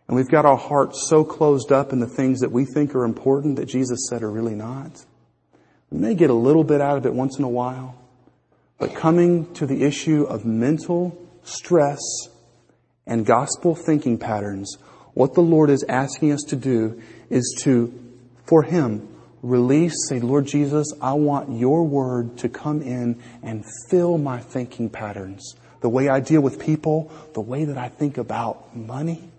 And 0.07 0.15
we've 0.15 0.29
got 0.29 0.45
our 0.45 0.55
hearts 0.55 1.05
so 1.09 1.25
closed 1.25 1.73
up 1.73 1.91
in 1.91 1.99
the 1.99 2.07
things 2.07 2.39
that 2.39 2.51
we 2.51 2.63
think 2.63 2.95
are 2.95 3.03
important 3.03 3.57
that 3.57 3.65
Jesus 3.65 4.07
said 4.09 4.23
are 4.23 4.31
really 4.31 4.55
not. 4.55 5.05
We 5.91 5.99
may 5.99 6.15
get 6.15 6.29
a 6.29 6.33
little 6.33 6.63
bit 6.63 6.79
out 6.79 6.97
of 6.97 7.05
it 7.05 7.13
once 7.13 7.37
in 7.37 7.43
a 7.43 7.49
while, 7.49 7.95
but 8.77 8.95
coming 8.95 9.53
to 9.55 9.65
the 9.65 9.83
issue 9.83 10.23
of 10.23 10.45
mental 10.45 11.21
stress 11.43 11.99
and 13.05 13.25
gospel 13.25 13.75
thinking 13.75 14.17
patterns, 14.17 14.77
what 15.13 15.33
the 15.33 15.41
Lord 15.41 15.69
is 15.69 15.83
asking 15.89 16.31
us 16.31 16.43
to 16.47 16.55
do 16.55 17.01
is 17.29 17.59
to, 17.63 17.93
for 18.45 18.63
Him, 18.63 19.09
release, 19.41 19.95
say, 20.07 20.21
Lord 20.21 20.45
Jesus, 20.45 20.87
I 21.01 21.13
want 21.13 21.57
your 21.59 21.83
word 21.83 22.37
to 22.39 22.49
come 22.49 22.81
in 22.81 23.21
and 23.43 23.65
fill 23.89 24.17
my 24.17 24.39
thinking 24.39 24.89
patterns 24.89 25.55
the 25.81 25.89
way 25.89 26.09
I 26.09 26.19
deal 26.19 26.41
with 26.41 26.59
people, 26.59 27.11
the 27.33 27.41
way 27.41 27.65
that 27.65 27.77
I 27.77 27.89
think 27.89 28.17
about 28.17 28.75
money, 28.75 29.29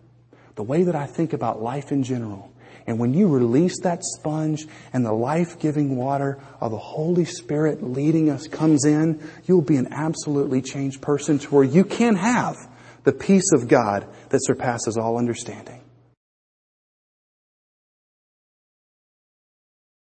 the 0.54 0.62
way 0.62 0.84
that 0.84 0.94
I 0.94 1.06
think 1.06 1.32
about 1.32 1.62
life 1.62 1.92
in 1.92 2.02
general. 2.02 2.50
And 2.86 2.98
when 2.98 3.12
you 3.12 3.28
release 3.28 3.80
that 3.82 4.02
sponge 4.02 4.66
and 4.94 5.04
the 5.04 5.12
life-giving 5.12 5.94
water 5.94 6.38
of 6.58 6.70
the 6.70 6.78
Holy 6.78 7.26
Spirit 7.26 7.82
leading 7.82 8.30
us 8.30 8.48
comes 8.48 8.86
in, 8.86 9.22
you'll 9.44 9.60
be 9.60 9.76
an 9.76 9.92
absolutely 9.92 10.62
changed 10.62 11.02
person 11.02 11.38
to 11.40 11.54
where 11.54 11.64
you 11.64 11.84
can 11.84 12.16
have 12.16 12.56
the 13.04 13.12
peace 13.12 13.52
of 13.52 13.68
God 13.68 14.06
that 14.30 14.40
surpasses 14.42 14.96
all 14.96 15.18
understanding. 15.18 15.77